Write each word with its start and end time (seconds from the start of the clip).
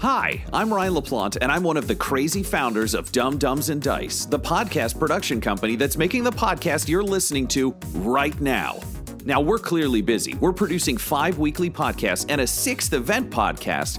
Hi, 0.00 0.44
I'm 0.52 0.72
Ryan 0.72 0.94
LaPlante, 0.94 1.38
and 1.42 1.50
I'm 1.50 1.64
one 1.64 1.76
of 1.76 1.88
the 1.88 1.94
crazy 1.96 2.44
founders 2.44 2.94
of 2.94 3.10
Dumb 3.10 3.36
Dumbs 3.36 3.68
and 3.68 3.82
Dice, 3.82 4.26
the 4.26 4.38
podcast 4.38 4.96
production 4.96 5.40
company 5.40 5.74
that's 5.74 5.96
making 5.96 6.22
the 6.22 6.30
podcast 6.30 6.88
you're 6.88 7.02
listening 7.02 7.48
to 7.48 7.74
right 7.94 8.40
now. 8.40 8.78
Now, 9.24 9.40
we're 9.40 9.58
clearly 9.58 10.00
busy. 10.00 10.36
We're 10.36 10.52
producing 10.52 10.96
five 10.96 11.38
weekly 11.40 11.68
podcasts 11.68 12.26
and 12.28 12.40
a 12.40 12.46
sixth 12.46 12.92
event 12.92 13.28
podcast, 13.30 13.98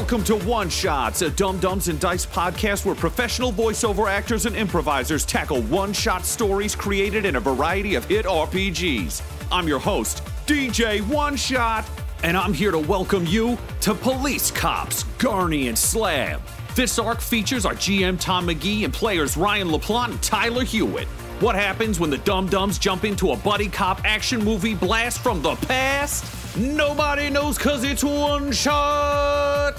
Welcome 0.00 0.24
to 0.24 0.36
One 0.36 0.70
Shots, 0.70 1.20
a 1.20 1.28
Dumb 1.28 1.58
Dumbs 1.58 1.88
and 1.88 2.00
Dice 2.00 2.24
podcast 2.24 2.86
where 2.86 2.94
professional 2.94 3.52
voiceover 3.52 4.10
actors 4.10 4.46
and 4.46 4.56
improvisers 4.56 5.26
tackle 5.26 5.60
one 5.64 5.92
shot 5.92 6.24
stories 6.24 6.74
created 6.74 7.26
in 7.26 7.36
a 7.36 7.40
variety 7.40 7.96
of 7.96 8.06
hit 8.06 8.24
RPGs. 8.24 9.20
I'm 9.52 9.68
your 9.68 9.78
host, 9.78 10.24
DJ 10.46 11.06
One 11.06 11.36
Shot, 11.36 11.86
and 12.22 12.34
I'm 12.34 12.54
here 12.54 12.70
to 12.70 12.78
welcome 12.78 13.26
you 13.26 13.58
to 13.82 13.92
Police 13.92 14.50
Cops, 14.50 15.02
Gurney 15.18 15.68
and 15.68 15.78
Slab. 15.78 16.40
This 16.74 16.98
arc 16.98 17.20
features 17.20 17.66
our 17.66 17.74
GM 17.74 18.18
Tom 18.18 18.46
McGee 18.46 18.86
and 18.86 18.94
players 18.94 19.36
Ryan 19.36 19.68
LaPlante 19.68 20.12
and 20.12 20.22
Tyler 20.22 20.64
Hewitt. 20.64 21.08
What 21.40 21.56
happens 21.56 22.00
when 22.00 22.08
the 22.08 22.18
Dumb 22.18 22.46
Dumbs 22.46 22.78
jump 22.78 23.04
into 23.04 23.32
a 23.32 23.36
buddy 23.36 23.68
cop 23.68 24.00
action 24.06 24.42
movie 24.42 24.74
blast 24.74 25.20
from 25.20 25.42
the 25.42 25.56
past? 25.56 26.39
Nobody 26.56 27.30
knows 27.30 27.56
cause 27.58 27.84
it's 27.84 28.02
one 28.02 28.50
shot! 28.50 29.76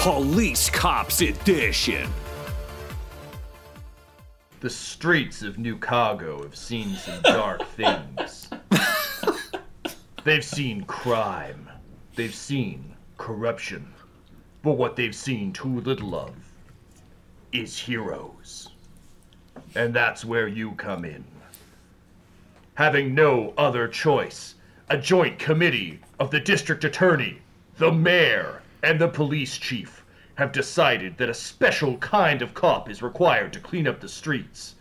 Police 0.00 0.68
Cops 0.68 1.22
Edition. 1.22 2.10
The 4.60 4.68
streets 4.68 5.42
of 5.42 5.58
New 5.58 5.74
Chicago 5.74 6.42
have 6.42 6.56
seen 6.56 6.94
some 6.96 7.22
dark 7.22 7.62
things. 7.76 8.50
they've 10.24 10.44
seen 10.44 10.84
crime. 10.84 11.68
They've 12.14 12.34
seen 12.34 12.94
corruption. 13.16 13.92
But 14.62 14.72
what 14.72 14.94
they've 14.94 15.14
seen 15.14 15.52
too 15.52 15.80
little 15.80 16.14
of 16.14 16.34
is 17.52 17.78
heroes. 17.78 18.68
And 19.74 19.94
that's 19.94 20.24
where 20.24 20.48
you 20.48 20.72
come 20.72 21.04
in. 21.04 21.24
Having 22.78 23.12
no 23.12 23.54
other 23.58 23.88
choice, 23.88 24.54
a 24.88 24.96
joint 24.96 25.36
committee 25.36 25.98
of 26.20 26.30
the 26.30 26.38
district 26.38 26.84
attorney, 26.84 27.40
the 27.76 27.90
mayor, 27.90 28.62
and 28.84 29.00
the 29.00 29.08
police 29.08 29.58
chief 29.58 30.04
have 30.36 30.52
decided 30.52 31.18
that 31.18 31.28
a 31.28 31.34
special 31.34 31.96
kind 31.96 32.40
of 32.40 32.54
cop 32.54 32.88
is 32.88 33.02
required 33.02 33.52
to 33.52 33.58
clean 33.58 33.88
up 33.88 33.98
the 33.98 34.08
streets. 34.08 34.76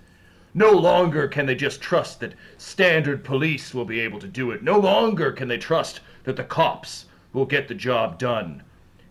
No 0.53 0.69
longer 0.69 1.27
can 1.27 1.47
they 1.47 1.55
just 1.55 1.81
trust 1.81 2.19
that 2.19 2.35
standard 2.59 3.23
police 3.23 3.73
will 3.73 3.83
be 3.83 3.99
able 3.99 4.19
to 4.19 4.27
do 4.27 4.51
it. 4.51 4.61
No 4.61 4.77
longer 4.77 5.31
can 5.31 5.47
they 5.47 5.57
trust 5.57 6.01
that 6.23 6.35
the 6.35 6.43
cops 6.43 7.05
will 7.33 7.47
get 7.47 7.67
the 7.67 7.73
job 7.73 8.19
done. 8.19 8.61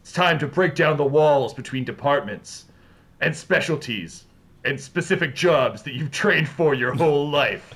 It's 0.01 0.13
time 0.13 0.39
to 0.39 0.47
break 0.47 0.77
down 0.77 0.97
the 0.97 1.03
walls 1.03 1.53
between 1.55 1.83
departments 1.83 2.67
and 3.21 3.35
specialties 3.35 4.27
and 4.65 4.81
specific 4.81 5.35
jobs 5.35 5.83
that 5.83 5.95
you've 5.95 6.13
trained 6.13 6.49
for 6.49 6.73
your 6.73 6.95
whole 6.95 7.29
life. 7.29 7.75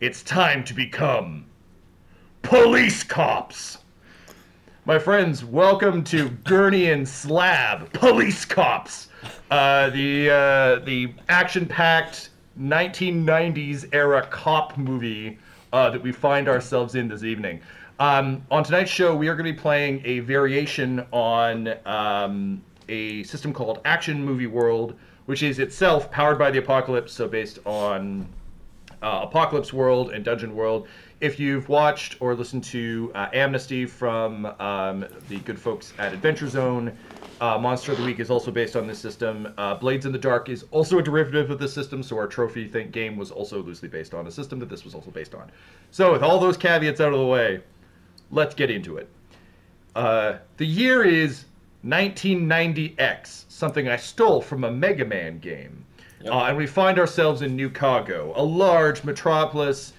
It's 0.00 0.22
time 0.22 0.62
to 0.62 0.74
become 0.74 1.44
police 2.42 3.02
cops. 3.02 3.78
My 4.84 4.96
friends, 4.96 5.44
welcome 5.44 6.04
to 6.04 6.28
Gurney 6.44 6.92
and 6.92 7.06
Slab, 7.06 7.92
Police 7.94 8.44
Cops, 8.44 9.08
uh, 9.50 9.90
the 9.90 10.30
uh, 10.30 10.84
the 10.84 11.12
action-packed 11.28 12.30
1990s 12.60 13.92
era 13.92 14.24
cop 14.30 14.78
movie 14.78 15.36
uh, 15.72 15.90
that 15.90 16.00
we 16.00 16.12
find 16.12 16.48
ourselves 16.48 16.94
in 16.94 17.08
this 17.08 17.24
evening. 17.24 17.60
Um, 17.98 18.46
on 18.52 18.62
tonight's 18.62 18.92
show, 18.92 19.16
we 19.16 19.26
are 19.26 19.34
going 19.34 19.46
to 19.46 19.52
be 19.52 19.58
playing 19.58 20.00
a 20.04 20.20
variation 20.20 21.04
on 21.10 21.74
um, 21.86 22.62
a 22.88 23.24
system 23.24 23.52
called 23.52 23.80
Action 23.84 24.24
Movie 24.24 24.46
World, 24.46 24.94
which 25.26 25.42
is 25.42 25.58
itself 25.58 26.08
powered 26.12 26.38
by 26.38 26.52
the 26.52 26.58
Apocalypse, 26.58 27.12
so 27.12 27.26
based 27.26 27.58
on 27.64 28.28
uh, 29.02 29.20
Apocalypse 29.22 29.72
World 29.72 30.10
and 30.10 30.24
Dungeon 30.24 30.54
World. 30.54 30.88
If 31.20 31.40
you've 31.40 31.68
watched 31.68 32.16
or 32.20 32.34
listened 32.34 32.64
to 32.64 33.10
uh, 33.14 33.28
Amnesty 33.32 33.86
from 33.86 34.46
um, 34.60 35.04
the 35.28 35.38
good 35.40 35.58
folks 35.58 35.92
at 35.98 36.12
Adventure 36.12 36.48
Zone, 36.48 36.96
uh, 37.40 37.58
Monster 37.58 37.92
of 37.92 37.98
the 37.98 38.04
Week 38.04 38.20
is 38.20 38.30
also 38.30 38.50
based 38.50 38.76
on 38.76 38.86
this 38.86 38.98
system. 38.98 39.52
Uh, 39.58 39.74
Blades 39.74 40.06
in 40.06 40.12
the 40.12 40.18
Dark 40.18 40.48
is 40.48 40.64
also 40.70 40.98
a 40.98 41.02
derivative 41.02 41.50
of 41.50 41.58
this 41.58 41.72
system, 41.72 42.02
so 42.02 42.16
our 42.16 42.26
trophy 42.26 42.66
think 42.66 42.92
game 42.92 43.16
was 43.16 43.30
also 43.30 43.62
loosely 43.62 43.88
based 43.88 44.14
on 44.14 44.26
a 44.26 44.30
system 44.30 44.58
that 44.58 44.68
this 44.68 44.84
was 44.84 44.94
also 44.94 45.10
based 45.10 45.34
on. 45.34 45.50
So, 45.90 46.12
with 46.12 46.22
all 46.22 46.38
those 46.38 46.56
caveats 46.56 47.00
out 47.00 47.12
of 47.12 47.18
the 47.18 47.26
way, 47.26 47.60
let's 48.30 48.54
get 48.54 48.70
into 48.70 48.96
it. 48.96 49.08
Uh, 49.94 50.38
the 50.56 50.66
year 50.66 51.04
is 51.04 51.44
1990X, 51.84 53.44
something 53.48 53.88
I 53.88 53.96
stole 53.96 54.40
from 54.40 54.64
a 54.64 54.70
Mega 54.70 55.04
Man 55.04 55.38
game. 55.38 55.84
Uh, 56.24 56.44
and 56.44 56.56
we 56.56 56.66
find 56.66 56.98
ourselves 56.98 57.42
in 57.42 57.54
New 57.54 57.68
Chicago, 57.68 58.32
a 58.36 58.42
large 58.42 59.04
metropolis 59.04 59.92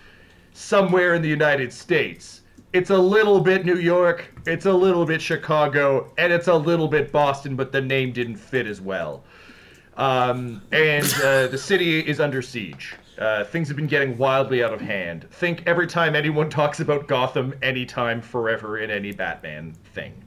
somewhere 0.53 1.13
in 1.13 1.22
the 1.22 1.30
United 1.30 1.72
States. 1.72 2.41
It's 2.74 2.90
a 2.90 2.97
little 2.97 3.40
bit 3.40 3.66
New 3.66 3.78
York, 3.78 4.31
it's 4.46 4.66
a 4.66 4.74
little 4.74 5.06
bit 5.06 5.22
Chicago, 5.22 6.12
and 6.18 6.31
it's 6.31 6.47
a 6.47 6.56
little 6.56 6.88
bit 6.88 7.12
Boston, 7.12 7.56
but 7.56 7.72
the 7.72 7.81
name 7.81 8.12
didn't 8.12 8.35
fit 8.35 8.68
as 8.68 8.81
well. 8.81 9.24
Um, 9.97 10.62
and 10.72 11.06
uh, 11.24 11.47
the 11.47 11.57
city 11.57 12.00
is 12.00 12.19
under 12.19 12.41
siege. 12.41 12.96
Uh, 13.18 13.44
things 13.44 13.68
have 13.68 13.75
been 13.75 13.88
getting 13.88 14.18
wildly 14.18 14.63
out 14.63 14.74
of 14.74 14.80
hand. 14.80 15.28
Think 15.31 15.63
every 15.66 15.88
time 15.88 16.16
anyone 16.16 16.50
talks 16.62 16.80
about 16.80 17.07
Gotham, 17.07 17.53
anytime, 17.62 18.22
forever, 18.22 18.78
in 18.78 18.91
any 18.91 19.12
Batman 19.12 19.74
thing. 19.94 20.24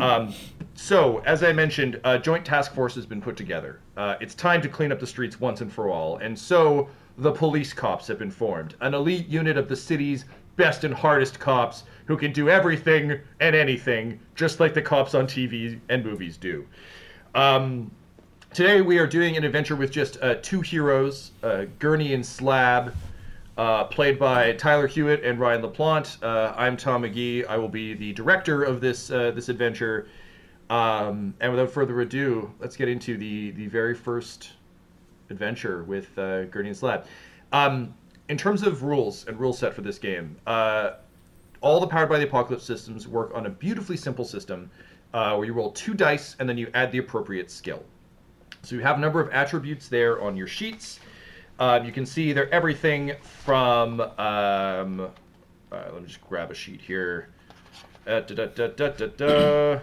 Um, 0.00 0.34
so, 0.74 1.18
as 1.20 1.42
I 1.42 1.52
mentioned, 1.52 2.00
a 2.04 2.18
joint 2.18 2.44
task 2.44 2.74
force 2.74 2.94
has 2.94 3.06
been 3.06 3.20
put 3.20 3.36
together. 3.36 3.80
Uh, 4.00 4.16
it's 4.18 4.34
time 4.34 4.62
to 4.62 4.68
clean 4.70 4.90
up 4.90 4.98
the 4.98 5.06
streets 5.06 5.38
once 5.38 5.60
and 5.60 5.70
for 5.70 5.90
all, 5.90 6.16
and 6.16 6.38
so 6.38 6.88
the 7.18 7.30
police 7.30 7.74
cops 7.74 8.06
have 8.06 8.18
been 8.18 8.30
formed, 8.30 8.74
an 8.80 8.94
elite 8.94 9.28
unit 9.28 9.58
of 9.58 9.68
the 9.68 9.76
city's 9.76 10.24
best 10.56 10.84
and 10.84 10.94
hardest 10.94 11.38
cops 11.38 11.84
who 12.06 12.16
can 12.16 12.32
do 12.32 12.48
everything 12.48 13.20
and 13.40 13.54
anything, 13.54 14.18
just 14.34 14.58
like 14.58 14.72
the 14.72 14.80
cops 14.80 15.14
on 15.14 15.26
TV 15.26 15.78
and 15.90 16.02
movies 16.02 16.38
do. 16.38 16.66
Um, 17.34 17.90
today, 18.54 18.80
we 18.80 18.96
are 18.96 19.06
doing 19.06 19.36
an 19.36 19.44
adventure 19.44 19.76
with 19.76 19.90
just 19.90 20.16
uh, 20.22 20.36
two 20.36 20.62
heroes, 20.62 21.32
uh, 21.42 21.66
Gurney 21.78 22.14
and 22.14 22.24
Slab. 22.24 22.94
Uh, 23.58 23.84
played 23.84 24.18
by 24.18 24.52
Tyler 24.52 24.86
Hewitt 24.86 25.22
and 25.22 25.38
Ryan 25.38 25.60
LaPlante. 25.60 26.22
Uh, 26.22 26.54
I'm 26.56 26.78
Tom 26.78 27.02
McGee. 27.02 27.46
I 27.46 27.58
will 27.58 27.68
be 27.68 27.92
the 27.92 28.14
director 28.14 28.62
of 28.62 28.80
this 28.80 29.10
uh, 29.10 29.32
this 29.32 29.50
adventure. 29.50 30.08
Um, 30.70 31.34
and 31.40 31.50
without 31.50 31.70
further 31.70 32.00
ado, 32.00 32.50
let's 32.60 32.76
get 32.76 32.88
into 32.88 33.18
the 33.18 33.50
the 33.50 33.66
very 33.66 33.94
first 33.94 34.52
adventure 35.28 35.82
with 35.82 36.16
uh, 36.16 36.44
Gurney 36.44 36.68
and 36.68 36.76
Slab. 36.76 37.06
Um, 37.52 37.92
in 38.28 38.38
terms 38.38 38.62
of 38.62 38.84
rules 38.84 39.26
and 39.26 39.38
rule 39.38 39.52
set 39.52 39.74
for 39.74 39.82
this 39.82 39.98
game, 39.98 40.36
uh, 40.46 40.92
all 41.60 41.80
the 41.80 41.86
Powered 41.88 42.08
by 42.08 42.18
the 42.18 42.24
Apocalypse 42.24 42.64
systems 42.64 43.08
work 43.08 43.32
on 43.34 43.46
a 43.46 43.50
beautifully 43.50 43.96
simple 43.96 44.24
system 44.24 44.70
uh, 45.12 45.34
where 45.34 45.44
you 45.44 45.52
roll 45.52 45.72
two 45.72 45.92
dice 45.92 46.36
and 46.38 46.48
then 46.48 46.56
you 46.56 46.70
add 46.74 46.92
the 46.92 46.98
appropriate 46.98 47.50
skill. 47.50 47.82
So 48.62 48.76
you 48.76 48.82
have 48.82 48.96
a 48.96 49.00
number 49.00 49.20
of 49.20 49.28
attributes 49.30 49.88
there 49.88 50.22
on 50.22 50.36
your 50.36 50.46
sheets. 50.46 51.00
Um, 51.58 51.84
you 51.84 51.92
can 51.92 52.06
see 52.06 52.32
they're 52.32 52.52
everything 52.54 53.14
from. 53.22 54.00
Um, 54.00 55.00
uh, 55.72 55.82
let 55.92 56.00
me 56.00 56.06
just 56.06 56.26
grab 56.28 56.50
a 56.50 56.54
sheet 56.54 56.80
here. 56.80 57.28
Uh, 58.06 58.20
da, 58.20 58.46
da, 58.46 58.68
da. 58.68 59.80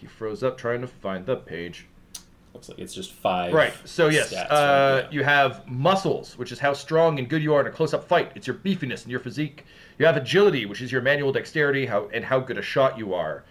He 0.00 0.06
froze 0.06 0.42
up 0.42 0.56
trying 0.56 0.80
to 0.80 0.86
find 0.86 1.26
the 1.26 1.36
page. 1.36 1.86
looks 2.54 2.70
like 2.70 2.78
it's 2.78 2.94
just 2.94 3.12
five. 3.12 3.52
Right. 3.52 3.74
So 3.84 4.08
yes, 4.08 4.32
uh, 4.32 5.02
right? 5.04 5.12
You 5.12 5.22
have 5.22 5.68
muscles, 5.68 6.38
which 6.38 6.52
is 6.52 6.58
how 6.58 6.72
strong 6.72 7.18
and 7.18 7.28
good 7.28 7.42
you 7.42 7.52
are 7.54 7.60
in 7.60 7.66
a 7.66 7.70
close-up 7.70 8.08
fight. 8.08 8.32
It's 8.34 8.46
your 8.46 8.56
beefiness 8.56 9.02
and 9.02 9.10
your 9.10 9.20
physique. 9.20 9.66
You 9.98 10.06
have 10.06 10.16
agility, 10.16 10.64
which 10.64 10.80
is 10.80 10.90
your 10.90 11.02
manual 11.02 11.32
dexterity, 11.32 11.84
how 11.84 12.08
and 12.14 12.24
how 12.24 12.40
good 12.40 12.56
a 12.56 12.62
shot 12.62 12.96
you 12.96 13.12
are. 13.12 13.44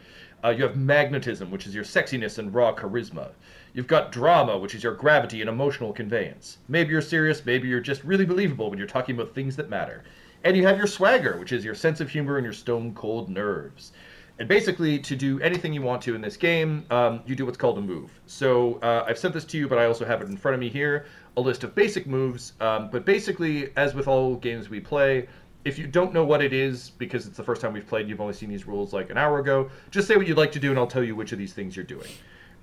Uh, 0.44 0.50
you 0.50 0.64
have 0.64 0.76
magnetism, 0.76 1.52
which 1.52 1.68
is 1.68 1.76
your 1.76 1.84
sexiness 1.84 2.40
and 2.40 2.54
raw 2.54 2.74
charisma. 2.74 3.30
You've 3.74 3.88
got 3.88 4.12
drama, 4.12 4.58
which 4.58 4.74
is 4.74 4.84
your 4.84 4.96
gravity 4.96 5.42
and 5.42 5.50
emotional 5.50 5.94
conveyance. 5.94 6.58
Maybe 6.68 6.90
you're 6.90 7.02
serious, 7.02 7.46
maybe 7.46 7.68
you're 7.68 7.80
just 7.80 8.04
really 8.04 8.26
believable 8.26 8.70
when 8.70 8.80
you're 8.80 8.88
talking 8.88 9.16
about 9.16 9.36
things 9.36 9.56
that 9.58 9.70
matter. 9.70 10.04
And 10.44 10.56
you 10.56 10.66
have 10.66 10.78
your 10.78 10.88
swagger, 10.88 11.38
which 11.38 11.52
is 11.52 11.66
your 11.66 11.76
sense 11.76 12.00
of 12.00 12.10
humor 12.10 12.38
and 12.38 12.46
your 12.46 12.54
stone 12.54 12.96
cold 12.96 13.30
nerves. 13.30 13.92
And 14.40 14.48
basically, 14.48 14.98
to 15.00 15.16
do 15.18 15.40
anything 15.42 15.74
you 15.74 15.82
want 15.82 16.02
to 16.04 16.16
in 16.16 16.22
this 16.22 16.38
game, 16.38 16.86
um, 16.90 17.22
you 17.26 17.36
do 17.36 17.46
what's 17.46 17.58
called 17.58 17.78
a 17.78 17.82
move. 17.82 18.10
So 18.26 18.76
uh, 18.82 19.04
I've 19.06 19.18
sent 19.18 19.34
this 19.34 19.44
to 19.46 19.58
you, 19.58 19.68
but 19.68 19.78
I 19.78 19.86
also 19.86 20.06
have 20.06 20.22
it 20.22 20.30
in 20.30 20.38
front 20.38 20.56
of 20.56 20.62
me 20.62 20.70
here 20.70 21.06
a 21.36 21.42
list 21.42 21.64
of 21.64 21.76
basic 21.76 22.08
moves. 22.08 22.54
Um, 22.60 22.90
but 22.90 23.06
basically, 23.06 23.70
as 23.76 23.94
with 23.94 24.08
all 24.08 24.36
games 24.36 24.70
we 24.70 24.80
play, 24.80 25.28
if 25.66 25.78
you 25.78 25.88
don't 25.88 26.14
know 26.14 26.24
what 26.24 26.42
it 26.42 26.54
is 26.54 26.92
because 26.92 27.28
it's 27.28 27.38
the 27.38 27.44
first 27.44 27.62
time 27.62 27.74
we've 27.74 27.88
played 27.88 28.08
you've 28.08 28.22
only 28.22 28.34
seen 28.34 28.50
these 28.50 28.66
rules 28.66 28.94
like 28.94 29.10
an 29.10 29.18
hour 29.18 29.40
ago, 29.40 29.70
just 29.92 30.08
say 30.08 30.16
what 30.16 30.28
you'd 30.28 30.38
like 30.38 30.52
to 30.54 30.60
do 30.60 30.70
and 30.70 30.80
I'll 30.80 30.88
tell 30.88 31.04
you 31.04 31.16
which 31.16 31.32
of 31.32 31.38
these 31.38 31.54
things 31.54 31.76
you're 31.76 31.86
doing. 31.86 32.10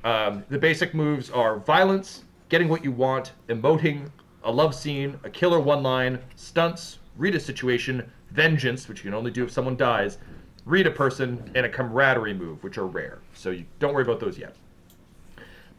Um, 0.05 0.45
the 0.49 0.59
basic 0.59 0.95
moves 0.95 1.31
are 1.31 1.59
violence, 1.59 2.25
getting 2.49 2.69
what 2.69 2.85
you 2.85 2.93
want, 2.93 3.33
emoting, 3.49 4.11
a 4.45 4.51
love 4.51 4.75
scene, 4.75 5.19
a 5.25 5.31
killer 5.31 5.61
one 5.61 5.83
line, 5.83 6.19
stunts, 6.37 6.99
read 7.17 7.35
a 7.35 7.41
situation, 7.41 8.11
vengeance, 8.31 8.89
which 8.89 8.99
you 8.99 9.05
can 9.05 9.15
only 9.15 9.31
do 9.31 9.45
if 9.45 9.51
someone 9.51 9.77
dies, 9.77 10.19
read 10.67 10.87
a 10.87 10.91
person, 10.91 11.51
and 11.55 11.65
a 11.65 11.69
camaraderie 11.69 12.35
move, 12.35 12.63
which 12.63 12.77
are 12.77 12.87
rare. 12.87 13.21
So 13.35 13.51
you 13.51 13.65
don't 13.79 13.95
worry 13.95 14.03
about 14.03 14.21
those 14.21 14.37
yet. 14.37 14.57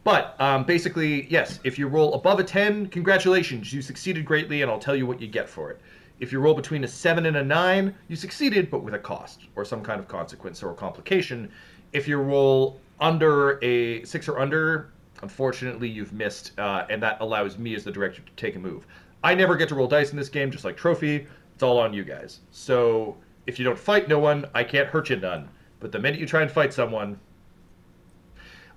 But 0.02 0.40
um, 0.40 0.64
basically, 0.64 1.26
yes, 1.30 1.60
if 1.62 1.78
you 1.78 1.86
roll 1.86 2.14
above 2.14 2.40
a 2.40 2.44
10, 2.44 2.88
congratulations, 2.88 3.70
you 3.72 3.82
succeeded 3.82 4.24
greatly, 4.24 4.62
and 4.62 4.70
I'll 4.70 4.78
tell 4.78 4.96
you 4.96 5.06
what 5.06 5.20
you 5.20 5.28
get 5.28 5.48
for 5.48 5.70
it. 5.70 5.80
If 6.18 6.32
you 6.32 6.40
roll 6.40 6.54
between 6.54 6.82
a 6.84 6.88
7 6.88 7.26
and 7.26 7.36
a 7.36 7.44
9, 7.44 7.94
you 8.08 8.16
succeeded, 8.16 8.70
but 8.70 8.82
with 8.82 8.94
a 8.94 8.98
cost, 8.98 9.42
or 9.54 9.64
some 9.64 9.82
kind 9.82 10.00
of 10.00 10.08
consequence 10.08 10.62
or 10.62 10.72
complication. 10.72 11.50
If 11.92 12.08
you 12.08 12.16
roll 12.16 12.80
under 12.98 13.62
a 13.62 14.02
6 14.04 14.28
or 14.28 14.38
under, 14.38 14.90
unfortunately, 15.20 15.88
you've 15.88 16.14
missed, 16.14 16.58
uh, 16.58 16.86
and 16.88 17.02
that 17.02 17.20
allows 17.20 17.58
me 17.58 17.74
as 17.74 17.84
the 17.84 17.92
director 17.92 18.22
to 18.22 18.32
take 18.36 18.56
a 18.56 18.58
move. 18.58 18.86
I 19.22 19.34
never 19.34 19.54
get 19.54 19.68
to 19.68 19.74
roll 19.74 19.86
dice 19.86 20.12
in 20.12 20.16
this 20.16 20.30
game, 20.30 20.50
just 20.50 20.64
like 20.64 20.78
Trophy. 20.78 21.26
It's 21.54 21.62
all 21.62 21.78
on 21.78 21.92
you 21.92 22.04
guys. 22.04 22.40
So 22.50 23.16
if 23.48 23.58
you 23.58 23.64
don't 23.64 23.78
fight 23.78 24.08
no 24.08 24.18
one, 24.18 24.44
I 24.54 24.62
can't 24.62 24.86
hurt 24.86 25.08
you 25.08 25.16
none. 25.16 25.48
But 25.80 25.90
the 25.90 25.98
minute 25.98 26.20
you 26.20 26.26
try 26.26 26.42
and 26.42 26.50
fight 26.50 26.72
someone, 26.72 27.18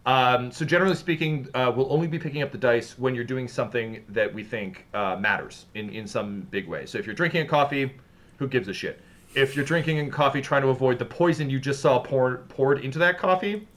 um, 0.06 0.50
so 0.50 0.64
generally 0.64 0.96
speaking, 0.96 1.50
uh, 1.54 1.72
we'll 1.76 1.92
only 1.92 2.08
be 2.08 2.18
picking 2.18 2.42
up 2.42 2.54
the 2.54 2.58
dice 2.58 2.98
when 2.98 3.14
you're 3.14 3.26
doing 3.26 3.50
something 3.50 4.04
that 4.08 4.34
we 4.34 4.44
think 4.44 4.88
uh, 4.94 5.18
matters 5.18 5.66
in, 5.76 5.90
in 5.90 6.08
some 6.08 6.48
big 6.52 6.70
way. 6.70 6.86
So 6.86 6.98
if 6.98 7.06
you're 7.06 7.14
drinking 7.14 7.42
a 7.42 7.48
coffee, 7.48 7.94
who 8.40 8.48
gives 8.48 8.70
a 8.70 8.74
shit? 8.74 9.02
If 9.36 9.58
you're 9.58 9.66
drinking 9.66 10.00
a 10.00 10.10
coffee 10.10 10.42
trying 10.42 10.62
to 10.62 10.70
avoid 10.70 10.98
the 11.00 11.06
poison 11.06 11.50
you 11.50 11.60
just 11.60 11.82
saw 11.82 12.00
poured 12.00 12.48
poured 12.48 12.80
into 12.80 12.98
that 13.00 13.18
coffee, 13.18 13.68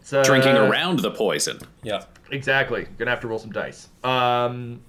it's, 0.00 0.12
uh, 0.12 0.22
Drinking 0.24 0.56
around 0.56 0.98
the 0.98 1.10
poison. 1.12 1.60
Yeah. 1.82 2.04
Exactly. 2.32 2.88
Gonna 2.98 3.10
have 3.10 3.20
to 3.20 3.28
roll 3.28 3.38
some 3.38 3.52
dice. 3.52 3.88
Um, 4.02 4.82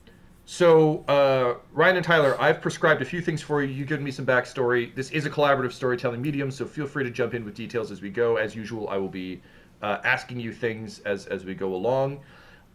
so 0.51 1.06
uh, 1.07 1.53
Ryan 1.71 1.95
and 1.95 2.06
Tyler, 2.06 2.36
I've 2.38 2.59
prescribed 2.59 3.01
a 3.01 3.06
few 3.06 3.21
things 3.21 3.42
for 3.42 3.63
you. 3.63 3.74
You've 3.74 3.88
given 3.88 4.03
me 4.03 4.12
some 4.12 4.25
backstory. 4.25 4.94
This 4.94 5.09
is 5.12 5.25
a 5.25 5.30
collaborative 5.30 5.71
storytelling 5.71 6.21
medium, 6.21 6.51
so 6.51 6.65
feel 6.65 6.86
free 6.86 7.06
to 7.06 7.09
jump 7.09 7.33
in 7.33 7.45
with 7.45 7.56
details 7.56 7.89
as 7.89 8.01
we 8.01 8.09
go. 8.09 8.36
As 8.36 8.53
usual, 8.53 8.89
I 8.89 8.98
will 8.98 9.07
be 9.07 9.42
uh, 9.81 10.00
asking 10.03 10.42
you 10.42 10.51
things 10.51 11.00
as 11.06 11.25
as 11.27 11.45
we 11.45 11.56
go 11.56 11.74
along. 11.74 12.19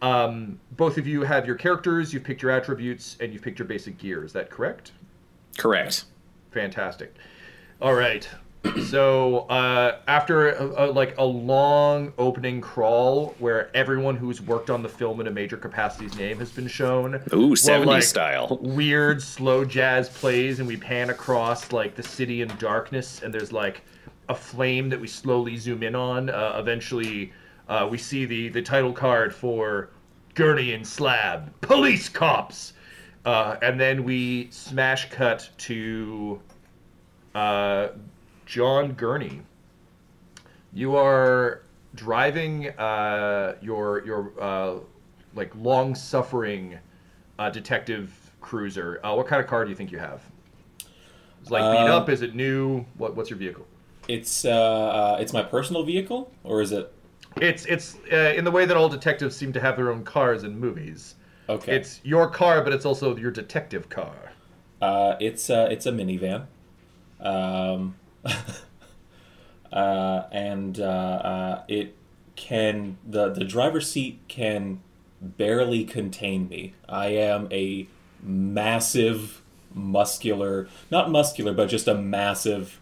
Um, 0.01 0.59
both 0.71 0.97
of 0.97 1.05
you 1.05 1.21
have 1.21 1.45
your 1.45 1.55
characters. 1.55 2.11
You've 2.11 2.23
picked 2.23 2.41
your 2.41 2.49
attributes, 2.49 3.15
and 3.19 3.31
you've 3.31 3.43
picked 3.43 3.59
your 3.59 3.67
basic 3.67 3.99
gear. 3.99 4.25
Is 4.25 4.33
that 4.33 4.49
correct? 4.49 4.93
Correct. 5.55 6.05
Fantastic. 6.49 7.13
All 7.79 7.93
right. 7.93 8.27
So 8.87 9.39
uh, 9.49 9.99
after 10.07 10.51
a, 10.51 10.85
a, 10.85 10.91
like 10.91 11.17
a 11.17 11.23
long 11.25 12.13
opening 12.17 12.61
crawl 12.61 13.35
where 13.39 13.75
everyone 13.75 14.15
who's 14.15 14.41
worked 14.41 14.69
on 14.69 14.81
the 14.81 14.89
film 14.89 15.19
in 15.19 15.27
a 15.27 15.31
major 15.31 15.57
capacity's 15.57 16.15
name 16.17 16.39
has 16.39 16.51
been 16.51 16.67
shown, 16.67 17.15
Ooh, 17.33 17.49
while, 17.49 17.55
70s 17.55 17.85
like, 17.85 18.03
style. 18.03 18.59
weird 18.61 19.21
slow 19.21 19.65
jazz 19.65 20.09
plays, 20.09 20.59
and 20.59 20.67
we 20.67 20.77
pan 20.77 21.09
across 21.09 21.71
like 21.71 21.95
the 21.95 22.03
city 22.03 22.41
in 22.41 22.47
darkness, 22.57 23.21
and 23.23 23.33
there's 23.33 23.51
like 23.51 23.81
a 24.29 24.35
flame 24.35 24.89
that 24.89 24.99
we 24.99 25.07
slowly 25.07 25.57
zoom 25.57 25.83
in 25.83 25.95
on. 25.95 26.29
Uh, 26.29 26.55
eventually, 26.57 27.31
uh, 27.69 27.87
we 27.89 27.97
see 27.97 28.25
the 28.25 28.49
the 28.49 28.61
title 28.61 28.93
card 28.93 29.33
for 29.33 29.89
Gurney 30.33 30.73
and 30.73 30.85
Slab, 30.85 31.51
police 31.61 32.09
cops, 32.09 32.73
uh, 33.25 33.57
and 33.61 33.79
then 33.79 34.03
we 34.03 34.49
smash 34.51 35.09
cut 35.09 35.49
to 35.57 36.39
uh, 37.35 37.89
John 38.47 38.93
Gurney. 38.93 39.41
You 40.73 40.95
are 40.95 41.61
driving 41.93 42.69
uh, 42.69 43.55
your 43.61 44.05
your 44.05 44.31
uh, 44.39 44.75
like 45.35 45.51
long 45.55 45.93
suffering 45.93 46.79
uh, 47.37 47.49
detective 47.49 48.31
cruiser. 48.41 48.99
Uh, 49.03 49.13
what 49.15 49.27
kind 49.27 49.41
of 49.41 49.47
car 49.47 49.63
do 49.63 49.69
you 49.69 49.75
think 49.75 49.91
you 49.91 49.99
have? 49.99 50.23
Is 51.43 51.51
like 51.51 51.63
beat 51.63 51.89
up? 51.91 52.09
Is 52.09 52.21
it 52.21 52.33
new? 52.33 52.85
What 52.97 53.15
what's 53.15 53.29
your 53.29 53.37
vehicle? 53.37 53.67
It's 54.07 54.45
uh, 54.45 54.49
uh, 54.49 55.17
it's 55.19 55.33
my 55.33 55.43
personal 55.43 55.83
vehicle, 55.83 56.31
or 56.43 56.61
is 56.61 56.71
it? 56.71 56.91
It's 57.41 57.65
it's 57.65 57.97
uh, 58.11 58.33
in 58.35 58.45
the 58.45 58.51
way 58.51 58.65
that 58.65 58.77
all 58.77 58.89
detectives 58.89 59.35
seem 59.35 59.51
to 59.53 59.59
have 59.59 59.75
their 59.75 59.91
own 59.91 60.03
cars 60.03 60.43
in 60.43 60.57
movies. 60.57 61.15
Okay. 61.49 61.75
It's 61.75 61.99
your 62.03 62.29
car, 62.29 62.63
but 62.63 62.73
it's 62.73 62.85
also 62.85 63.15
your 63.17 63.31
detective 63.31 63.89
car. 63.89 64.31
Uh, 64.81 65.15
it's 65.19 65.49
uh, 65.49 65.67
it's 65.69 65.85
a 65.85 65.91
minivan, 65.91 66.45
um, 67.19 67.95
uh, 69.71 70.23
and 70.31 70.79
uh, 70.79 70.83
uh, 70.83 71.63
it 71.67 71.95
can 72.35 72.97
the 73.05 73.29
the 73.29 73.43
driver's 73.43 73.89
seat 73.89 74.19
can 74.27 74.81
barely 75.21 75.83
contain 75.83 76.47
me. 76.47 76.73
I 76.87 77.07
am 77.07 77.47
a 77.51 77.87
massive, 78.21 79.41
muscular, 79.73 80.67
not 80.91 81.09
muscular, 81.09 81.53
but 81.53 81.67
just 81.69 81.87
a 81.87 81.95
massive 81.95 82.79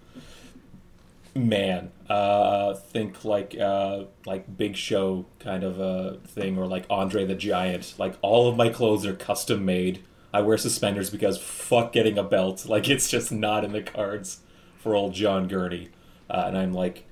man. 1.34 1.92
Uh, 2.10 2.74
think 2.74 3.26
like 3.26 3.56
uh, 3.60 4.04
like 4.26 4.58
Big 4.58 4.76
Show 4.76 5.26
kind 5.40 5.64
of 5.64 5.80
a 5.80 6.20
thing, 6.28 6.58
or 6.58 6.68
like 6.68 6.86
Andre 6.90 7.26
the 7.26 7.36
Giant. 7.36 7.96
Like 7.98 8.16
all 8.22 8.48
of 8.48 8.56
my 8.56 8.70
clothes 8.70 9.06
are 9.06 9.16
custom 9.16 9.66
made. 9.66 10.04
I 10.34 10.42
wear 10.42 10.58
suspenders 10.58 11.10
because 11.10 11.38
fuck 11.38 11.94
getting 11.94 12.18
a 12.18 12.24
belt. 12.24 12.66
Like 12.68 12.90
it's 12.90 13.10
just 13.10 13.32
not 13.32 13.64
in 13.64 13.72
the 13.72 13.82
cards 13.82 14.42
for 14.86 14.94
old 14.94 15.16
John 15.16 15.48
Gurney. 15.48 15.90
Uh, 16.30 16.44
and 16.46 16.56
I'm 16.56 16.72
like 16.72 17.06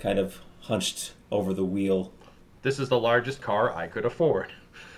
kind 0.00 0.18
of 0.18 0.40
hunched 0.62 1.12
over 1.30 1.54
the 1.54 1.64
wheel. 1.64 2.12
This 2.62 2.80
is 2.80 2.88
the 2.88 2.98
largest 2.98 3.40
car 3.40 3.72
I 3.76 3.86
could 3.86 4.04
afford. 4.04 4.52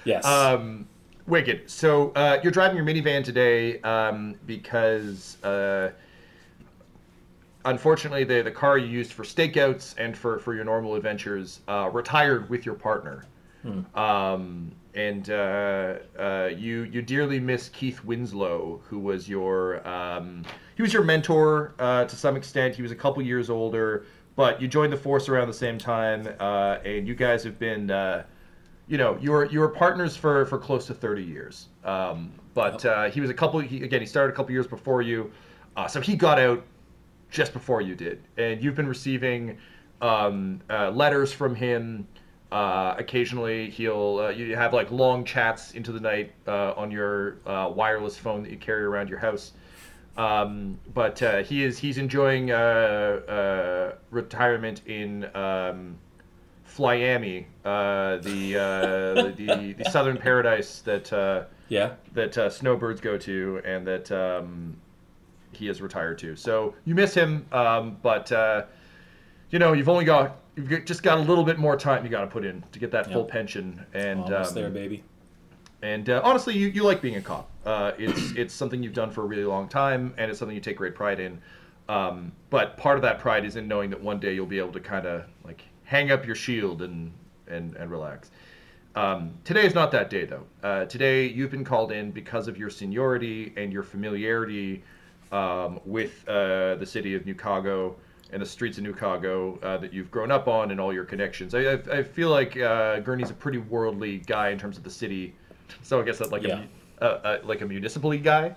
Yes. 0.06 0.24
Um, 0.24 0.88
Wicked. 1.26 1.68
So 1.70 2.12
uh, 2.12 2.40
you're 2.42 2.50
driving 2.50 2.78
your 2.78 2.86
minivan 2.86 3.22
today 3.24 3.78
um, 3.82 4.36
because, 4.46 5.42
uh, 5.44 5.90
unfortunately, 7.66 8.24
the 8.24 8.40
the 8.40 8.50
car 8.50 8.78
you 8.78 8.86
used 8.86 9.12
for 9.12 9.24
stakeouts 9.24 9.94
and 9.98 10.16
for 10.16 10.38
for 10.38 10.54
your 10.54 10.64
normal 10.64 10.94
adventures 10.94 11.60
uh, 11.68 11.90
retired 11.92 12.48
with 12.48 12.64
your 12.64 12.74
partner. 12.74 13.24
Um, 13.94 14.72
and 14.94 15.28
uh, 15.30 15.94
uh, 16.18 16.50
you 16.54 16.82
you 16.84 17.00
dearly 17.02 17.40
miss 17.40 17.68
Keith 17.70 18.02
Winslow, 18.04 18.80
who 18.88 18.98
was 18.98 19.28
your 19.28 19.86
um, 19.88 20.44
he 20.76 20.82
was 20.82 20.92
your 20.92 21.04
mentor 21.04 21.74
uh, 21.78 22.04
to 22.04 22.16
some 22.16 22.36
extent. 22.36 22.74
He 22.74 22.82
was 22.82 22.92
a 22.92 22.96
couple 22.96 23.22
years 23.22 23.50
older, 23.50 24.06
but 24.36 24.60
you 24.60 24.68
joined 24.68 24.92
the 24.92 24.96
force 24.96 25.28
around 25.28 25.48
the 25.48 25.54
same 25.54 25.78
time, 25.78 26.28
uh, 26.40 26.78
and 26.84 27.06
you 27.06 27.14
guys 27.14 27.44
have 27.44 27.58
been 27.58 27.90
uh, 27.90 28.24
you 28.86 28.98
know 28.98 29.16
you 29.20 29.30
were 29.30 29.46
you 29.46 29.60
were 29.60 29.68
partners 29.68 30.16
for 30.16 30.44
for 30.46 30.58
close 30.58 30.86
to 30.86 30.94
30 30.94 31.22
years. 31.22 31.68
Um, 31.84 32.32
but 32.54 32.84
uh, 32.84 33.10
he 33.10 33.20
was 33.20 33.30
a 33.30 33.34
couple 33.34 33.60
he, 33.60 33.82
again 33.82 34.00
he 34.00 34.06
started 34.06 34.32
a 34.32 34.36
couple 34.36 34.52
years 34.52 34.66
before 34.66 35.02
you 35.02 35.30
uh, 35.76 35.88
so 35.88 36.00
he 36.00 36.14
got 36.14 36.38
out 36.38 36.64
just 37.30 37.52
before 37.52 37.80
you 37.80 37.94
did. 37.94 38.22
And 38.36 38.62
you've 38.62 38.76
been 38.76 38.86
receiving 38.86 39.58
um, 40.00 40.60
uh, 40.70 40.90
letters 40.90 41.32
from 41.32 41.54
him 41.54 42.06
uh, 42.52 42.94
occasionally. 42.96 43.70
He'll 43.70 44.20
uh, 44.20 44.28
you 44.30 44.54
have 44.54 44.72
like 44.72 44.90
long 44.90 45.24
chats 45.24 45.72
into 45.72 45.92
the 45.92 46.00
night 46.00 46.32
uh, 46.46 46.72
on 46.76 46.90
your 46.90 47.38
uh, 47.46 47.70
wireless 47.74 48.16
phone 48.16 48.42
that 48.42 48.52
you 48.52 48.58
carry 48.58 48.84
around 48.84 49.08
your 49.08 49.18
house 49.18 49.52
um, 50.16 50.78
but 50.92 51.22
uh, 51.22 51.42
he 51.42 51.64
is 51.64 51.78
he's 51.78 51.98
enjoying 51.98 52.50
uh, 52.50 52.54
uh, 52.54 53.94
retirement 54.10 54.82
in 54.86 55.24
um, 55.34 55.96
Flyami, 56.76 57.46
uh, 57.64 58.16
the, 58.18 58.56
uh, 58.56 59.22
the 59.36 59.74
the 59.78 59.84
southern 59.90 60.16
paradise 60.16 60.80
that 60.80 61.12
uh, 61.12 61.44
yeah. 61.68 61.94
that 62.12 62.36
uh, 62.36 62.50
snowbirds 62.50 63.00
go 63.00 63.16
to, 63.18 63.60
and 63.64 63.86
that 63.86 64.10
um, 64.10 64.76
he 65.52 65.68
is 65.68 65.80
retired 65.80 66.18
to. 66.18 66.36
So 66.36 66.74
you 66.84 66.94
miss 66.94 67.14
him, 67.14 67.46
um, 67.52 67.96
but 68.02 68.30
uh, 68.32 68.64
you 69.50 69.58
know, 69.58 69.72
you've 69.72 69.88
only 69.88 70.04
got 70.04 70.38
you've 70.56 70.84
just 70.84 71.02
got 71.02 71.18
a 71.18 71.22
little 71.22 71.44
bit 71.44 71.58
more 71.58 71.76
time 71.76 72.04
you 72.04 72.10
got 72.10 72.22
to 72.22 72.26
put 72.26 72.44
in 72.44 72.62
to 72.72 72.78
get 72.78 72.90
that 72.90 73.10
full 73.12 73.24
pension, 73.24 73.84
and 73.94 74.20
Almost 74.20 74.50
um, 74.50 74.54
there, 74.54 74.70
baby. 74.70 75.04
And 75.84 76.08
uh, 76.08 76.22
honestly, 76.24 76.56
you, 76.56 76.68
you 76.68 76.82
like 76.82 77.02
being 77.02 77.16
a 77.16 77.20
cop. 77.20 77.50
Uh, 77.66 77.92
it's 77.98 78.32
it's 78.36 78.54
something 78.54 78.82
you've 78.82 78.94
done 78.94 79.10
for 79.10 79.22
a 79.22 79.26
really 79.26 79.44
long 79.44 79.68
time, 79.68 80.14
and 80.16 80.30
it's 80.30 80.40
something 80.40 80.54
you 80.54 80.62
take 80.62 80.78
great 80.78 80.94
pride 80.94 81.20
in. 81.20 81.38
Um, 81.90 82.32
but 82.48 82.78
part 82.78 82.96
of 82.96 83.02
that 83.02 83.18
pride 83.18 83.44
is 83.44 83.56
in 83.56 83.68
knowing 83.68 83.90
that 83.90 84.00
one 84.00 84.18
day 84.18 84.34
you'll 84.34 84.46
be 84.46 84.58
able 84.58 84.72
to 84.72 84.80
kind 84.80 85.04
of 85.06 85.26
like 85.44 85.62
hang 85.82 86.10
up 86.10 86.24
your 86.26 86.36
shield 86.36 86.80
and 86.80 87.12
and 87.48 87.76
and 87.76 87.90
relax. 87.90 88.30
Um, 88.94 89.34
today 89.44 89.66
is 89.66 89.74
not 89.74 89.90
that 89.90 90.08
day, 90.08 90.24
though. 90.24 90.44
Uh, 90.62 90.86
today 90.86 91.26
you've 91.26 91.50
been 91.50 91.64
called 91.64 91.92
in 91.92 92.12
because 92.12 92.48
of 92.48 92.56
your 92.56 92.70
seniority 92.70 93.52
and 93.58 93.70
your 93.70 93.82
familiarity 93.82 94.82
um, 95.32 95.80
with 95.84 96.26
uh, 96.28 96.76
the 96.76 96.86
city 96.86 97.14
of 97.14 97.26
New 97.26 97.34
Chicago 97.34 97.96
and 98.32 98.40
the 98.40 98.46
streets 98.46 98.78
of 98.78 98.84
New 98.84 98.94
Chicago 98.94 99.58
uh, 99.62 99.76
that 99.78 99.92
you've 99.92 100.10
grown 100.10 100.30
up 100.30 100.48
on 100.48 100.70
and 100.70 100.80
all 100.80 100.92
your 100.92 101.04
connections. 101.04 101.54
I, 101.54 101.60
I, 101.60 101.72
I 101.90 102.02
feel 102.02 102.30
like 102.30 102.56
uh, 102.56 103.00
Gurney's 103.00 103.30
a 103.30 103.34
pretty 103.34 103.58
worldly 103.58 104.18
guy 104.18 104.48
in 104.48 104.58
terms 104.58 104.78
of 104.78 104.84
the 104.84 104.90
city, 104.90 105.34
so 105.82 106.00
I 106.00 106.04
guess 106.04 106.20
like 106.20 106.42
Yeah. 106.42 106.62
a, 107.00 107.04
uh, 107.04 107.06
uh, 107.06 107.38
like 107.44 107.60
a 107.60 107.66
municipal 107.66 108.16
guy, 108.18 108.54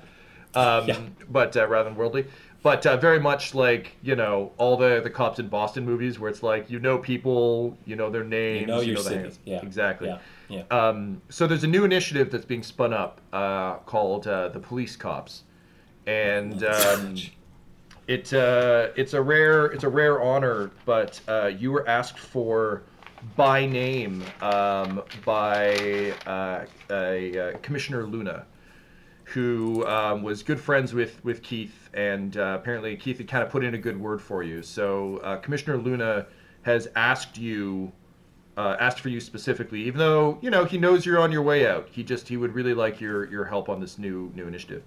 um, 0.55 0.87
Yeah. 0.87 0.99
but 1.29 1.55
uh, 1.57 1.67
rather 1.67 1.89
than 1.89 1.97
worldly. 1.97 2.25
But 2.63 2.85
uh, 2.85 2.97
very 2.97 3.19
much 3.19 3.53
like 3.55 3.95
you 4.01 4.15
know 4.15 4.51
all 4.57 4.75
the 4.77 4.99
the 5.01 5.09
cops 5.09 5.39
in 5.39 5.47
Boston 5.47 5.85
movies, 5.85 6.19
where 6.19 6.29
it's 6.29 6.43
like 6.43 6.69
you 6.69 6.79
know 6.79 6.97
people, 6.97 7.77
you 7.85 7.95
know 7.95 8.09
their 8.09 8.23
names, 8.23 8.85
You 8.85 8.93
know 8.95 9.01
city. 9.01 9.15
hands. 9.15 9.39
Yeah. 9.45 9.61
exactly. 9.61 10.07
Yeah. 10.09 10.17
Yeah. 10.49 10.63
Um, 10.71 11.21
so 11.29 11.45
there's 11.45 11.63
a 11.63 11.67
new 11.67 11.83
initiative 11.85 12.31
that's 12.31 12.45
being 12.45 12.63
spun 12.63 12.93
up 12.93 13.21
uh, 13.31 13.75
called 13.85 14.27
uh, 14.27 14.49
the 14.49 14.59
Police 14.59 14.95
Cops, 14.95 15.43
and 16.07 16.63
um, 16.63 17.15
it 18.07 18.33
uh, 18.33 18.87
it's 18.95 19.13
a 19.13 19.21
rare 19.21 19.65
it's 19.67 19.83
a 19.83 19.89
rare 19.89 20.21
honor, 20.21 20.71
but 20.85 21.19
uh, 21.27 21.47
you 21.47 21.71
were 21.71 21.87
asked 21.87 22.17
for 22.19 22.81
by 23.35 23.65
name 23.65 24.23
um, 24.41 25.03
by 25.25 26.13
uh, 26.25 26.65
a, 26.89 27.39
uh 27.39 27.57
Commissioner 27.59 28.05
Luna, 28.05 28.45
who 29.23 29.85
um, 29.87 30.23
was 30.23 30.43
good 30.43 30.59
friends 30.59 30.93
with 30.93 31.23
with 31.23 31.41
Keith, 31.41 31.89
and 31.93 32.37
uh, 32.37 32.57
apparently 32.59 32.95
Keith 32.95 33.17
had 33.17 33.27
kind 33.27 33.43
of 33.43 33.49
put 33.49 33.63
in 33.63 33.73
a 33.73 33.77
good 33.77 33.99
word 33.99 34.21
for 34.21 34.43
you. 34.43 34.61
So 34.61 35.17
uh, 35.17 35.37
Commissioner 35.37 35.77
Luna 35.77 36.27
has 36.63 36.87
asked 36.95 37.37
you 37.37 37.91
uh, 38.55 38.75
asked 38.79 38.99
for 38.99 39.09
you 39.09 39.19
specifically, 39.19 39.81
even 39.81 39.99
though 39.99 40.37
you 40.41 40.49
know 40.49 40.65
he 40.65 40.77
knows 40.77 41.05
you're 41.05 41.19
on 41.19 41.31
your 41.31 41.43
way 41.43 41.67
out. 41.67 41.87
He 41.91 42.03
just 42.03 42.27
he 42.27 42.37
would 42.37 42.53
really 42.53 42.73
like 42.73 43.01
your 43.01 43.29
your 43.29 43.45
help 43.45 43.69
on 43.69 43.79
this 43.79 43.97
new 43.97 44.31
new 44.35 44.47
initiative. 44.47 44.83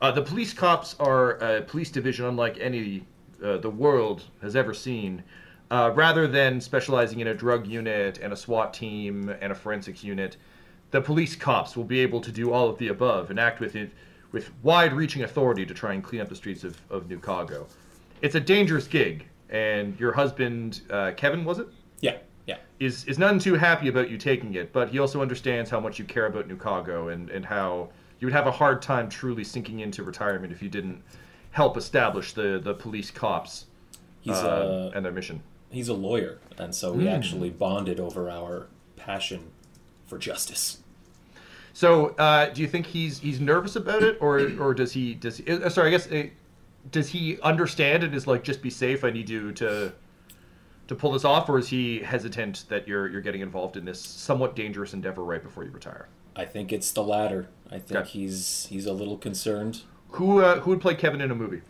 The 0.00 0.22
police 0.22 0.52
cops 0.52 0.96
are 0.98 1.32
a 1.38 1.62
police 1.62 1.90
division 1.90 2.26
unlike 2.26 2.58
any 2.60 3.06
the 3.38 3.70
world 3.70 4.24
has 4.40 4.56
ever 4.56 4.74
seen. 4.74 5.22
Uh, 5.72 5.90
rather 5.94 6.28
than 6.28 6.60
specializing 6.60 7.20
in 7.20 7.28
a 7.28 7.34
drug 7.34 7.66
unit 7.66 8.18
and 8.18 8.30
a 8.30 8.36
SWAT 8.36 8.74
team 8.74 9.34
and 9.40 9.52
a 9.52 9.54
forensics 9.54 10.04
unit, 10.04 10.36
the 10.90 11.00
police 11.00 11.34
cops 11.34 11.78
will 11.78 11.84
be 11.84 11.98
able 12.00 12.20
to 12.20 12.30
do 12.30 12.52
all 12.52 12.68
of 12.68 12.76
the 12.76 12.88
above 12.88 13.30
and 13.30 13.40
act 13.40 13.58
with 13.58 13.74
it 13.74 13.90
with 14.32 14.50
wide-reaching 14.62 15.22
authority 15.22 15.64
to 15.64 15.72
try 15.72 15.94
and 15.94 16.04
clean 16.04 16.20
up 16.20 16.28
the 16.28 16.34
streets 16.34 16.62
of, 16.62 16.78
of 16.90 17.08
New 17.08 17.16
Chicago. 17.16 17.66
It's 18.20 18.34
a 18.34 18.40
dangerous 18.40 18.86
gig, 18.86 19.26
and 19.48 19.98
your 19.98 20.12
husband, 20.12 20.82
uh, 20.90 21.12
Kevin, 21.16 21.42
was 21.42 21.58
it? 21.58 21.68
Yeah. 22.00 22.18
Yeah. 22.46 22.58
is 22.78 23.06
is 23.06 23.18
none 23.18 23.38
too 23.38 23.54
happy 23.54 23.88
about 23.88 24.10
you 24.10 24.18
taking 24.18 24.54
it, 24.56 24.74
but 24.74 24.90
he 24.90 24.98
also 24.98 25.22
understands 25.22 25.70
how 25.70 25.80
much 25.80 25.98
you 25.98 26.04
care 26.04 26.26
about 26.26 26.48
New 26.48 26.56
Chicago 26.56 27.08
and, 27.08 27.30
and 27.30 27.46
how 27.46 27.88
you 28.20 28.26
would 28.26 28.34
have 28.34 28.46
a 28.46 28.50
hard 28.50 28.82
time 28.82 29.08
truly 29.08 29.44
sinking 29.44 29.80
into 29.80 30.02
retirement 30.02 30.52
if 30.52 30.60
you 30.60 30.68
didn't 30.68 31.00
help 31.52 31.78
establish 31.78 32.34
the, 32.34 32.60
the 32.62 32.74
police 32.74 33.10
cops 33.10 33.66
He's 34.22 34.36
uh, 34.36 34.90
a 34.92 34.96
and 34.96 35.04
their 35.04 35.12
mission. 35.12 35.42
He's 35.72 35.88
a 35.88 35.94
lawyer, 35.94 36.38
and 36.58 36.74
so 36.74 36.92
we 36.92 37.08
actually 37.08 37.50
bonded 37.50 37.98
over 37.98 38.30
our 38.30 38.68
passion 38.96 39.50
for 40.06 40.18
justice. 40.18 40.78
So, 41.72 42.08
uh, 42.18 42.50
do 42.50 42.60
you 42.60 42.68
think 42.68 42.86
he's 42.86 43.18
he's 43.18 43.40
nervous 43.40 43.76
about 43.76 44.02
it, 44.02 44.18
or 44.20 44.38
or 44.60 44.74
does 44.74 44.92
he 44.92 45.14
does 45.14 45.38
he, 45.38 45.50
uh, 45.50 45.68
sorry 45.70 45.88
I 45.88 45.90
guess 45.90 46.10
uh, 46.10 46.24
does 46.90 47.08
he 47.08 47.40
understand 47.40 48.04
and 48.04 48.14
is 48.14 48.26
like 48.26 48.44
just 48.44 48.60
be 48.62 48.70
safe? 48.70 49.04
I 49.04 49.10
need 49.10 49.28
you 49.30 49.52
to 49.52 49.92
to 50.88 50.94
pull 50.94 51.12
this 51.12 51.24
off, 51.24 51.48
or 51.48 51.58
is 51.58 51.68
he 51.68 52.00
hesitant 52.00 52.64
that 52.68 52.86
you're 52.86 53.08
you're 53.08 53.22
getting 53.22 53.40
involved 53.40 53.76
in 53.76 53.84
this 53.86 54.00
somewhat 54.00 54.54
dangerous 54.54 54.92
endeavor 54.92 55.24
right 55.24 55.42
before 55.42 55.64
you 55.64 55.70
retire? 55.70 56.08
I 56.36 56.44
think 56.44 56.72
it's 56.72 56.92
the 56.92 57.02
latter. 57.02 57.48
I 57.70 57.78
think 57.78 58.00
Okay. 58.00 58.08
he's 58.10 58.66
he's 58.68 58.84
a 58.86 58.92
little 58.92 59.16
concerned. 59.16 59.82
Who 60.10 60.40
uh, 60.42 60.60
who 60.60 60.70
would 60.70 60.80
play 60.82 60.94
Kevin 60.94 61.22
in 61.22 61.30
a 61.30 61.34
movie? 61.34 61.62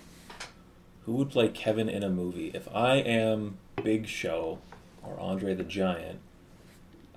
Who 1.06 1.12
would 1.14 1.30
play 1.30 1.48
Kevin 1.48 1.88
in 1.88 2.02
a 2.02 2.10
movie? 2.10 2.50
If 2.54 2.68
I 2.74 2.96
am 2.96 3.58
Big 3.82 4.06
Show 4.06 4.58
or 5.02 5.18
Andre 5.18 5.54
the 5.54 5.64
Giant, 5.64 6.18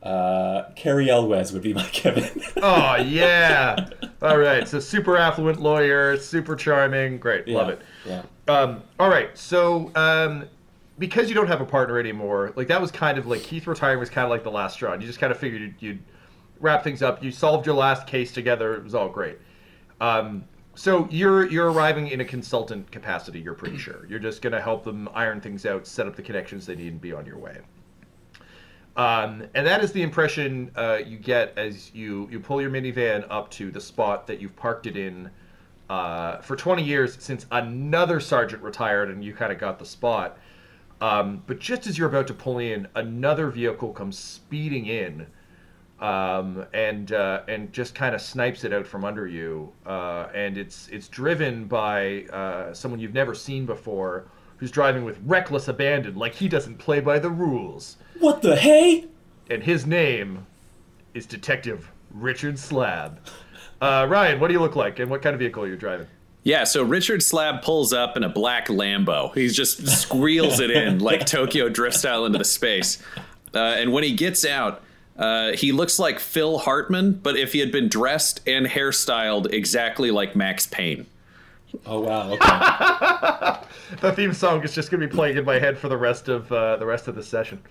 uh, 0.04 0.70
Cary 0.76 1.10
Elwes 1.10 1.52
would 1.52 1.64
be 1.64 1.74
my 1.74 1.84
Kevin. 1.92 2.30
Oh 2.58 2.96
yeah. 2.96 3.90
All 4.22 4.38
right. 4.38 4.68
So 4.68 4.80
super 4.80 5.18
affluent 5.18 5.60
lawyer, 5.60 6.18
super 6.18 6.56
charming. 6.56 7.18
Great. 7.18 7.48
Love 7.48 7.70
it. 7.70 7.82
Yeah. 8.06 8.24
Um, 8.48 8.84
all 9.00 9.10
right. 9.10 9.36
So 9.36 9.92
um, 9.96 10.46
because 11.00 11.30
you 11.30 11.36
don't 11.36 11.48
have 11.48 11.62
a 11.62 11.66
partner 11.66 12.00
anymore, 12.00 12.54
like 12.56 12.68
that 12.68 12.80
was 12.80 12.92
kind 12.92 13.18
of 13.18 13.26
like 13.26 13.42
Keith 13.42 13.66
retiring 13.66 14.00
was 14.00 14.10
kind 14.10 14.24
of 14.24 14.30
like 14.30 14.44
the 14.44 14.52
last 14.52 14.74
straw. 14.74 14.94
You 14.94 15.08
just 15.08 15.20
kind 15.20 15.32
of 15.32 15.40
figured 15.40 15.62
you'd, 15.62 15.76
you'd 15.80 16.04
wrap 16.60 16.84
things 16.84 17.02
up. 17.02 17.24
You 17.24 17.32
solved 17.32 17.66
your 17.66 17.76
last 17.76 18.06
case 18.06 18.32
together. 18.32 18.76
It 18.76 18.84
was 18.84 18.94
all 18.94 19.10
great. 19.10 19.40
Um, 20.00 20.46
so 20.75 21.08
you're 21.10 21.50
you're 21.50 21.72
arriving 21.72 22.08
in 22.10 22.22
a 22.22 22.25
consultant 22.25 22.91
capacity. 22.91 23.39
You're 23.39 23.53
pretty 23.53 23.77
sure. 23.77 24.05
You're 24.08 24.20
just 24.20 24.41
gonna 24.41 24.62
help 24.62 24.84
them 24.84 25.10
iron 25.13 25.41
things 25.41 25.65
out, 25.65 25.88
set 25.88 26.08
up 26.08 26.15
the 26.15 26.22
connections 26.22 26.65
they 26.65 26.75
need, 26.75 26.91
and 26.94 27.01
be 27.01 27.13
on 27.13 27.25
your 27.25 27.38
way. 27.38 27.60
Um, 28.96 29.44
and 29.53 29.67
that 29.67 29.84
is 29.84 29.91
the 29.91 30.01
impression 30.01 30.72
uh, 30.75 31.00
you 31.05 31.17
get 31.17 31.58
as 31.58 31.94
you, 31.94 32.29
you 32.32 32.39
pull 32.39 32.62
your 32.62 32.72
minivan 32.72 33.25
up 33.29 33.51
to 33.51 33.70
the 33.70 33.82
spot 33.82 34.25
that 34.27 34.39
you've 34.39 34.55
parked 34.55 34.88
it 34.88 34.96
in 34.96 35.29
uh, 35.89 36.38
for 36.38 36.55
20 36.55 36.82
years 36.82 37.17
since 37.20 37.46
another 37.51 38.20
sergeant 38.20 38.63
retired 38.63 39.10
and 39.10 39.24
you 39.24 39.34
kind 39.34 39.51
of 39.51 39.60
got 39.60 39.79
the 39.79 39.86
spot. 39.86 40.38
Um, 41.01 41.44
but 41.46 41.60
just 41.60 41.88
as 41.88 41.98
you're 41.98 42.08
about 42.08 42.27
to 42.27 42.34
pull 42.34 42.60
in, 42.60 42.88
another 42.96 43.50
vehicle 43.50 43.91
comes 43.91 44.17
speeding 44.17 44.86
in 44.86 45.27
um, 46.00 46.66
and 46.74 47.12
uh, 47.14 47.42
and 47.48 47.72
just 47.72 47.96
kind 47.96 48.14
of 48.16 48.22
snipes 48.22 48.64
it 48.64 48.74
out 48.74 48.86
from 48.86 49.06
under 49.06 49.28
you. 49.28 49.72
Uh, 49.86 50.28
and 50.34 50.58
it's 50.58 50.88
it's 50.90 51.08
driven 51.08 51.66
by 51.66 52.24
uh, 52.34 52.74
someone 52.74 53.00
you've 53.00 53.14
never 53.14 53.34
seen 53.34 53.66
before, 53.66 54.25
who's 54.58 54.72
driving 54.72 55.04
with 55.06 55.18
reckless 55.25 55.68
abandon, 55.68 56.16
like 56.16 56.34
he 56.36 56.48
doesn't 56.50 56.78
play 56.78 57.00
by 57.00 57.20
the 57.20 57.30
rules 57.30 57.98
What 58.20 58.42
the 58.42 58.56
hey? 58.56 59.06
and 59.50 59.64
his 59.64 59.86
name 59.86 60.46
is 61.14 61.25
Detective 61.25 61.90
Richard 62.12 62.58
Slab. 62.60 63.20
Uh, 63.82 64.06
Ryan, 64.10 64.40
what 64.40 64.48
do 64.48 64.54
you 64.54 64.60
look 64.60 64.75
like, 64.75 65.00
and 65.00 65.10
what 65.10 65.22
kind 65.22 65.34
of 65.34 65.40
vehicle 65.40 65.64
are 65.64 65.68
you 65.68 65.75
driving? 65.75 66.08
Yeah, 66.44 66.64
so 66.64 66.84
Richard 66.84 67.24
Slab 67.24 67.62
pulls 67.64 67.92
up 67.92 68.16
in 68.18 68.24
a 68.24 68.30
black 68.30 68.68
Lambo. 68.68 69.34
He 69.34 69.48
just 69.50 69.88
squeals 69.88 70.60
it 70.60 70.70
in 70.72 71.00
like 71.00 71.25
Tokyo 71.25 71.70
Drift 71.70 71.98
style 71.98 72.25
into 72.25 72.38
the 72.38 72.46
space. 72.46 73.02
Uh, 73.54 73.58
and 73.60 73.92
when 73.92 74.04
he 74.04 74.14
gets 74.14 74.46
out, 74.46 74.84
uh, 75.18 75.54
he 75.54 75.72
looks 75.72 76.00
like 76.00 76.20
Phil 76.20 76.60
Hartman, 76.60 77.14
but 77.14 77.38
if 77.38 77.54
he 77.54 77.60
had 77.60 77.72
been 77.72 77.88
dressed 77.88 78.42
and 78.48 78.66
hairstyled 78.66 79.52
exactly 79.54 80.12
like 80.12 80.36
Max 80.36 80.68
Payne. 80.68 81.06
Oh 81.86 82.02
wow. 82.02 82.32
Okay. 82.32 83.62
The 84.02 84.12
theme 84.14 84.34
song 84.34 84.64
is 84.64 84.74
just 84.74 84.90
going 84.90 85.00
to 85.00 85.08
be 85.08 85.14
playing 85.14 85.38
in 85.38 85.46
my 85.46 85.60
head 85.60 85.78
for 85.78 85.90
the 85.90 85.96
rest 85.98 86.28
of 86.28 86.52
uh, 86.52 86.76
the 86.78 86.86
rest 86.88 87.08
of 87.08 87.14
the 87.14 87.22
session. 87.22 87.62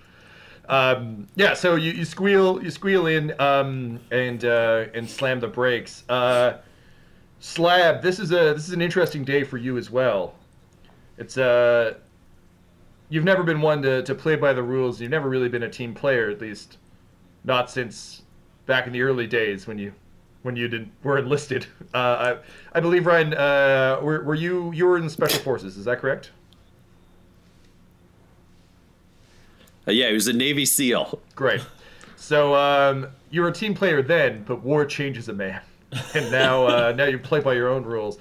Um, 0.69 1.27
yeah, 1.35 1.53
so 1.53 1.75
you, 1.75 1.91
you 1.91 2.05
squeal 2.05 2.63
you 2.63 2.71
squeal 2.71 3.07
in 3.07 3.39
um, 3.39 3.99
and 4.11 4.43
uh, 4.45 4.85
and 4.93 5.09
slam 5.09 5.41
the 5.41 5.49
brakes. 5.49 6.03
Uh, 6.07 6.59
Slab, 7.39 8.01
this 8.01 8.19
is 8.19 8.31
a 8.31 8.53
this 8.53 8.67
is 8.67 8.71
an 8.71 8.81
interesting 8.81 9.23
day 9.23 9.43
for 9.43 9.57
you 9.57 9.77
as 9.77 9.91
well. 9.91 10.33
It's 11.17 11.37
uh, 11.37 11.95
you've 13.09 13.23
never 13.23 13.43
been 13.43 13.61
one 13.61 13.81
to, 13.83 14.01
to 14.03 14.15
play 14.15 14.35
by 14.35 14.53
the 14.53 14.63
rules. 14.63 14.99
You've 14.99 15.11
never 15.11 15.29
really 15.29 15.49
been 15.49 15.63
a 15.63 15.69
team 15.69 15.93
player, 15.93 16.29
at 16.29 16.41
least 16.41 16.77
not 17.45 17.69
since 17.69 18.23
back 18.65 18.87
in 18.87 18.93
the 18.93 19.01
early 19.01 19.27
days 19.27 19.67
when 19.67 19.77
you 19.77 19.93
when 20.41 20.55
you 20.55 20.67
didn't 20.67 20.91
were 21.03 21.17
enlisted. 21.17 21.65
Uh, 21.93 22.37
I 22.73 22.77
I 22.77 22.81
believe 22.81 23.05
Ryan, 23.05 23.33
uh, 23.33 23.99
were, 24.01 24.21
were 24.21 24.35
you 24.35 24.73
you 24.73 24.85
were 24.85 24.97
in 24.97 25.05
the 25.05 25.09
special 25.09 25.39
forces? 25.39 25.77
Is 25.77 25.85
that 25.85 25.99
correct? 25.99 26.31
Uh, 29.87 29.91
yeah, 29.91 30.09
he 30.09 30.13
was 30.13 30.27
a 30.27 30.33
Navy 30.33 30.65
SEAL. 30.65 31.21
Great. 31.35 31.61
So 32.17 32.53
um, 32.53 33.07
you 33.29 33.39
were 33.41 33.47
a 33.47 33.53
team 33.53 33.73
player 33.73 34.01
then, 34.01 34.43
but 34.45 34.61
war 34.61 34.83
changes 34.83 35.29
a 35.29 35.33
man, 35.33 35.61
and 36.15 36.29
now 36.31 36.65
uh, 36.65 36.93
now 36.97 37.05
you 37.05 37.17
play 37.17 37.39
by 37.39 37.53
your 37.53 37.69
own 37.69 37.83
rules. 37.83 38.17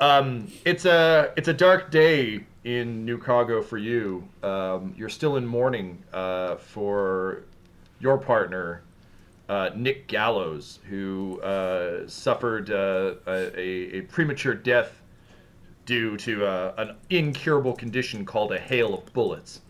Um, 0.00 0.50
it's 0.64 0.84
a 0.84 1.32
it's 1.36 1.46
a 1.46 1.54
dark 1.54 1.92
day 1.92 2.44
in 2.64 3.04
New 3.04 3.18
Chicago 3.18 3.62
for 3.62 3.78
you. 3.78 4.26
Um, 4.42 4.94
you're 4.96 5.08
still 5.08 5.36
in 5.36 5.46
mourning 5.46 6.02
uh, 6.12 6.56
for 6.56 7.44
your 8.00 8.18
partner, 8.18 8.82
uh, 9.48 9.70
Nick 9.76 10.06
Gallows, 10.08 10.80
who 10.88 11.40
uh, 11.42 12.08
suffered 12.08 12.70
uh, 12.70 13.14
a, 13.26 13.98
a 13.98 14.00
premature 14.02 14.54
death 14.54 15.02
due 15.86 16.16
to 16.18 16.44
uh, 16.46 16.74
an 16.78 16.96
incurable 17.10 17.74
condition 17.74 18.24
called 18.24 18.52
a 18.52 18.58
hail 18.58 18.94
of 18.94 19.12
bullets. 19.12 19.60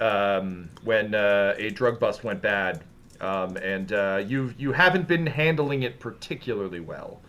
um, 0.00 0.68
when 0.82 1.14
uh, 1.14 1.54
a 1.56 1.70
drug 1.70 1.98
bust 1.98 2.24
went 2.24 2.42
bad, 2.42 2.82
um, 3.20 3.56
and 3.58 3.92
uh, 3.92 4.22
you 4.26 4.52
you 4.58 4.72
haven't 4.72 5.08
been 5.08 5.26
handling 5.26 5.82
it 5.82 5.98
particularly 6.00 6.80
well. 6.80 7.20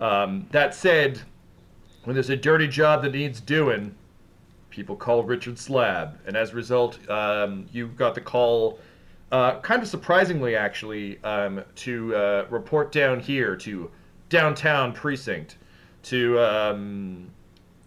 Um, 0.00 0.46
that 0.50 0.74
said, 0.74 1.20
when 2.04 2.14
there's 2.14 2.30
a 2.30 2.36
dirty 2.36 2.68
job 2.68 3.02
that 3.02 3.12
needs 3.12 3.40
doing, 3.40 3.94
people 4.70 4.96
call 4.96 5.22
Richard 5.22 5.58
Slab, 5.58 6.18
and 6.26 6.36
as 6.36 6.52
a 6.52 6.54
result, 6.56 6.98
um, 7.10 7.66
you 7.72 7.88
got 7.88 8.14
the 8.14 8.20
call. 8.20 8.78
Uh, 9.32 9.60
kind 9.60 9.82
of 9.82 9.88
surprisingly, 9.88 10.54
actually, 10.54 11.22
um, 11.24 11.62
to 11.74 12.14
uh, 12.14 12.46
report 12.48 12.92
down 12.92 13.18
here 13.18 13.56
to 13.56 13.90
downtown 14.28 14.92
precinct 14.92 15.56
to 16.02 16.38
um, 16.38 17.28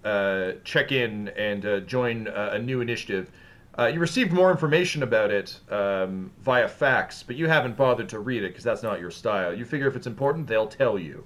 uh, 0.04 0.52
check 0.66 0.92
in 0.92 1.30
and 1.30 1.66
uh, 1.66 1.80
join 1.82 2.28
uh, 2.28 2.50
a 2.54 2.60
new 2.60 2.82
initiative. 2.82 3.32
Uh, 3.78 3.86
you 3.86 4.00
received 4.00 4.34
more 4.34 4.52
information 4.52 5.04
about 5.04 5.32
it 5.32 5.58
um, 5.70 6.30
via 6.42 6.68
fax, 6.68 7.24
but 7.24 7.38
you 7.38 7.48
haven't 7.48 7.78
bothered 7.78 8.10
to 8.10 8.20
read 8.20 8.44
it 8.44 8.50
because 8.50 8.64
that's 8.64 8.84
not 8.84 9.00
your 9.00 9.12
style. 9.12 9.54
You 9.54 9.64
figure 9.64 9.88
if 9.88 9.96
it's 9.96 10.08
important, 10.08 10.48
they'll 10.48 10.68
tell 10.68 11.00
you. 11.00 11.24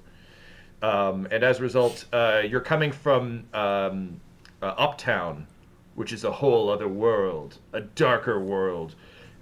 Um, 0.84 1.28
and 1.32 1.44
as 1.44 1.60
a 1.60 1.64
result, 1.64 2.06
you're 2.14 2.62
coming 2.62 2.92
from 2.92 3.46
um, 3.54 4.22
Uptown, 4.62 5.48
which 5.96 6.14
is 6.14 6.24
a 6.24 6.32
whole 6.32 6.70
other 6.70 6.88
world, 6.88 7.58
a 7.72 7.82
darker 7.82 8.40
world. 8.40 8.94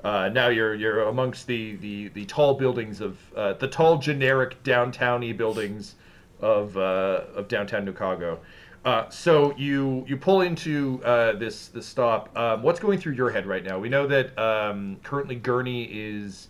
Uh, 0.04 0.30
now 0.30 0.48
you're 0.48 0.74
you're 0.74 1.04
amongst 1.04 1.46
the, 1.48 1.76
the, 1.78 2.08
the 2.10 2.26
tall 2.26 2.56
buildings 2.56 3.02
of 3.02 3.18
uh, 3.36 3.54
the 3.54 3.68
tall 3.68 3.98
generic 3.98 4.62
downtowny 4.64 5.36
buildings 5.36 5.96
of 6.40 6.76
uh, 6.76 7.22
of 7.36 7.48
downtown 7.48 7.86
Chicago. 7.86 8.40
Uh, 8.84 9.08
so 9.10 9.56
you 9.58 10.04
you 10.08 10.18
pull 10.18 10.42
into 10.42 11.00
uh, 11.06 11.34
this 11.34 11.68
this 11.68 11.86
stop. 11.86 12.36
Um, 12.36 12.64
what's 12.64 12.80
going 12.80 13.00
through 13.00 13.14
your 13.14 13.30
head 13.30 13.46
right 13.46 13.64
now? 13.64 13.78
We 13.78 13.90
know 13.90 14.08
that 14.08 14.38
um, 14.40 14.98
currently 15.04 15.36
Gurney 15.36 15.84
is, 15.84 16.48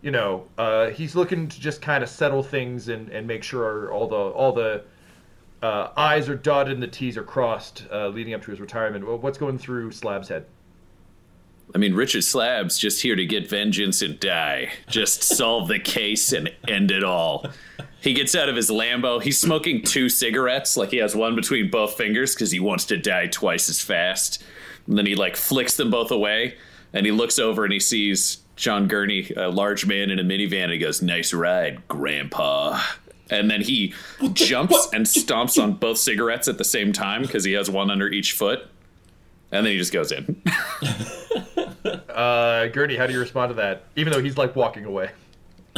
you 0.00 0.12
know, 0.12 0.46
uh, 0.56 0.90
he's 0.90 1.16
looking 1.16 1.48
to 1.48 1.60
just 1.60 1.82
kind 1.82 2.04
of 2.04 2.08
settle 2.08 2.44
things 2.44 2.88
and, 2.88 3.08
and 3.08 3.26
make 3.26 3.42
sure 3.42 3.90
all 3.90 4.06
the 4.06 4.16
all 4.16 4.52
the 4.52 4.84
I's 5.64 6.28
are 6.28 6.36
dotted 6.36 6.74
and 6.74 6.82
the 6.82 6.88
T's 6.88 7.16
are 7.16 7.22
crossed, 7.22 7.84
leading 7.90 8.34
up 8.34 8.42
to 8.42 8.50
his 8.52 8.60
retirement. 8.60 9.04
What's 9.20 9.38
going 9.38 9.58
through 9.58 9.90
Slab's 9.90 10.28
head? 10.28 10.46
I 11.74 11.78
mean, 11.78 11.94
Richard 11.94 12.22
Slab's 12.24 12.78
just 12.78 13.02
here 13.02 13.16
to 13.16 13.24
get 13.24 13.48
vengeance 13.48 14.02
and 14.02 14.20
die. 14.20 14.72
Just 14.88 15.22
solve 15.22 15.68
the 15.68 15.78
case 15.78 16.32
and 16.32 16.52
end 16.68 16.90
it 16.90 17.02
all. 17.02 17.46
He 18.00 18.12
gets 18.14 18.34
out 18.34 18.48
of 18.48 18.56
his 18.56 18.68
Lambo. 18.68 19.22
He's 19.22 19.38
smoking 19.38 19.82
two 19.82 20.08
cigarettes, 20.08 20.76
like 20.76 20.90
he 20.90 20.98
has 20.98 21.14
one 21.14 21.34
between 21.34 21.70
both 21.70 21.96
fingers 21.96 22.34
because 22.34 22.50
he 22.50 22.60
wants 22.60 22.84
to 22.86 22.96
die 22.96 23.28
twice 23.28 23.68
as 23.68 23.80
fast. 23.80 24.42
And 24.86 24.98
then 24.98 25.06
he 25.06 25.14
like 25.14 25.36
flicks 25.36 25.76
them 25.76 25.90
both 25.90 26.10
away, 26.10 26.56
and 26.92 27.06
he 27.06 27.12
looks 27.12 27.38
over 27.38 27.64
and 27.64 27.72
he 27.72 27.80
sees 27.80 28.38
John 28.56 28.88
Gurney, 28.88 29.30
a 29.36 29.48
large 29.48 29.86
man 29.86 30.10
in 30.10 30.18
a 30.18 30.24
minivan, 30.24 30.64
and 30.64 30.72
he 30.72 30.78
goes, 30.78 31.00
"Nice 31.00 31.32
ride, 31.32 31.86
Grandpa." 31.88 32.82
And 33.30 33.50
then 33.50 33.62
he 33.62 33.94
jumps 34.34 34.88
and 34.92 35.06
stomps 35.06 35.62
on 35.62 35.74
both 35.74 35.96
cigarettes 35.96 36.48
at 36.48 36.58
the 36.58 36.64
same 36.64 36.92
time 36.92 37.22
because 37.22 37.44
he 37.44 37.52
has 37.52 37.70
one 37.70 37.90
under 37.90 38.08
each 38.08 38.32
foot. 38.32 38.66
And 39.52 39.64
then 39.66 39.72
he 39.72 39.78
just 39.78 39.92
goes 39.92 40.10
in. 40.12 40.42
Uh, 42.08 42.66
Gurney, 42.68 42.96
how 42.96 43.06
do 43.06 43.12
you 43.14 43.18
respond 43.18 43.50
to 43.50 43.54
that? 43.54 43.84
Even 43.96 44.12
though 44.12 44.20
he's 44.22 44.36
like 44.36 44.54
walking 44.54 44.84
away. 44.84 45.10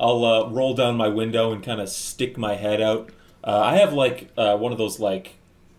I'll 0.00 0.24
uh, 0.24 0.48
roll 0.50 0.74
down 0.74 0.96
my 0.96 1.08
window 1.08 1.52
and 1.52 1.62
kind 1.62 1.80
of 1.80 1.88
stick 1.88 2.38
my 2.38 2.54
head 2.54 2.80
out. 2.80 3.10
Uh, 3.42 3.58
I 3.60 3.76
have 3.78 3.92
like 3.92 4.30
uh, 4.38 4.56
one 4.56 4.70
of 4.72 4.78
those 4.78 5.00
like 5.00 5.34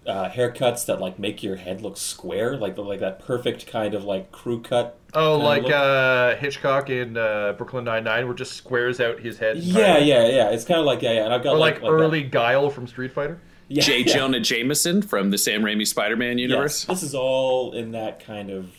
uh, 0.06 0.30
haircuts 0.30 0.86
that 0.88 1.00
like 1.00 1.18
make 1.18 1.42
your 1.42 1.56
head 1.56 1.82
look 1.82 1.96
square, 1.98 2.58
like 2.58 2.78
like 2.78 3.00
that 3.00 3.20
perfect 3.20 3.66
kind 3.68 3.94
of 3.94 4.04
like 4.04 4.32
crew 4.32 4.62
cut. 4.62 4.98
Oh, 5.14 5.38
like 5.38 5.64
uh, 5.72 6.36
Hitchcock 6.36 6.90
in 6.90 7.16
uh, 7.18 7.54
Brooklyn 7.54 7.86
Nine 7.86 8.04
Nine, 8.04 8.26
where 8.28 8.36
just 8.36 8.54
squares 8.54 9.00
out 9.00 9.20
his 9.20 9.38
head. 9.40 9.58
yeah, 9.58 9.98
yeah, 9.98 10.28
yeah. 10.28 10.50
It's 10.50 10.66
kind 10.66 10.80
of 10.80 10.86
like 10.86 11.02
yeah, 11.02 11.14
yeah. 11.14 11.26
And 11.26 11.34
I've 11.34 11.44
got 11.44 11.56
Or 11.56 11.58
like, 11.58 11.76
like, 11.76 11.84
that- 11.84 11.88
early 11.88 12.24
Guile 12.24 12.70
from 12.70 12.86
Street 12.86 13.14
Fighter. 13.14 13.40
yeah, 13.76 13.84
J. 13.84 14.00
yeah. 14.00 14.14
Jonah 14.14 14.40
Jameson 14.40 15.02
from 15.02 15.30
the 15.32 15.38
Sam 15.38 15.62
Raimi 15.64 15.88
Spider-Man 15.88 16.38
Yes, 16.38 16.50
universe. 16.50 16.86
this 16.86 17.04
is 17.04 17.16
all 17.16 17.72
in 17.74 17.92
that 17.92 18.20
kind 18.24 18.50
of 18.50 18.70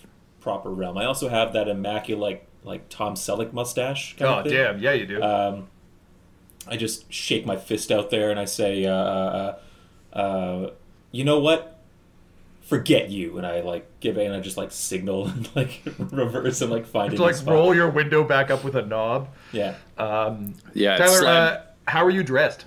proper 0.40 0.70
realm. 0.70 0.98
I 0.98 1.04
also 1.04 1.28
have 1.28 1.52
that 1.54 1.68
immaculate 1.68 2.42
like 2.64 2.88
Tom 2.90 3.14
Selleck 3.14 3.52
mustache. 3.52 4.16
Kind 4.16 4.30
Oh 4.30 4.38
of 4.38 4.44
thing. 4.44 4.52
damn, 4.54 4.78
yeah, 4.80 4.92
you 4.92 5.06
do. 5.06 5.22
Um, 5.22 5.68
I 6.68 6.76
just 6.76 7.10
shake 7.12 7.46
my 7.46 7.56
fist 7.56 7.90
out 7.90 8.10
there 8.10 8.30
and 8.30 8.38
I 8.38 8.44
say, 8.44 8.84
uh, 8.84 8.92
uh, 8.94 9.58
uh, 10.12 10.70
"You 11.10 11.24
know 11.24 11.40
what? 11.40 11.78
Forget 12.62 13.10
you." 13.10 13.38
And 13.38 13.46
I 13.46 13.60
like 13.60 13.88
give 14.00 14.18
it 14.18 14.26
and 14.26 14.34
I 14.34 14.40
just 14.40 14.56
like 14.56 14.70
signal 14.70 15.26
and 15.28 15.48
like 15.56 15.82
reverse 15.98 16.60
and 16.60 16.70
like 16.70 16.86
find 16.86 17.10
to 17.10 17.16
a 17.16 17.18
new 17.18 17.24
like 17.24 17.34
spot. 17.34 17.54
roll 17.54 17.74
your 17.74 17.88
window 17.90 18.22
back 18.24 18.50
up 18.50 18.62
with 18.62 18.76
a 18.76 18.82
knob. 18.82 19.28
Yeah. 19.52 19.74
Um, 19.98 20.54
Yeah, 20.74 20.96
Tyler, 20.98 21.18
Slab. 21.18 21.52
uh, 21.58 21.62
how 21.90 22.04
are 22.04 22.10
you 22.10 22.22
dressed? 22.22 22.66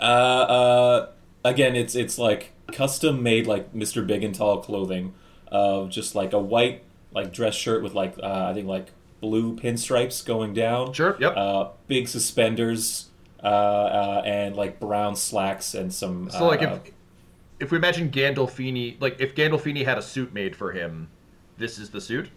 Uh, 0.00 0.02
uh, 0.02 1.08
again, 1.44 1.76
it's 1.76 1.94
it's 1.94 2.18
like 2.18 2.52
custom 2.72 3.22
made 3.22 3.46
like 3.46 3.72
Mr. 3.72 4.06
Big 4.06 4.24
and 4.24 4.34
Tall 4.34 4.60
clothing 4.60 5.14
of 5.48 5.90
just 5.90 6.14
like 6.14 6.32
a 6.32 6.38
white 6.38 6.82
like 7.12 7.32
dress 7.32 7.54
shirt 7.54 7.82
with 7.82 7.94
like 7.94 8.16
uh, 8.22 8.48
I 8.50 8.54
think 8.54 8.66
like 8.66 8.88
blue 9.20 9.56
pinstripes 9.56 10.24
going 10.24 10.54
down. 10.54 10.92
Sure, 10.92 11.16
yep. 11.20 11.36
Uh, 11.36 11.68
big 11.86 12.08
suspenders. 12.08 13.10
Uh, 13.42 13.46
uh, 13.46 14.22
and 14.24 14.56
like 14.56 14.80
brown 14.80 15.14
slacks 15.14 15.74
and 15.74 15.92
some. 15.92 16.30
So 16.30 16.46
like 16.46 16.62
uh, 16.62 16.78
if 16.82 16.94
if 17.60 17.70
we 17.70 17.76
imagine 17.76 18.10
Gandolfini, 18.10 18.98
like 19.00 19.20
if 19.20 19.34
Gandolfini 19.34 19.84
had 19.84 19.98
a 19.98 20.02
suit 20.02 20.32
made 20.32 20.56
for 20.56 20.72
him, 20.72 21.10
this 21.58 21.78
is 21.78 21.90
the 21.90 22.00
suit. 22.00 22.30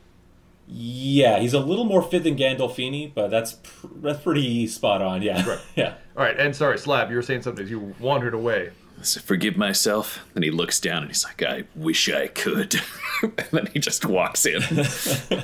Yeah, 0.70 1.40
he's 1.40 1.54
a 1.54 1.60
little 1.60 1.86
more 1.86 2.02
fit 2.02 2.24
than 2.24 2.36
Gandolfini, 2.36 3.14
but 3.14 3.30
that's 3.30 3.54
pr- 3.54 3.88
that's 4.02 4.22
pretty 4.22 4.68
spot 4.68 5.02
on. 5.02 5.22
Yeah, 5.22 5.48
Right. 5.48 5.60
yeah. 5.76 5.94
All 6.16 6.24
right, 6.24 6.38
and 6.38 6.54
sorry, 6.56 6.78
Slab, 6.78 7.10
you 7.10 7.16
were 7.16 7.22
saying 7.22 7.44
something 7.44 7.64
as 7.64 7.72
you 7.72 7.96
wandered 8.00 8.34
away. 8.34 8.72
So 9.02 9.22
forgive 9.22 9.56
myself. 9.56 10.20
Then 10.34 10.44
he 10.44 10.52
looks 10.52 10.80
down 10.80 11.04
and 11.04 11.08
he's 11.12 11.24
like, 11.24 11.44
I 11.44 11.66
wish 11.76 12.10
I 12.12 12.28
could. 12.28 12.76
and 13.22 13.48
then 13.52 13.68
he 13.68 13.80
just 13.80 14.06
walks 14.06 14.46
in. 14.46 14.62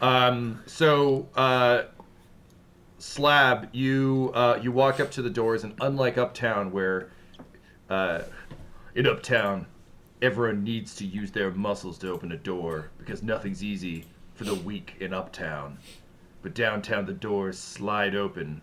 Um, 0.00 0.62
so 0.66 1.28
uh, 1.34 1.82
Slab, 2.98 3.68
you 3.72 4.30
uh, 4.34 4.58
you 4.62 4.72
walk 4.72 5.00
up 5.00 5.10
to 5.12 5.22
the 5.22 5.30
doors, 5.30 5.64
and 5.64 5.74
unlike 5.80 6.18
Uptown, 6.18 6.72
where 6.72 7.10
uh, 7.88 8.22
in 8.94 9.06
Uptown 9.06 9.66
everyone 10.22 10.62
needs 10.62 10.94
to 10.96 11.06
use 11.06 11.30
their 11.30 11.50
muscles 11.50 11.98
to 11.98 12.10
open 12.10 12.32
a 12.32 12.36
door 12.36 12.90
because 12.98 13.22
nothing's 13.22 13.64
easy 13.64 14.04
for 14.34 14.44
the 14.44 14.54
weak 14.54 14.94
in 15.00 15.14
Uptown, 15.14 15.78
but 16.42 16.54
downtown 16.54 17.06
the 17.06 17.12
doors 17.12 17.58
slide 17.58 18.14
open 18.14 18.60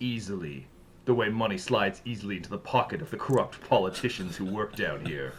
easily, 0.00 0.66
the 1.04 1.14
way 1.14 1.28
money 1.28 1.58
slides 1.58 2.00
easily 2.04 2.36
into 2.36 2.50
the 2.50 2.58
pocket 2.58 3.02
of 3.02 3.10
the 3.10 3.16
corrupt 3.16 3.60
politicians 3.68 4.36
who 4.36 4.44
work 4.44 4.76
down 4.76 5.04
here. 5.04 5.32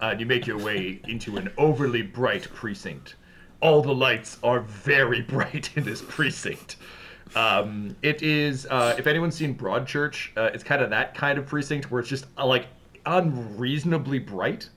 Uh, 0.00 0.10
and 0.10 0.20
you 0.20 0.26
make 0.26 0.46
your 0.46 0.58
way 0.58 1.00
into 1.08 1.36
an 1.36 1.50
overly 1.58 2.02
bright 2.02 2.48
precinct. 2.54 3.16
All 3.60 3.82
the 3.82 3.94
lights 3.94 4.38
are 4.42 4.60
very 4.60 5.22
bright 5.34 5.70
in 5.76 5.84
this 5.84 6.02
precinct. 6.06 6.76
Um, 7.34 7.96
it 8.02 8.22
is, 8.22 8.66
uh, 8.70 8.94
if 8.98 9.06
anyone's 9.06 9.34
seen 9.34 9.56
Broadchurch, 9.56 10.30
uh, 10.36 10.50
it's 10.54 10.64
kind 10.64 10.82
of 10.82 10.90
that 10.90 11.14
kind 11.14 11.38
of 11.38 11.46
precinct 11.46 11.90
where 11.90 12.00
it's 12.00 12.08
just 12.08 12.26
uh, 12.36 12.46
like 12.46 12.66
unreasonably 13.04 14.18
bright, 14.18 14.68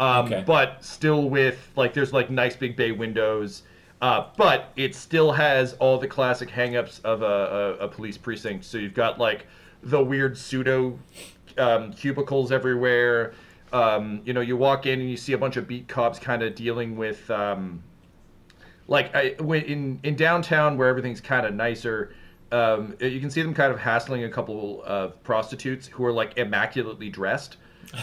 um, 0.00 0.26
Okay. 0.26 0.44
but 0.46 0.84
still 0.84 1.28
with 1.28 1.70
like 1.76 1.94
there's 1.94 2.12
like 2.12 2.30
nice 2.30 2.56
big 2.56 2.76
bay 2.76 2.92
windows. 2.92 3.62
Uh, 4.02 4.26
but 4.36 4.70
it 4.76 4.94
still 4.94 5.32
has 5.32 5.72
all 5.74 5.98
the 5.98 6.08
classic 6.08 6.50
hangups 6.50 7.02
of 7.04 7.22
a, 7.22 7.76
a, 7.80 7.84
a 7.84 7.88
police 7.88 8.18
precinct. 8.18 8.64
So 8.64 8.76
you've 8.76 8.92
got 8.92 9.18
like 9.18 9.46
the 9.82 10.02
weird 10.02 10.36
pseudo 10.36 10.98
um, 11.56 11.92
cubicles 11.92 12.52
everywhere. 12.52 13.32
Um, 13.72 14.20
you 14.24 14.32
know, 14.34 14.40
you 14.42 14.56
walk 14.56 14.84
in 14.86 15.00
and 15.00 15.08
you 15.08 15.16
see 15.16 15.32
a 15.32 15.38
bunch 15.38 15.56
of 15.56 15.66
beat 15.66 15.88
cops 15.88 16.18
kind 16.18 16.42
of 16.42 16.54
dealing 16.54 16.96
with, 16.96 17.30
um, 17.30 17.82
like, 18.88 19.14
I, 19.16 19.34
in 19.38 19.98
in 20.02 20.16
downtown 20.16 20.76
where 20.76 20.88
everything's 20.88 21.20
kind 21.20 21.46
of 21.46 21.54
nicer. 21.54 22.14
Um, 22.52 22.94
you 23.00 23.20
can 23.20 23.30
see 23.30 23.42
them 23.42 23.54
kind 23.54 23.72
of 23.72 23.80
hassling 23.80 24.24
a 24.24 24.28
couple 24.28 24.82
of 24.84 25.20
prostitutes 25.24 25.86
who 25.88 26.04
are 26.04 26.12
like 26.12 26.36
immaculately 26.36 27.08
dressed 27.08 27.56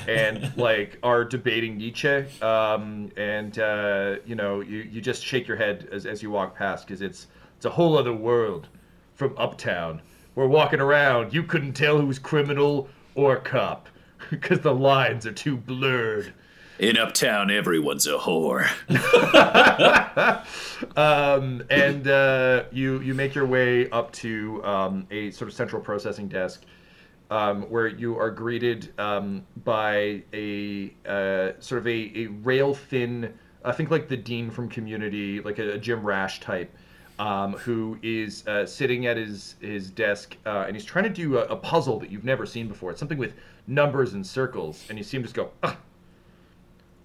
and 0.08 0.56
like 0.58 0.98
are 1.04 1.24
debating 1.24 1.78
Nietzsche. 1.78 2.26
Um, 2.42 3.12
and 3.18 3.58
uh, 3.60 4.16
you 4.26 4.36
know, 4.36 4.62
you, 4.62 4.80
you 4.80 5.02
just 5.02 5.24
shake 5.24 5.48
your 5.48 5.58
head 5.58 5.88
as, 5.92 6.06
as 6.06 6.22
you 6.22 6.32
walk 6.32 6.56
past 6.56 6.88
because 6.88 7.02
it's 7.02 7.28
it's 7.58 7.66
a 7.66 7.70
whole 7.70 7.98
other 7.98 8.14
world 8.14 8.68
from 9.16 9.36
uptown. 9.38 10.02
We're 10.36 10.48
walking 10.48 10.80
around. 10.80 11.34
You 11.34 11.44
couldn't 11.44 11.74
tell 11.74 12.00
who's 12.00 12.18
criminal 12.18 12.88
or 13.16 13.36
cop 13.38 13.90
because 14.30 14.60
the 14.62 14.74
lines 14.74 15.26
are 15.26 15.34
too 15.34 15.58
blurred. 15.58 16.34
In 16.80 16.98
Uptown, 16.98 17.52
everyone's 17.52 18.08
a 18.08 18.18
whore. 18.18 18.68
Um, 20.98 21.64
and 21.70 22.08
uh, 22.08 22.64
you 22.72 23.02
you 23.02 23.14
make 23.14 23.36
your 23.36 23.46
way 23.46 23.90
up 23.92 24.12
to 24.14 24.64
um, 24.66 25.08
a 25.12 25.32
sort 25.32 25.50
of 25.50 25.56
central 25.56 25.82
processing 25.82 26.28
desk. 26.28 26.64
Um, 27.32 27.64
where 27.64 27.88
you 27.88 28.20
are 28.20 28.30
greeted 28.30 28.94
um, 29.00 29.44
by 29.64 30.22
a 30.34 30.94
uh, 31.08 31.54
sort 31.60 31.80
of 31.80 31.88
a, 31.88 32.12
a 32.16 32.28
rail 32.44 32.76
thin, 32.76 33.34
I 33.64 33.72
think 33.72 33.90
like 33.90 34.10
the 34.10 34.18
dean 34.18 34.52
from 34.52 34.68
Community, 34.68 35.40
like 35.40 35.58
a, 35.58 35.74
a 35.74 35.78
Jim 35.78 36.06
Rash 36.06 36.42
type, 36.42 36.76
um, 37.20 37.54
who 37.54 37.98
is 38.04 38.46
uh, 38.48 38.66
sitting 38.66 39.08
at 39.08 39.16
his 39.16 39.56
his 39.62 39.90
desk 39.90 40.36
uh, 40.46 40.66
and 40.68 40.76
he's 40.76 40.84
trying 40.84 41.06
to 41.06 41.10
do 41.10 41.38
a, 41.38 41.44
a, 41.46 41.56
puzzle 41.56 42.00
that 42.00 42.12
you've 42.12 42.26
never 42.26 42.46
seen 42.46 42.68
before. 42.68 42.92
It's 42.92 43.00
something 43.00 43.18
with 43.18 43.34
numbers 43.66 44.14
and 44.14 44.28
circles, 44.28 44.86
and 44.90 44.98
you 44.98 45.04
see 45.04 45.16
him 45.18 45.24
just 45.24 45.36
go, 45.36 45.52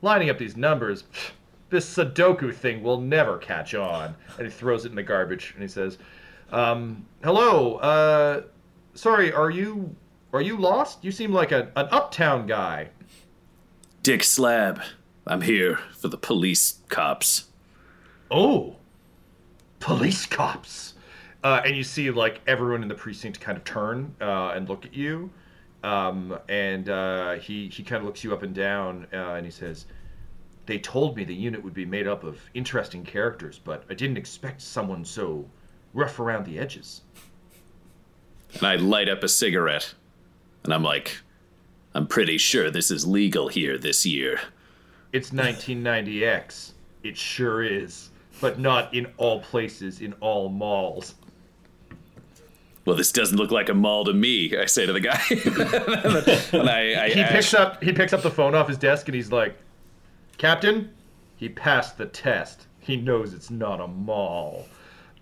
lining 0.02 0.28
up 0.28 0.38
these 0.38 0.56
numbers. 0.56 1.04
This 1.68 1.96
Sudoku 1.96 2.54
thing 2.54 2.80
will 2.80 3.00
never 3.00 3.38
catch 3.38 3.74
on, 3.74 4.14
and 4.38 4.46
he 4.46 4.52
throws 4.52 4.84
it 4.84 4.90
in 4.90 4.94
the 4.94 5.02
garbage. 5.02 5.50
And 5.54 5.62
he 5.62 5.66
says, 5.66 5.98
um, 6.52 7.04
"Hello, 7.24 7.78
uh, 7.78 8.42
sorry, 8.94 9.32
are 9.32 9.50
you 9.50 9.96
are 10.36 10.42
you 10.42 10.56
lost? 10.56 11.04
You 11.04 11.10
seem 11.10 11.32
like 11.32 11.52
a, 11.52 11.70
an 11.76 11.88
uptown 11.90 12.46
guy." 12.46 12.90
Dick 14.02 14.22
Slab, 14.22 14.80
I'm 15.26 15.42
here 15.42 15.80
for 15.98 16.08
the 16.08 16.18
police 16.18 16.80
cops. 16.88 17.46
Oh, 18.30 18.76
police 19.80 20.26
cops. 20.26 20.94
Uh, 21.42 21.62
and 21.64 21.76
you 21.76 21.84
see 21.84 22.10
like 22.10 22.40
everyone 22.46 22.82
in 22.82 22.88
the 22.88 22.94
precinct 22.94 23.40
kind 23.40 23.56
of 23.56 23.64
turn 23.64 24.14
uh, 24.20 24.50
and 24.50 24.68
look 24.68 24.84
at 24.84 24.94
you. 24.94 25.30
Um, 25.84 26.36
and 26.48 26.88
uh, 26.88 27.34
he 27.34 27.68
he 27.68 27.82
kind 27.82 28.00
of 28.00 28.06
looks 28.06 28.24
you 28.24 28.32
up 28.32 28.42
and 28.42 28.54
down, 28.54 29.06
uh, 29.12 29.34
and 29.34 29.44
he 29.44 29.52
says, 29.52 29.86
"They 30.66 30.78
told 30.78 31.16
me 31.16 31.24
the 31.24 31.34
unit 31.34 31.62
would 31.62 31.74
be 31.74 31.84
made 31.84 32.08
up 32.08 32.24
of 32.24 32.40
interesting 32.54 33.04
characters, 33.04 33.60
but 33.62 33.84
I 33.88 33.94
didn't 33.94 34.16
expect 34.16 34.60
someone 34.62 35.04
so 35.04 35.48
rough 35.94 36.18
around 36.18 36.46
the 36.46 36.58
edges." 36.58 37.02
And 38.54 38.64
I 38.64 38.76
light 38.76 39.08
up 39.08 39.22
a 39.22 39.28
cigarette, 39.28 39.94
and 40.66 40.74
I'm 40.74 40.82
like, 40.82 41.16
"I'm 41.94 42.06
pretty 42.06 42.36
sure 42.36 42.70
this 42.70 42.90
is 42.90 43.06
legal 43.06 43.48
here 43.48 43.78
this 43.78 44.04
year." 44.04 44.40
It's 45.12 45.30
1990X. 45.30 46.72
It 47.02 47.16
sure 47.16 47.62
is 47.62 48.10
but 48.40 48.58
not 48.58 48.92
in 48.94 49.06
all 49.16 49.40
places 49.40 50.00
in 50.00 50.12
all 50.14 50.48
malls. 50.48 51.14
Well, 52.84 52.96
this 52.96 53.10
doesn't 53.10 53.36
look 53.36 53.50
like 53.50 53.68
a 53.68 53.74
mall 53.74 54.04
to 54.04 54.12
me. 54.12 54.56
I 54.56 54.66
say 54.66 54.86
to 54.86 54.92
the 54.92 55.00
guy, 55.00 55.20
and 56.58 56.70
I, 56.70 57.06
I, 57.06 57.08
he 57.08 57.24
picks 57.24 57.52
up 57.52 57.82
he 57.82 57.92
picks 57.92 58.12
up 58.12 58.22
the 58.22 58.30
phone 58.30 58.54
off 58.54 58.68
his 58.68 58.78
desk 58.78 59.08
and 59.08 59.14
he's 59.14 59.32
like, 59.32 59.56
"Captain, 60.38 60.90
he 61.36 61.48
passed 61.48 61.98
the 61.98 62.06
test. 62.06 62.66
He 62.78 62.96
knows 62.96 63.34
it's 63.34 63.50
not 63.50 63.80
a 63.80 63.88
mall." 63.88 64.66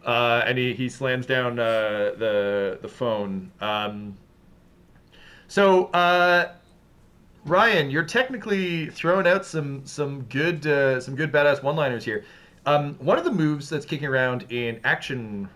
Uh, 0.04 0.42
and 0.44 0.58
he, 0.58 0.74
he 0.74 0.90
slams 0.90 1.24
down 1.24 1.58
uh, 1.58 2.12
the 2.18 2.78
the 2.82 2.88
phone. 2.88 3.50
Um, 3.62 4.14
so 5.48 5.86
uh, 5.86 6.52
Ryan, 7.44 7.90
you're 7.90 8.04
technically 8.04 8.86
throwing 8.90 9.26
out 9.26 9.44
some 9.44 9.84
some 9.84 10.22
good 10.22 10.66
uh, 10.66 11.00
some 11.00 11.14
good 11.14 11.32
badass 11.32 11.62
one 11.62 11.76
liners 11.76 12.04
here. 12.04 12.24
Um, 12.66 12.94
one 12.94 13.18
of 13.18 13.24
the 13.24 13.30
moves 13.30 13.68
that's 13.68 13.84
kicking 13.84 14.06
around 14.06 14.50
in 14.50 14.80
action 14.84 15.48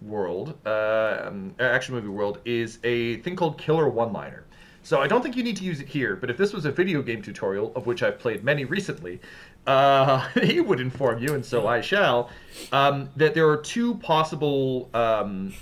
world, 0.00 0.58
uh, 0.64 1.22
um, 1.24 1.54
action 1.58 1.94
movie 1.94 2.08
world, 2.08 2.38
is 2.44 2.78
a 2.84 3.16
thing 3.18 3.34
called 3.34 3.58
killer 3.58 3.88
one-liner. 3.88 4.44
So 4.84 5.00
I 5.00 5.06
don't 5.06 5.22
think 5.22 5.36
you 5.36 5.44
need 5.44 5.56
to 5.56 5.64
use 5.64 5.80
it 5.80 5.88
here, 5.88 6.16
but 6.16 6.28
if 6.28 6.36
this 6.36 6.52
was 6.52 6.64
a 6.64 6.72
video 6.72 7.02
game 7.02 7.22
tutorial, 7.22 7.72
of 7.76 7.86
which 7.86 8.02
I've 8.02 8.18
played 8.18 8.42
many 8.42 8.64
recently, 8.64 9.20
uh, 9.66 10.28
he 10.42 10.60
would 10.60 10.80
inform 10.80 11.22
you, 11.22 11.34
and 11.34 11.44
so 11.44 11.68
I 11.68 11.80
shall, 11.80 12.30
um, 12.72 13.08
that 13.16 13.34
there 13.34 13.48
are 13.48 13.56
two 13.56 13.94
possible 13.96 14.90
um, 14.92 15.52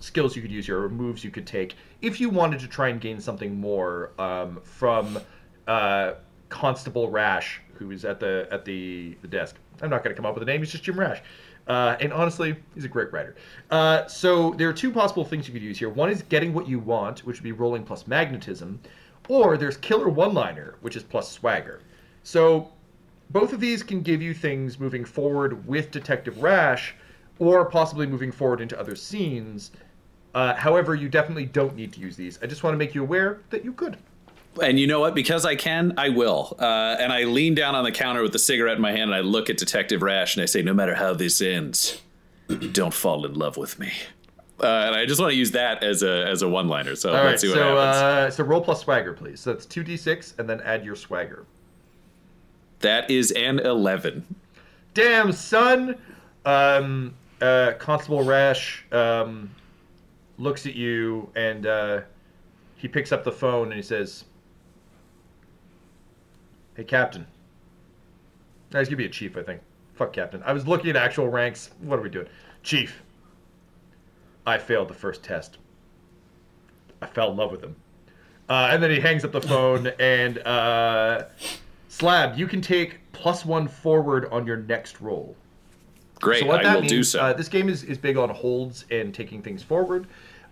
skills 0.00 0.34
you 0.34 0.42
could 0.42 0.50
use 0.50 0.66
here, 0.66 0.82
or 0.82 0.88
moves 0.88 1.22
you 1.22 1.30
could 1.30 1.46
take, 1.46 1.76
if 2.02 2.20
you 2.20 2.28
wanted 2.28 2.58
to 2.60 2.66
try 2.66 2.88
and 2.88 3.00
gain 3.00 3.20
something 3.20 3.58
more 3.60 4.12
um, 4.18 4.60
from 4.64 5.18
uh, 5.68 6.14
Constable 6.48 7.08
Rash, 7.08 7.60
who 7.74 7.92
is 7.92 8.04
at 8.04 8.18
the 8.20 8.48
at 8.50 8.64
the, 8.64 9.16
the 9.22 9.28
desk. 9.28 9.56
I'm 9.80 9.88
not 9.88 10.02
going 10.02 10.14
to 10.14 10.16
come 10.16 10.26
up 10.26 10.34
with 10.34 10.42
a 10.42 10.46
name. 10.46 10.60
He's 10.60 10.72
just 10.72 10.84
Jim 10.84 10.98
Rash. 10.98 11.22
Uh, 11.66 11.96
and 12.00 12.12
honestly, 12.12 12.56
he's 12.74 12.84
a 12.84 12.88
great 12.88 13.12
writer. 13.12 13.36
Uh, 13.70 14.06
so 14.06 14.50
there 14.58 14.68
are 14.68 14.72
two 14.72 14.90
possible 14.90 15.24
things 15.24 15.46
you 15.46 15.52
could 15.52 15.62
use 15.62 15.78
here. 15.78 15.88
One 15.88 16.10
is 16.10 16.22
getting 16.22 16.52
what 16.52 16.68
you 16.68 16.80
want, 16.80 17.20
which 17.20 17.36
would 17.36 17.44
be 17.44 17.52
rolling 17.52 17.84
plus 17.84 18.06
magnetism, 18.06 18.80
or 19.28 19.56
there's 19.56 19.76
killer 19.76 20.08
one-liner, 20.08 20.76
which 20.80 20.96
is 20.96 21.04
plus 21.04 21.30
swagger. 21.30 21.80
So 22.24 22.72
both 23.30 23.52
of 23.52 23.60
these 23.60 23.82
can 23.84 24.02
give 24.02 24.20
you 24.20 24.34
things 24.34 24.80
moving 24.80 25.04
forward 25.04 25.64
with 25.66 25.92
Detective 25.92 26.42
Rash, 26.42 26.94
or 27.38 27.64
possibly 27.64 28.06
moving 28.06 28.32
forward 28.32 28.60
into 28.60 28.78
other 28.78 28.96
scenes. 28.96 29.70
Uh, 30.34 30.54
however, 30.54 30.94
you 30.94 31.08
definitely 31.08 31.46
don't 31.46 31.74
need 31.74 31.92
to 31.92 32.00
use 32.00 32.16
these. 32.16 32.38
I 32.42 32.46
just 32.46 32.62
want 32.62 32.74
to 32.74 32.78
make 32.78 32.94
you 32.94 33.02
aware 33.02 33.40
that 33.50 33.64
you 33.64 33.72
could. 33.72 33.96
And 34.60 34.78
you 34.78 34.86
know 34.86 35.00
what? 35.00 35.14
Because 35.14 35.44
I 35.44 35.54
can, 35.54 35.94
I 35.96 36.08
will. 36.08 36.56
Uh, 36.58 36.96
and 36.98 37.12
I 37.12 37.24
lean 37.24 37.54
down 37.54 37.74
on 37.74 37.84
the 37.84 37.92
counter 37.92 38.22
with 38.22 38.32
the 38.32 38.38
cigarette 38.38 38.76
in 38.76 38.82
my 38.82 38.90
hand 38.90 39.02
and 39.04 39.14
I 39.14 39.20
look 39.20 39.48
at 39.48 39.56
Detective 39.56 40.02
Rash 40.02 40.36
and 40.36 40.42
I 40.42 40.46
say, 40.46 40.62
no 40.62 40.74
matter 40.74 40.94
how 40.94 41.14
this 41.14 41.40
ends, 41.40 42.00
don't 42.72 42.94
fall 42.94 43.24
in 43.26 43.34
love 43.34 43.56
with 43.56 43.78
me. 43.78 43.92
Uh, 44.60 44.84
and 44.86 44.94
I 44.94 45.06
just 45.06 45.20
want 45.20 45.30
to 45.30 45.36
use 45.36 45.52
that 45.52 45.82
as 45.82 46.02
a 46.02 46.26
as 46.26 46.42
a 46.42 46.48
one 46.48 46.68
liner. 46.68 46.94
So 46.94 47.08
All 47.08 47.14
let's 47.14 47.26
right, 47.26 47.40
see 47.40 47.48
what 47.48 47.54
so, 47.54 47.76
happens. 47.76 47.96
Uh, 47.96 48.30
so 48.30 48.44
roll 48.44 48.60
plus 48.60 48.82
swagger, 48.82 49.14
please. 49.14 49.40
So 49.40 49.54
that's 49.54 49.64
two 49.64 49.82
d 49.82 49.96
six, 49.96 50.34
and 50.38 50.46
then 50.46 50.60
add 50.60 50.84
your 50.84 50.96
swagger. 50.96 51.46
That 52.80 53.10
is 53.10 53.30
an 53.32 53.60
eleven. 53.60 54.22
Damn 54.92 55.32
son. 55.32 55.96
Um, 56.44 57.14
uh, 57.40 57.72
Constable 57.78 58.22
Rash 58.22 58.84
um, 58.92 59.50
looks 60.40 60.66
at 60.66 60.74
you 60.74 61.30
and 61.36 61.66
uh, 61.66 62.00
he 62.76 62.88
picks 62.88 63.12
up 63.12 63.22
the 63.24 63.32
phone 63.32 63.68
and 63.68 63.76
he 63.76 63.82
says, 63.82 64.24
Hey, 66.74 66.84
Captain. 66.84 67.26
Nah, 68.72 68.78
he's 68.78 68.88
gonna 68.88 68.96
be 68.96 69.06
a 69.06 69.10
chief, 69.10 69.36
I 69.36 69.42
think. 69.42 69.60
Fuck 69.94 70.12
Captain. 70.12 70.42
I 70.44 70.52
was 70.52 70.66
looking 70.66 70.90
at 70.90 70.96
actual 70.96 71.28
ranks. 71.28 71.70
What 71.80 71.98
are 71.98 72.02
we 72.02 72.08
doing? 72.08 72.26
Chief. 72.62 73.02
I 74.46 74.58
failed 74.58 74.88
the 74.88 74.94
first 74.94 75.22
test. 75.22 75.58
I 77.02 77.06
fell 77.06 77.30
in 77.30 77.36
love 77.36 77.50
with 77.50 77.62
him. 77.62 77.76
Uh, 78.48 78.68
and 78.72 78.82
then 78.82 78.90
he 78.90 78.98
hangs 78.98 79.24
up 79.24 79.32
the 79.32 79.40
phone 79.40 79.86
and 80.00 80.38
uh, 80.38 81.24
Slab, 81.88 82.38
you 82.38 82.46
can 82.46 82.60
take 82.60 82.98
plus 83.12 83.44
one 83.44 83.68
forward 83.68 84.26
on 84.32 84.46
your 84.46 84.56
next 84.56 85.00
roll. 85.00 85.36
Great, 86.20 86.40
so 86.40 86.46
what 86.46 86.60
I 86.60 86.62
that 86.64 86.74
will 86.74 86.80
means, 86.82 86.92
do 86.92 87.02
so. 87.02 87.20
Uh, 87.20 87.32
this 87.32 87.48
game 87.48 87.68
is, 87.68 87.82
is 87.82 87.98
big 87.98 88.16
on 88.16 88.28
holds 88.30 88.84
and 88.90 89.14
taking 89.14 89.42
things 89.42 89.62
forward. 89.62 90.06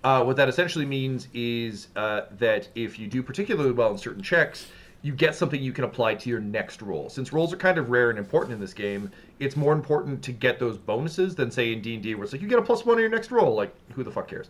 Uh, 0.09 0.25
what 0.25 0.37
that 0.37 0.49
essentially 0.49 0.87
means 0.87 1.29
is 1.35 1.89
uh, 1.95 2.23
that 2.39 2.67
if 2.75 2.99
you 2.99 3.07
do 3.07 3.23
particularly 3.23 3.73
well 3.73 3.91
in 3.91 3.99
certain 3.99 4.23
checks, 4.23 4.69
you 5.03 5.13
get 5.13 5.35
something 5.35 5.63
you 5.63 5.71
can 5.71 5.85
apply 5.85 6.15
to 6.15 6.31
your 6.31 6.41
next 6.41 6.81
roll. 6.81 7.11
Since 7.11 7.31
rolls 7.31 7.53
are 7.53 7.59
kind 7.59 7.77
of 7.77 7.91
rare 7.91 8.09
and 8.09 8.19
important 8.19 8.55
in 8.55 8.59
this 8.59 8.73
game, 8.73 9.11
it's 9.39 9.55
more 9.55 9.75
important 9.75 10.23
to 10.23 10.33
get 10.33 10.59
those 10.59 10.79
bonuses 10.79 11.35
than 11.35 11.51
say 11.51 11.75
in 11.75 11.83
D 11.83 11.93
and 11.93 12.03
D, 12.03 12.15
where 12.15 12.25
it's 12.25 12.33
like 12.33 12.41
you 12.41 12.49
get 12.49 12.59
a 12.59 12.63
plus 12.63 12.87
one 12.87 12.97
on 12.97 13.03
your 13.03 13.11
next 13.11 13.31
roll. 13.31 13.55
Like 13.55 13.71
who 13.93 14.03
the 14.03 14.11
fuck 14.11 14.29
cares? 14.29 14.49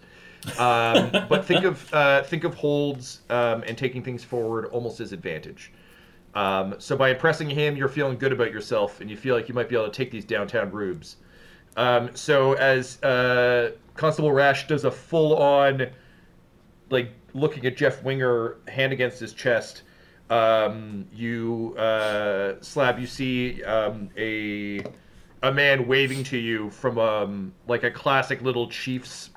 Um, 0.61 1.11
but 1.29 1.45
think 1.45 1.65
of 1.65 1.93
uh, 1.93 2.23
think 2.23 2.45
of 2.45 2.55
holds 2.55 3.23
um, 3.29 3.65
and 3.67 3.77
taking 3.77 4.05
things 4.05 4.23
forward 4.23 4.67
almost 4.67 5.01
as 5.01 5.11
advantage. 5.11 5.73
Um, 6.37 6.77
so 6.79 6.97
by 6.97 7.11
impressing 7.11 7.51
him, 7.51 7.77
you're 7.77 7.89
feeling 7.89 8.17
good 8.17 8.31
about 8.31 8.53
yourself, 8.53 9.01
and 9.01 9.11
you 9.11 9.17
feel 9.17 9.35
like 9.35 9.49
you 9.49 9.57
might 9.57 9.69
be 9.69 9.75
able 9.75 9.87
to 9.87 9.93
take 9.93 10.13
these 10.13 10.25
downtown 10.25 10.71
rubes. 10.71 11.17
Um, 11.79 12.15
so 12.15 12.53
as 12.55 13.03
uh, 13.03 13.73
Constable 13.95 14.33
Rash 14.33 14.67
does 14.67 14.85
a 14.85 14.91
full 14.91 15.37
on, 15.37 15.89
like 16.91 17.11
looking 17.35 17.65
at 17.67 17.77
Jeff 17.77 18.03
Winger, 18.03 18.57
hand 18.67 18.93
against 18.93 19.21
his 19.21 19.33
chest 19.33 19.83
um, 20.31 21.07
you 21.13 21.75
uh, 21.79 22.57
slab 22.61 22.99
you 22.99 23.07
see 23.07 23.63
um, 23.65 24.11
a 24.17 24.85
a 25.43 25.53
man 25.53 25.87
waving 25.87 26.25
to 26.25 26.37
you 26.37 26.69
from 26.71 26.99
um, 26.99 27.55
like 27.67 27.85
a 27.85 27.91
classic 27.91 28.43
little 28.43 28.69
chief's 28.69 29.31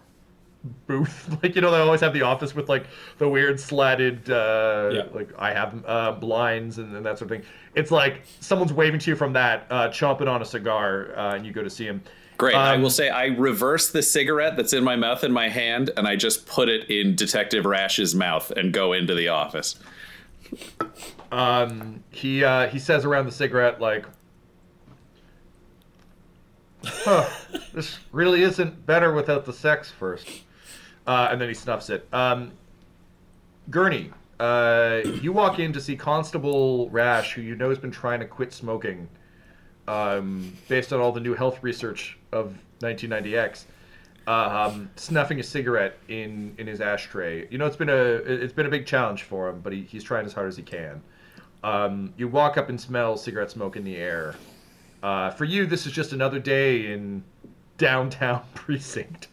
booth. 0.87 1.37
Like 1.43 1.55
you 1.55 1.61
know 1.61 1.71
they 1.71 1.77
always 1.77 2.01
have 2.01 2.13
the 2.13 2.23
office 2.23 2.53
with 2.53 2.69
like 2.69 2.87
the 3.17 3.27
weird 3.27 3.59
slatted 3.59 4.29
uh, 4.29 4.89
yeah. 4.93 5.03
like 5.11 5.29
i 5.39 5.51
have 5.51 5.83
uh, 5.87 6.11
blinds 6.11 6.77
and, 6.77 6.95
and, 6.95 7.05
that 7.05 7.17
sort 7.17 7.31
of 7.31 7.37
thing. 7.37 7.47
It's 7.73 7.91
like 7.91 8.23
someone's 8.41 8.73
waving 8.73 8.99
to 9.01 9.11
you 9.11 9.15
from 9.15 9.33
that 9.33 9.65
uh, 9.69 9.89
chomping 9.89 10.27
on 10.27 10.41
a 10.41 10.45
cigar 10.45 11.15
uh, 11.15 11.35
and 11.35 11.45
you 11.45 11.53
go 11.53 11.63
to 11.63 11.69
see 11.69 11.85
him 11.85 12.03
Great. 12.41 12.55
Um, 12.55 12.61
I 12.61 12.77
will 12.77 12.89
say 12.89 13.07
I 13.07 13.25
reverse 13.25 13.91
the 13.91 14.01
cigarette 14.01 14.57
that's 14.57 14.73
in 14.73 14.83
my 14.83 14.95
mouth 14.95 15.23
in 15.23 15.31
my 15.31 15.47
hand, 15.47 15.91
and 15.95 16.07
I 16.07 16.15
just 16.15 16.47
put 16.47 16.69
it 16.69 16.89
in 16.89 17.15
Detective 17.15 17.67
Rash's 17.67 18.15
mouth 18.15 18.49
and 18.49 18.73
go 18.73 18.93
into 18.93 19.13
the 19.13 19.27
office. 19.27 19.77
Um, 21.31 22.03
he 22.09 22.43
uh, 22.43 22.67
he 22.67 22.79
says 22.79 23.05
around 23.05 23.27
the 23.27 23.31
cigarette 23.31 23.79
like, 23.79 24.07
huh, 26.83 27.29
"This 27.75 27.99
really 28.11 28.41
isn't 28.41 28.87
better 28.87 29.13
without 29.13 29.45
the 29.45 29.53
sex 29.53 29.91
first. 29.91 30.27
Uh, 31.05 31.27
and 31.29 31.39
then 31.39 31.47
he 31.47 31.53
snuffs 31.53 31.91
it. 31.91 32.07
Um, 32.11 32.53
Gurney, 33.69 34.09
uh, 34.39 35.01
you 35.21 35.31
walk 35.31 35.59
in 35.59 35.73
to 35.73 35.79
see 35.79 35.95
Constable 35.95 36.89
Rash, 36.89 37.33
who 37.33 37.43
you 37.43 37.55
know 37.55 37.69
has 37.69 37.77
been 37.77 37.91
trying 37.91 38.19
to 38.19 38.25
quit 38.25 38.51
smoking, 38.51 39.07
um, 39.87 40.53
based 40.67 40.93
on 40.93 40.99
all 40.99 41.11
the 41.11 41.19
new 41.19 41.33
health 41.33 41.59
research 41.61 42.17
of 42.31 42.55
1990X. 42.79 43.65
um, 44.27 44.89
snuffing 44.95 45.39
a 45.39 45.43
cigarette 45.43 45.97
in 46.07 46.53
in 46.57 46.67
his 46.67 46.79
ashtray. 46.79 47.47
You 47.49 47.57
know, 47.57 47.65
it's 47.65 47.75
been 47.75 47.89
a 47.89 47.93
it's 47.93 48.53
been 48.53 48.67
a 48.67 48.69
big 48.69 48.85
challenge 48.85 49.23
for 49.23 49.49
him, 49.49 49.61
but 49.61 49.73
he, 49.73 49.81
he's 49.81 50.03
trying 50.03 50.25
as 50.25 50.33
hard 50.33 50.47
as 50.47 50.57
he 50.57 50.63
can. 50.63 51.01
Um, 51.63 52.13
you 52.17 52.27
walk 52.27 52.57
up 52.57 52.69
and 52.69 52.79
smell 52.79 53.17
cigarette 53.17 53.51
smoke 53.51 53.75
in 53.75 53.83
the 53.83 53.95
air. 53.95 54.35
Uh, 55.03 55.31
for 55.31 55.45
you, 55.45 55.65
this 55.65 55.85
is 55.85 55.91
just 55.91 56.13
another 56.13 56.39
day 56.39 56.91
in 56.93 57.23
downtown 57.77 58.41
precinct. 58.53 59.27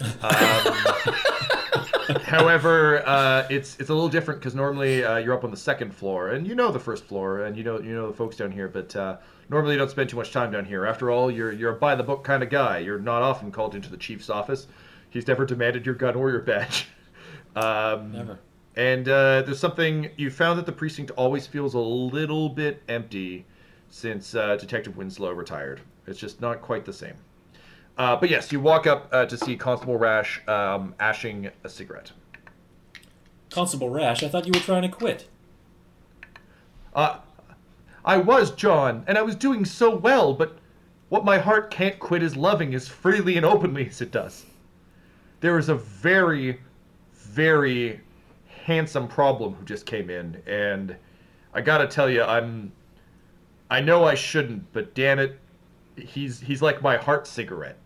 Um, 0.00 0.10
however, 2.24 3.06
uh, 3.06 3.46
it's 3.50 3.78
it's 3.78 3.90
a 3.90 3.94
little 3.94 4.08
different 4.08 4.40
because 4.40 4.54
normally 4.54 5.04
uh, 5.04 5.18
you're 5.18 5.34
up 5.34 5.44
on 5.44 5.50
the 5.50 5.56
second 5.56 5.94
floor, 5.94 6.30
and 6.30 6.46
you 6.46 6.54
know 6.54 6.70
the 6.70 6.80
first 6.80 7.04
floor, 7.04 7.44
and 7.44 7.56
you 7.56 7.64
know 7.64 7.80
you 7.80 7.94
know 7.94 8.08
the 8.08 8.16
folks 8.16 8.36
down 8.36 8.50
here. 8.50 8.68
But 8.68 8.94
uh, 8.96 9.16
normally 9.48 9.74
you 9.74 9.78
don't 9.78 9.90
spend 9.90 10.10
too 10.10 10.16
much 10.16 10.32
time 10.32 10.50
down 10.50 10.64
here. 10.64 10.86
After 10.86 11.10
all, 11.10 11.30
you're 11.30 11.52
you're 11.52 11.72
a 11.72 11.76
by 11.76 11.94
the 11.94 12.02
book 12.02 12.24
kind 12.24 12.42
of 12.42 12.50
guy. 12.50 12.78
You're 12.78 12.98
not 12.98 13.22
often 13.22 13.50
called 13.50 13.74
into 13.74 13.90
the 13.90 13.96
chief's 13.96 14.30
office. 14.30 14.66
He's 15.10 15.26
never 15.28 15.44
demanded 15.46 15.86
your 15.86 15.94
gun 15.94 16.14
or 16.16 16.30
your 16.30 16.40
badge. 16.40 16.88
Um, 17.56 18.10
Never. 18.10 18.38
and 18.74 19.08
uh, 19.08 19.42
there's 19.42 19.60
something 19.60 20.10
you 20.16 20.28
found 20.28 20.58
that 20.58 20.66
the 20.66 20.72
precinct 20.72 21.12
always 21.12 21.46
feels 21.46 21.74
a 21.74 21.78
little 21.78 22.48
bit 22.48 22.82
empty 22.88 23.46
since 23.90 24.34
uh, 24.34 24.56
Detective 24.56 24.96
Winslow 24.96 25.30
retired. 25.30 25.80
It's 26.08 26.18
just 26.18 26.40
not 26.40 26.60
quite 26.62 26.84
the 26.84 26.92
same. 26.92 27.14
Uh, 27.96 28.16
but 28.16 28.28
yes, 28.28 28.50
you 28.50 28.58
walk 28.58 28.88
up 28.88 29.08
uh, 29.12 29.26
to 29.26 29.36
see 29.38 29.56
Constable 29.56 29.96
Rash 29.96 30.42
um, 30.48 30.96
ashing 30.98 31.48
a 31.62 31.68
cigarette. 31.68 32.10
Constable 33.50 33.88
Rash, 33.90 34.24
I 34.24 34.28
thought 34.28 34.46
you 34.46 34.52
were 34.52 34.58
trying 34.58 34.82
to 34.82 34.88
quit. 34.88 35.28
Uh, 36.92 37.18
I 38.04 38.18
was 38.18 38.50
John, 38.50 39.04
and 39.06 39.16
I 39.16 39.22
was 39.22 39.34
doing 39.34 39.64
so 39.64 39.94
well, 39.96 40.34
but 40.34 40.58
what 41.08 41.24
my 41.24 41.38
heart 41.38 41.70
can't 41.70 41.98
quit 41.98 42.22
is 42.22 42.36
loving 42.36 42.74
as 42.74 42.88
freely 42.88 43.36
and 43.36 43.46
openly 43.46 43.88
as 43.88 44.00
it 44.00 44.10
does. 44.10 44.44
There 45.40 45.58
is 45.58 45.68
a 45.68 45.74
very, 45.74 46.60
very 47.12 48.00
handsome 48.46 49.08
problem 49.08 49.54
who 49.54 49.64
just 49.64 49.86
came 49.86 50.10
in, 50.10 50.42
and 50.46 50.96
I 51.52 51.60
gotta 51.60 51.86
tell 51.86 52.10
you, 52.10 52.22
I'm. 52.22 52.72
I 53.70 53.80
know 53.80 54.04
I 54.04 54.14
shouldn't, 54.14 54.72
but 54.72 54.94
damn 54.94 55.18
it, 55.18 55.38
he's 55.96 56.40
he's 56.40 56.60
like 56.62 56.82
my 56.82 56.96
heart 56.96 57.26
cigarette. 57.26 57.78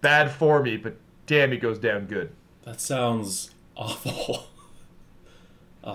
Bad 0.00 0.30
for 0.30 0.62
me, 0.62 0.76
but 0.76 0.96
damn, 1.26 1.50
he 1.50 1.58
goes 1.58 1.78
down 1.78 2.06
good. 2.06 2.30
That 2.64 2.80
sounds 2.80 3.50
awful. 3.76 4.46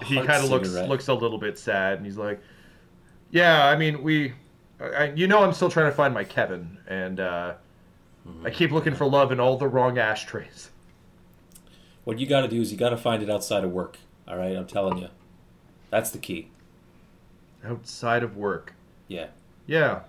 He 0.06 0.16
kind 0.16 0.42
of 0.42 0.50
looks 0.50 0.72
looks 0.72 1.10
a 1.10 1.14
little 1.14 1.38
bit 1.38 1.60
sad, 1.60 1.98
and 1.98 2.06
he's 2.06 2.16
like, 2.16 2.40
"Yeah, 3.32 3.66
I 3.66 3.76
mean, 3.76 4.04
we, 4.04 4.34
I, 4.80 5.12
you 5.16 5.28
know, 5.28 5.44
I'm 5.44 5.54
still 5.54 5.70
trying 5.70 5.90
to 5.90 5.96
find 5.96 6.14
my 6.14 6.24
Kevin, 6.24 6.78
and 6.88 7.20
uh, 7.20 7.54
I 8.44 8.50
keep 8.50 8.72
looking 8.72 8.94
for 8.96 9.06
love 9.06 9.32
in 9.32 9.40
all 9.40 9.58
the 9.58 9.68
wrong 9.68 9.98
ashtrays." 9.98 10.70
What 12.04 12.20
you 12.20 12.26
got 12.28 12.42
to 12.42 12.48
do 12.48 12.60
is 12.60 12.72
you 12.72 12.78
got 12.78 12.90
to 12.90 12.98
find 12.98 13.22
it 13.22 13.30
outside 13.30 13.64
of 13.64 13.72
work. 13.72 13.98
All 14.28 14.38
right, 14.38 14.56
I'm 14.56 14.68
telling 14.68 14.98
you, 14.98 15.10
that's 15.90 16.12
the 16.12 16.18
key. 16.18 16.50
Outside 17.64 18.24
of 18.24 18.38
work. 18.38 18.74
Yeah. 19.08 19.28
Yeah, 19.68 20.02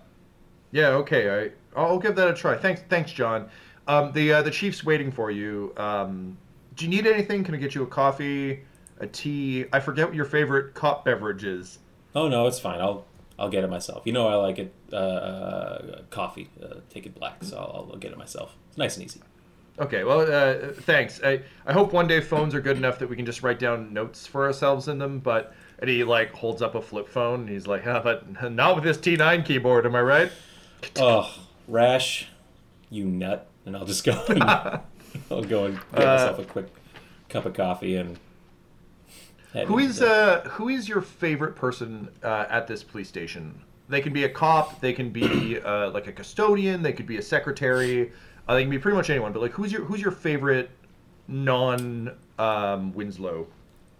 yeah, 0.70 0.88
okay. 0.88 1.52
I 1.76 1.78
I'll 1.78 1.98
give 1.98 2.16
that 2.16 2.28
a 2.28 2.34
try. 2.34 2.56
Thanks, 2.56 2.82
thanks, 2.88 3.12
John. 3.12 3.48
Um, 3.86 4.12
the 4.12 4.32
uh, 4.32 4.42
the 4.42 4.50
chief's 4.50 4.84
waiting 4.84 5.12
for 5.12 5.30
you. 5.30 5.72
Um, 5.76 6.36
do 6.76 6.84
you 6.84 6.90
need 6.90 7.06
anything? 7.06 7.44
Can 7.44 7.54
I 7.54 7.58
get 7.58 7.74
you 7.74 7.82
a 7.82 7.86
coffee, 7.86 8.62
a 9.00 9.06
tea? 9.06 9.66
I 9.72 9.80
forget 9.80 10.06
what 10.06 10.14
your 10.14 10.24
favorite 10.24 10.74
cop 10.74 11.04
beverage 11.04 11.44
is. 11.44 11.78
Oh 12.14 12.28
no, 12.28 12.46
it's 12.46 12.58
fine. 12.58 12.80
I'll 12.80 13.04
I'll 13.38 13.48
get 13.48 13.64
it 13.64 13.70
myself. 13.70 14.02
You 14.04 14.12
know 14.12 14.28
I 14.28 14.34
like 14.34 14.58
it. 14.58 14.74
Uh, 14.92 14.96
Uh, 14.96 16.02
coffee. 16.10 16.48
Uh, 16.62 16.76
take 16.90 17.06
it 17.06 17.14
black. 17.14 17.42
So 17.42 17.56
I'll, 17.56 17.90
I'll 17.92 17.98
get 17.98 18.12
it 18.12 18.18
myself. 18.18 18.54
It's 18.68 18.78
nice 18.78 18.96
and 18.96 19.04
easy. 19.06 19.20
Okay, 19.78 20.04
well, 20.04 20.20
uh, 20.20 20.72
thanks. 20.82 21.20
I, 21.24 21.40
I 21.66 21.72
hope 21.72 21.92
one 21.94 22.06
day 22.06 22.20
phones 22.20 22.54
are 22.54 22.60
good 22.60 22.76
enough 22.76 22.98
that 22.98 23.08
we 23.08 23.16
can 23.16 23.24
just 23.24 23.42
write 23.42 23.58
down 23.58 23.92
notes 23.94 24.26
for 24.26 24.44
ourselves 24.44 24.86
in 24.88 24.98
them. 24.98 25.18
But 25.18 25.54
and 25.78 25.88
he 25.88 26.04
like 26.04 26.32
holds 26.32 26.60
up 26.62 26.74
a 26.74 26.82
flip 26.82 27.08
phone. 27.08 27.40
And 27.40 27.48
he's 27.48 27.66
like, 27.66 27.86
"Ah, 27.86 28.00
but 28.02 28.26
not 28.52 28.74
with 28.76 28.84
this 28.84 28.98
T9 28.98 29.44
keyboard, 29.44 29.86
am 29.86 29.94
I 29.96 30.02
right? 30.02 30.32
Oh, 30.96 31.32
Rash, 31.68 32.28
you 32.90 33.04
nut. 33.06 33.48
And 33.64 33.76
I'll 33.76 33.86
just 33.86 34.04
go. 34.04 34.22
And, 34.28 34.42
I'll 35.30 35.42
go 35.42 35.64
and 35.66 35.76
get 35.94 36.04
myself 36.06 36.38
a 36.38 36.44
quick 36.44 36.66
cup 37.28 37.46
of 37.46 37.54
coffee 37.54 37.96
and. 37.96 38.18
Head 39.52 39.66
Who 39.68 39.78
is 39.78 40.00
uh 40.02 40.42
who 40.52 40.68
is 40.68 40.88
your 40.88 41.00
favorite 41.00 41.54
person 41.56 42.08
uh, 42.22 42.46
at 42.48 42.66
this 42.66 42.82
police 42.82 43.08
station? 43.08 43.60
They 43.88 44.00
can 44.00 44.12
be 44.12 44.24
a 44.24 44.28
cop. 44.28 44.80
They 44.80 44.92
can 44.92 45.10
be 45.10 45.60
uh, 45.60 45.90
like 45.90 46.06
a 46.06 46.12
custodian. 46.12 46.82
They 46.82 46.92
could 46.92 47.06
be 47.06 47.18
a 47.18 47.22
secretary. 47.22 48.12
Uh, 48.48 48.54
they 48.54 48.62
can 48.62 48.70
be 48.70 48.78
pretty 48.78 48.96
much 48.96 49.10
anyone. 49.10 49.32
But 49.32 49.42
like, 49.42 49.52
who's 49.52 49.70
your 49.72 49.84
who's 49.84 50.00
your 50.00 50.12
favorite 50.12 50.70
non 51.28 52.12
um, 52.38 52.92
Winslow? 52.94 53.46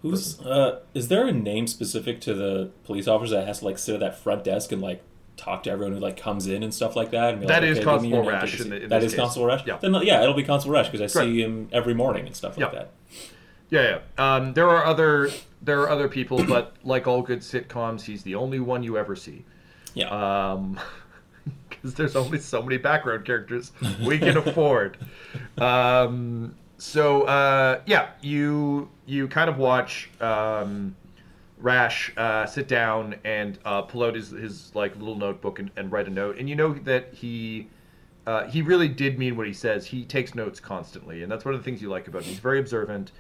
Who's 0.02 0.40
uh 0.40 0.80
is 0.94 1.08
there 1.08 1.26
a 1.26 1.32
name 1.32 1.66
specific 1.66 2.20
to 2.22 2.34
the 2.34 2.70
police 2.84 3.06
officer 3.06 3.36
that 3.36 3.46
has 3.46 3.60
to 3.60 3.64
like 3.66 3.78
sit 3.78 3.94
at 3.94 4.00
that 4.00 4.18
front 4.18 4.42
desk 4.44 4.72
and 4.72 4.82
like 4.82 5.02
talk 5.36 5.62
to 5.62 5.70
everyone 5.70 5.94
who 5.94 6.00
like 6.00 6.16
comes 6.16 6.46
in 6.48 6.62
and 6.62 6.74
stuff 6.74 6.96
like 6.96 7.10
that? 7.12 7.34
And 7.34 7.42
That 7.48 7.62
like, 7.62 7.70
is 7.70 7.78
"Okay, 7.78 7.92
give 7.92 8.02
me 8.02 8.08
your 8.08 8.24
Constable 8.24 8.32
Rash 8.32 8.60
in 8.60 8.70
the- 8.70 8.82
in 8.84 8.88
That 8.88 9.02
is 9.04 9.12
case. 9.12 9.20
Constable 9.20 9.46
Rash. 9.46 9.66
Yeah. 9.66 9.76
Then 9.80 9.94
yeah, 10.02 10.22
it'll 10.22 10.34
be 10.34 10.42
Constable 10.42 10.74
Rash 10.74 10.88
because 10.88 11.14
I 11.16 11.18
Right. 11.20 11.26
see 11.26 11.42
him 11.42 11.68
every 11.70 11.94
morning 11.94 12.26
and 12.26 12.34
stuff 12.34 12.56
like 12.58 12.72
Yeah. 12.72 12.78
that. 12.80 12.90
Yeah, 13.72 14.00
yeah. 14.18 14.35
Um, 14.35 14.52
there 14.52 14.68
are 14.68 14.85
other 14.85 15.30
there 15.62 15.80
are 15.80 15.88
other 15.88 16.06
people, 16.06 16.44
but 16.48 16.76
like 16.85 17.06
all 17.06 17.22
good 17.22 17.40
sitcoms, 17.40 18.02
he's 18.02 18.22
the 18.22 18.35
only 18.35 18.61
one 18.61 18.82
you 18.82 18.98
ever 18.98 19.16
see. 19.16 19.44
Yeah. 19.94 20.08
Um, 20.11 20.78
because 21.68 21.94
there's 21.94 22.14
only 22.14 22.38
so 22.38 22.62
many 22.62 22.76
background 22.76 23.24
characters 23.24 23.72
we 24.04 24.18
can 24.18 24.37
afford. 24.46 24.98
Um, 25.56 26.54
so 26.76 27.22
uh, 27.22 27.80
yeah, 27.87 28.11
you 28.20 28.90
you 29.06 29.26
kind 29.26 29.48
of 29.48 29.56
watch 29.56 30.11
um, 30.20 30.94
Rash 31.56 32.12
uh, 32.18 32.44
sit 32.44 32.68
down 32.68 33.14
and 33.24 33.58
uh, 33.64 33.82
pull 33.82 34.04
out 34.04 34.14
his, 34.14 34.30
his 34.30 34.74
like 34.74 34.94
little 34.96 35.16
notebook 35.16 35.61
and, 35.61 35.70
and 35.76 35.90
write 35.90 36.08
a 36.08 36.11
note, 36.11 36.37
and 36.37 36.46
you 36.46 36.56
know 36.56 36.74
that 36.74 37.14
he 37.14 37.68
uh, 38.26 38.46
he 38.48 38.61
really 38.61 38.88
did 38.88 39.18
mean 39.18 39.35
what 39.35 39.46
he 39.46 39.54
says. 39.54 39.87
He 39.87 40.04
takes 40.04 40.35
notes 40.35 40.61
constantly, 40.61 41.22
and 41.22 41.32
that's 41.32 41.46
one 41.46 41.54
of 41.54 41.61
the 41.61 41.64
things 41.64 41.80
you 41.80 41.88
like 41.88 42.06
about 42.06 42.22
him. 42.22 42.28
He's 42.28 42.38
very 42.38 42.58
observant, 42.58 43.12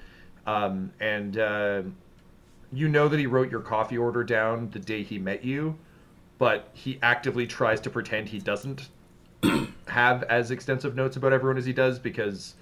um, 0.46 0.92
and 1.00 1.38
uh, 1.38 1.82
you 2.72 2.88
know 2.88 3.08
that 3.08 3.18
he 3.18 3.26
wrote 3.26 3.50
your 3.50 3.60
coffee 3.60 3.98
order 3.98 4.24
down 4.24 4.70
the 4.70 4.78
day 4.78 5.02
he 5.02 5.18
met 5.18 5.44
you, 5.44 5.76
but 6.38 6.70
he 6.72 6.98
actively 7.02 7.46
tries 7.46 7.80
to 7.82 7.90
pretend 7.90 8.28
he 8.28 8.38
doesn't 8.38 8.88
have 9.86 10.22
as 10.24 10.50
extensive 10.50 10.94
notes 10.94 11.16
about 11.16 11.32
everyone 11.32 11.58
as 11.58 11.66
he 11.66 11.72
does 11.72 11.98
because 11.98 12.54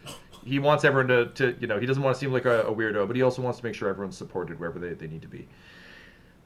he 0.45 0.59
wants 0.59 0.85
everyone 0.85 1.09
to, 1.09 1.27
to 1.27 1.57
you 1.61 1.67
know 1.67 1.79
he 1.79 1.87
doesn't 1.87 2.03
want 2.03 2.15
to 2.15 2.21
seem 2.21 2.33
like 2.33 2.45
a, 2.45 2.63
a 2.63 2.75
weirdo, 2.75 3.07
but 3.07 3.17
he 3.17 3.23
also 3.23 3.43
wants 3.43 3.59
to 3.59 3.65
make 3.65 3.75
sure 3.75 3.89
everyone's 3.89 4.17
supported 4.17 4.59
wherever 4.59 4.79
they, 4.79 4.95
they 4.95 5.07
need 5.07 5.23
to 5.23 5.29
be. 5.29 5.49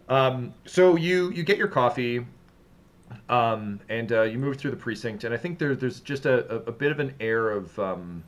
Um, 0.08 0.52
so 0.66 0.96
you 0.96 1.30
you 1.30 1.42
get 1.42 1.56
your 1.56 1.68
coffee, 1.68 2.26
um, 3.28 3.80
and 3.88 4.12
uh, 4.12 4.22
you 4.22 4.38
move 4.38 4.56
through 4.58 4.72
the 4.72 4.76
precinct, 4.76 5.24
and 5.24 5.32
I 5.32 5.38
think 5.38 5.58
there, 5.58 5.74
there's 5.74 6.00
just 6.00 6.26
a, 6.26 6.50
a, 6.52 6.56
a 6.66 6.72
bit 6.72 6.92
of 6.92 7.00
an 7.00 7.14
air 7.20 7.50
of 7.50 7.76
um, 7.78 8.22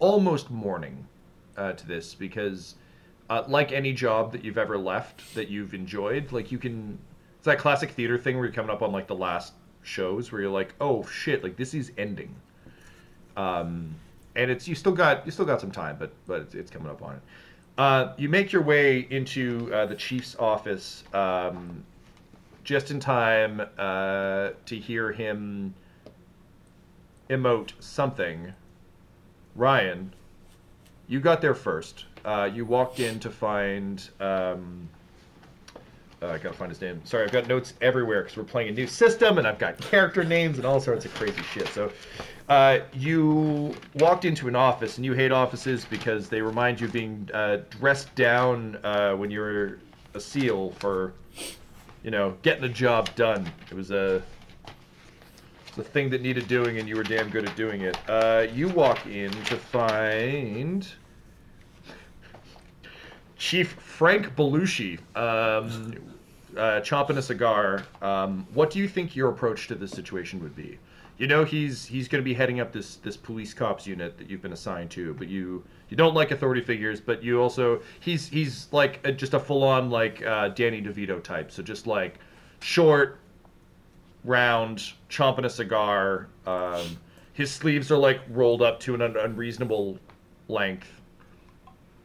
almost 0.00 0.50
mourning 0.50 1.06
uh, 1.60 1.72
to 1.74 1.86
this 1.86 2.14
because, 2.14 2.76
uh, 3.28 3.44
like 3.46 3.70
any 3.70 3.92
job 3.92 4.32
that 4.32 4.44
you've 4.44 4.58
ever 4.58 4.78
left 4.78 5.34
that 5.34 5.48
you've 5.48 5.74
enjoyed, 5.74 6.32
like 6.32 6.50
you 6.50 6.58
can, 6.58 6.98
it's 7.36 7.44
that 7.44 7.58
classic 7.58 7.90
theater 7.90 8.18
thing 8.18 8.36
where 8.36 8.46
you're 8.46 8.54
coming 8.54 8.70
up 8.70 8.82
on 8.82 8.92
like 8.92 9.06
the 9.06 9.14
last 9.14 9.52
shows 9.82 10.32
where 10.32 10.40
you're 10.40 10.50
like, 10.50 10.74
oh 10.80 11.04
shit, 11.06 11.42
like 11.42 11.56
this 11.56 11.74
is 11.74 11.92
ending. 11.98 12.34
Um, 13.36 13.94
and 14.36 14.50
it's 14.50 14.66
you 14.66 14.74
still 14.74 14.92
got 14.92 15.26
you 15.26 15.32
still 15.32 15.44
got 15.44 15.60
some 15.60 15.70
time, 15.70 15.96
but 15.98 16.12
but 16.26 16.42
it's, 16.42 16.54
it's 16.54 16.70
coming 16.70 16.88
up 16.88 17.02
on 17.02 17.16
it. 17.16 17.22
Uh, 17.78 18.12
you 18.16 18.28
make 18.28 18.52
your 18.52 18.62
way 18.62 19.06
into 19.10 19.72
uh, 19.72 19.86
the 19.86 19.94
chief's 19.94 20.36
office 20.38 21.04
um, 21.14 21.82
just 22.64 22.90
in 22.90 23.00
time 23.00 23.60
uh, 23.78 24.50
to 24.66 24.76
hear 24.76 25.12
him 25.12 25.74
emote 27.28 27.72
something. 27.80 28.52
Ryan, 29.56 30.12
you 31.10 31.18
got 31.20 31.42
there 31.42 31.54
first. 31.54 32.06
Uh, 32.24 32.48
you 32.54 32.64
walked 32.64 33.00
in 33.00 33.18
to 33.20 33.28
find. 33.28 34.08
Um, 34.20 34.88
uh, 36.22 36.28
I 36.28 36.38
gotta 36.38 36.54
find 36.54 36.70
his 36.70 36.80
name. 36.80 37.00
Sorry, 37.04 37.24
I've 37.24 37.32
got 37.32 37.48
notes 37.48 37.74
everywhere 37.80 38.22
because 38.22 38.36
we're 38.36 38.44
playing 38.44 38.68
a 38.68 38.72
new 38.72 38.86
system 38.86 39.38
and 39.38 39.46
I've 39.46 39.58
got 39.58 39.78
character 39.80 40.22
names 40.22 40.58
and 40.58 40.66
all 40.66 40.78
sorts 40.78 41.06
of 41.06 41.14
crazy 41.14 41.42
shit. 41.42 41.66
So, 41.68 41.90
uh, 42.48 42.80
you 42.92 43.74
walked 43.94 44.26
into 44.26 44.46
an 44.46 44.54
office 44.54 44.98
and 44.98 45.04
you 45.04 45.14
hate 45.14 45.32
offices 45.32 45.86
because 45.86 46.28
they 46.28 46.42
remind 46.42 46.78
you 46.78 46.88
of 46.88 46.92
being 46.92 47.28
uh, 47.32 47.62
dressed 47.70 48.14
down 48.14 48.78
uh, 48.84 49.14
when 49.14 49.30
you 49.30 49.40
were 49.40 49.78
a 50.12 50.20
SEAL 50.20 50.72
for, 50.72 51.14
you 52.04 52.10
know, 52.10 52.36
getting 52.42 52.64
a 52.64 52.68
job 52.68 53.08
done. 53.14 53.50
It 53.70 53.74
was 53.74 53.90
a 53.90 54.22
a 55.78 55.82
thing 55.82 56.10
that 56.10 56.22
needed 56.22 56.48
doing, 56.48 56.78
and 56.78 56.88
you 56.88 56.96
were 56.96 57.02
damn 57.02 57.28
good 57.28 57.48
at 57.48 57.56
doing 57.56 57.82
it. 57.82 57.96
Uh, 58.08 58.46
you 58.52 58.68
walk 58.68 59.06
in 59.06 59.30
to 59.30 59.56
find 59.56 60.86
Chief 63.36 63.72
Frank 63.72 64.34
Belushi 64.36 64.98
um, 65.16 65.94
uh, 66.56 66.80
chomping 66.80 67.16
a 67.16 67.22
cigar. 67.22 67.84
Um, 68.02 68.46
what 68.52 68.70
do 68.70 68.78
you 68.78 68.88
think 68.88 69.14
your 69.16 69.30
approach 69.30 69.68
to 69.68 69.74
this 69.74 69.90
situation 69.90 70.42
would 70.42 70.56
be? 70.56 70.78
you 71.20 71.26
know 71.26 71.44
he's 71.44 71.84
he's 71.84 72.08
going 72.08 72.22
to 72.22 72.24
be 72.24 72.32
heading 72.32 72.60
up 72.60 72.72
this 72.72 72.96
this 72.96 73.14
police 73.14 73.52
cops 73.52 73.86
unit 73.86 74.16
that 74.16 74.30
you've 74.30 74.40
been 74.40 74.54
assigned 74.54 74.90
to, 74.90 75.12
but 75.14 75.28
you 75.28 75.62
you 75.90 75.96
don't 75.96 76.14
like 76.14 76.30
authority 76.30 76.62
figures, 76.62 76.98
but 76.98 77.22
you 77.22 77.38
also 77.38 77.82
he's 78.00 78.26
he's 78.26 78.68
like 78.72 79.00
a, 79.04 79.12
just 79.12 79.34
a 79.34 79.38
full 79.38 79.62
on 79.62 79.90
like 79.90 80.24
uh, 80.24 80.48
Danny 80.48 80.80
DeVito 80.80 81.22
type, 81.22 81.52
so 81.52 81.62
just 81.62 81.86
like 81.86 82.18
short, 82.60 83.20
round, 84.24 84.92
chomping 85.08 85.44
a 85.44 85.50
cigar. 85.50 86.28
Um, 86.46 86.98
his 87.32 87.50
sleeves 87.50 87.90
are 87.90 87.98
like 87.98 88.20
rolled 88.30 88.62
up 88.62 88.80
to 88.80 88.94
an 88.94 89.02
un- 89.02 89.16
unreasonable 89.16 89.98
length. 90.48 91.00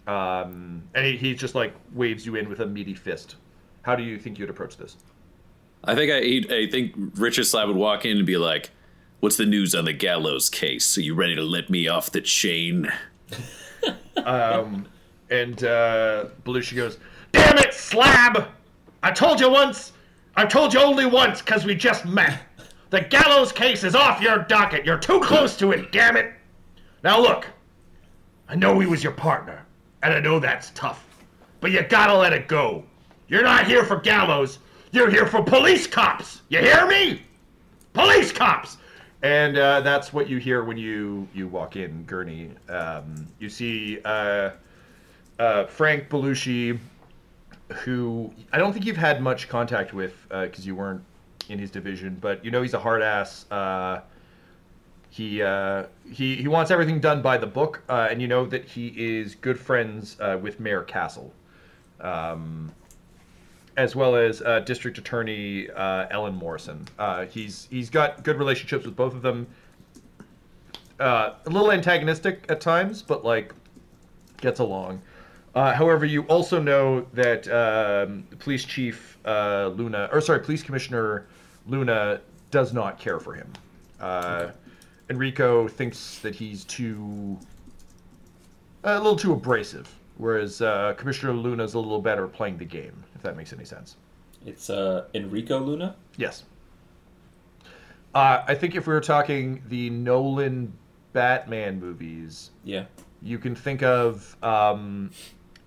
Um, 0.08 0.84
and 0.94 1.06
he, 1.06 1.18
he 1.18 1.34
just 1.34 1.56
like 1.56 1.74
waves 1.94 2.26
you 2.26 2.36
in 2.36 2.48
with 2.48 2.60
a 2.60 2.66
meaty 2.66 2.94
fist. 2.94 3.36
How 3.82 3.96
do 3.96 4.04
you 4.04 4.20
think 4.20 4.38
you'd 4.40 4.50
approach 4.50 4.78
this? 4.78 4.98
I 5.84 5.96
think 5.96 6.12
I, 6.12 6.56
I 6.56 6.68
think 6.70 6.94
Richard 7.16 7.46
Slab 7.46 7.68
would 7.68 7.78
walk 7.78 8.06
in 8.06 8.18
and 8.18 8.26
be 8.26 8.38
like, 8.38 8.72
"What's 9.20 9.38
the 9.38 9.46
news 9.46 9.76
on 9.76 9.86
the 9.86 9.94
gallows 9.94 10.50
case? 10.50 10.98
Are 10.98 11.02
you 11.02 11.14
ready 11.14 11.36
to 11.36 11.44
let 11.44 11.70
me 11.70 11.88
off 11.88 12.12
the 12.12 12.22
chain?" 12.22 12.92
Um, 14.26 14.88
and 15.30 15.64
uh, 15.64 16.26
Belushi 16.44 16.76
goes, 16.76 16.98
"Damn 17.32 17.60
it, 17.60 17.74
Slab! 17.74 18.48
I 19.04 19.12
told 19.12 19.40
you 19.40 19.52
once. 19.52 19.92
I 20.38 20.46
told 20.46 20.74
you 20.74 20.82
only 20.82 21.06
once 21.06 21.42
because 21.42 21.64
we 21.64 21.76
just 21.76 22.06
met. 22.06 22.42
The 22.90 23.02
gallows 23.02 23.52
case 23.52 23.84
is 23.84 23.96
off 23.96 24.22
your 24.22 24.40
docket. 24.40 24.86
You're 24.86 24.98
too 24.98 25.20
close 25.22 25.56
to 25.58 25.72
it. 25.72 25.92
Damn 25.92 26.18
it! 26.18 26.34
Now 27.04 27.20
look, 27.20 27.48
I 28.50 28.56
know 28.56 28.80
he 28.80 28.88
was 28.88 29.04
your 29.04 29.14
partner, 29.14 29.66
and 30.04 30.14
I 30.14 30.20
know 30.20 30.40
that's 30.40 30.72
tough, 30.72 31.06
but 31.62 31.72
you 31.72 31.82
gotta 31.84 32.16
let 32.16 32.34
it 32.34 32.48
go. 32.48 32.84
You're 33.28 33.44
not 33.44 33.66
here 33.66 33.84
for 33.84 33.98
gallows. 33.98 34.60
You're 34.92 35.10
here 35.10 35.26
for 35.26 35.42
police 35.42 35.88
cops. 35.88 36.42
You 36.50 36.60
hear 36.60 36.86
me? 36.86 37.24
Police 37.94 38.32
cops." 38.32 38.78
And 39.24 39.58
uh, 39.58 39.82
that's 39.82 40.14
what 40.14 40.30
you 40.30 40.38
hear 40.38 40.64
when 40.64 40.78
you 40.78 41.28
you 41.34 41.48
walk 41.48 41.78
in, 41.78 42.04
Gurney. 42.04 42.52
Um, 42.70 43.28
you 43.40 43.50
see 43.50 44.00
uh, 44.06 44.52
uh, 45.40 45.66
Frank 45.66 46.10
Belushi, 46.10 46.78
who 47.74 48.32
I 48.54 48.58
don't 48.58 48.74
think 48.74 48.86
you've 48.86 48.98
had 48.98 49.22
much 49.22 49.50
contact 49.50 49.94
with 49.94 50.14
because 50.30 50.66
you 50.66 50.76
weren't 50.76 51.04
in 51.50 51.60
his 51.60 51.72
division, 51.72 52.18
but 52.20 52.44
you 52.44 52.52
know 52.52 52.62
he's 52.62 52.74
a 52.74 52.80
hard 52.80 53.02
ass. 53.02 53.50
Uh, 53.52 54.02
he 55.10 55.42
uh, 55.42 55.86
he 56.12 56.36
he 56.36 56.48
wants 56.48 56.72
everything 56.72 57.00
done 57.00 57.22
by 57.22 57.38
the 57.38 57.48
book, 57.48 57.82
uh, 57.88 58.08
and 58.10 58.22
you 58.22 58.28
know 58.28 58.46
that 58.46 58.66
he 58.66 58.88
is 58.98 59.36
good 59.36 59.60
friends 59.60 60.18
uh, 60.20 60.38
with 60.42 60.60
Mayor 60.60 60.82
Castle, 60.82 61.32
um, 62.02 62.70
as 63.78 63.96
well 63.96 64.16
as 64.16 64.42
uh, 64.42 64.60
District 64.60 64.98
Attorney 64.98 65.70
uh, 65.70 66.08
Ellen 66.12 66.36
Morrison. 66.36 66.86
Uh, 67.00 67.26
he's 67.28 67.68
he's 67.72 67.90
got 67.90 68.24
good 68.24 68.38
relationships 68.38 68.86
with 68.86 68.96
both 68.96 69.14
of 69.14 69.22
them. 69.22 69.48
Uh, 71.00 71.36
a 71.46 71.50
little 71.50 71.72
antagonistic 71.72 72.46
at 72.50 72.60
times, 72.60 73.02
but 73.02 73.24
like 73.24 73.54
gets 74.42 74.60
along. 74.60 75.02
Uh, 75.56 75.74
however, 75.74 76.06
you 76.06 76.24
also 76.24 76.62
know 76.62 77.06
that 77.14 77.48
um, 77.48 78.28
Police 78.40 78.66
Chief 78.66 79.18
uh, 79.26 79.68
Luna, 79.76 80.10
or 80.12 80.20
sorry, 80.20 80.42
Police 80.42 80.62
Commissioner 80.62 81.28
Luna 81.66 82.20
does 82.52 82.74
not 82.74 83.00
care 83.00 83.20
for 83.20 83.34
him. 83.34 83.52
Uh, 84.02 84.52
Enrico 85.10 85.68
thinks 85.68 86.20
that 86.20 86.36
he's 86.36 86.66
too, 86.66 87.38
a 88.84 88.98
little 88.98 89.16
too 89.16 89.32
abrasive, 89.32 89.88
whereas 90.18 90.62
uh, 90.62 90.94
Commissioner 90.98 91.32
Luna's 91.34 91.74
a 91.74 91.80
little 91.80 92.02
better 92.02 92.26
at 92.26 92.34
playing 92.34 92.58
the 92.58 92.66
game, 92.66 93.02
if 93.16 93.22
that 93.22 93.38
makes 93.38 93.54
any 93.54 93.64
sense. 93.66 93.96
It's 94.46 94.70
uh, 94.70 95.06
Enrico 95.14 95.58
Luna. 95.60 95.96
Yes. 96.18 96.44
Uh, 98.14 98.44
I 98.48 98.56
think 98.56 98.76
if 98.76 98.88
we 98.88 98.94
were 98.94 99.02
talking 99.02 99.62
the 99.70 99.90
Nolan 99.90 100.72
Batman 101.14 101.80
movies, 101.80 102.52
Yeah. 102.64 102.86
you 103.22 103.38
can 103.40 103.56
think 103.56 103.84
of 103.84 104.36
um, 104.44 105.12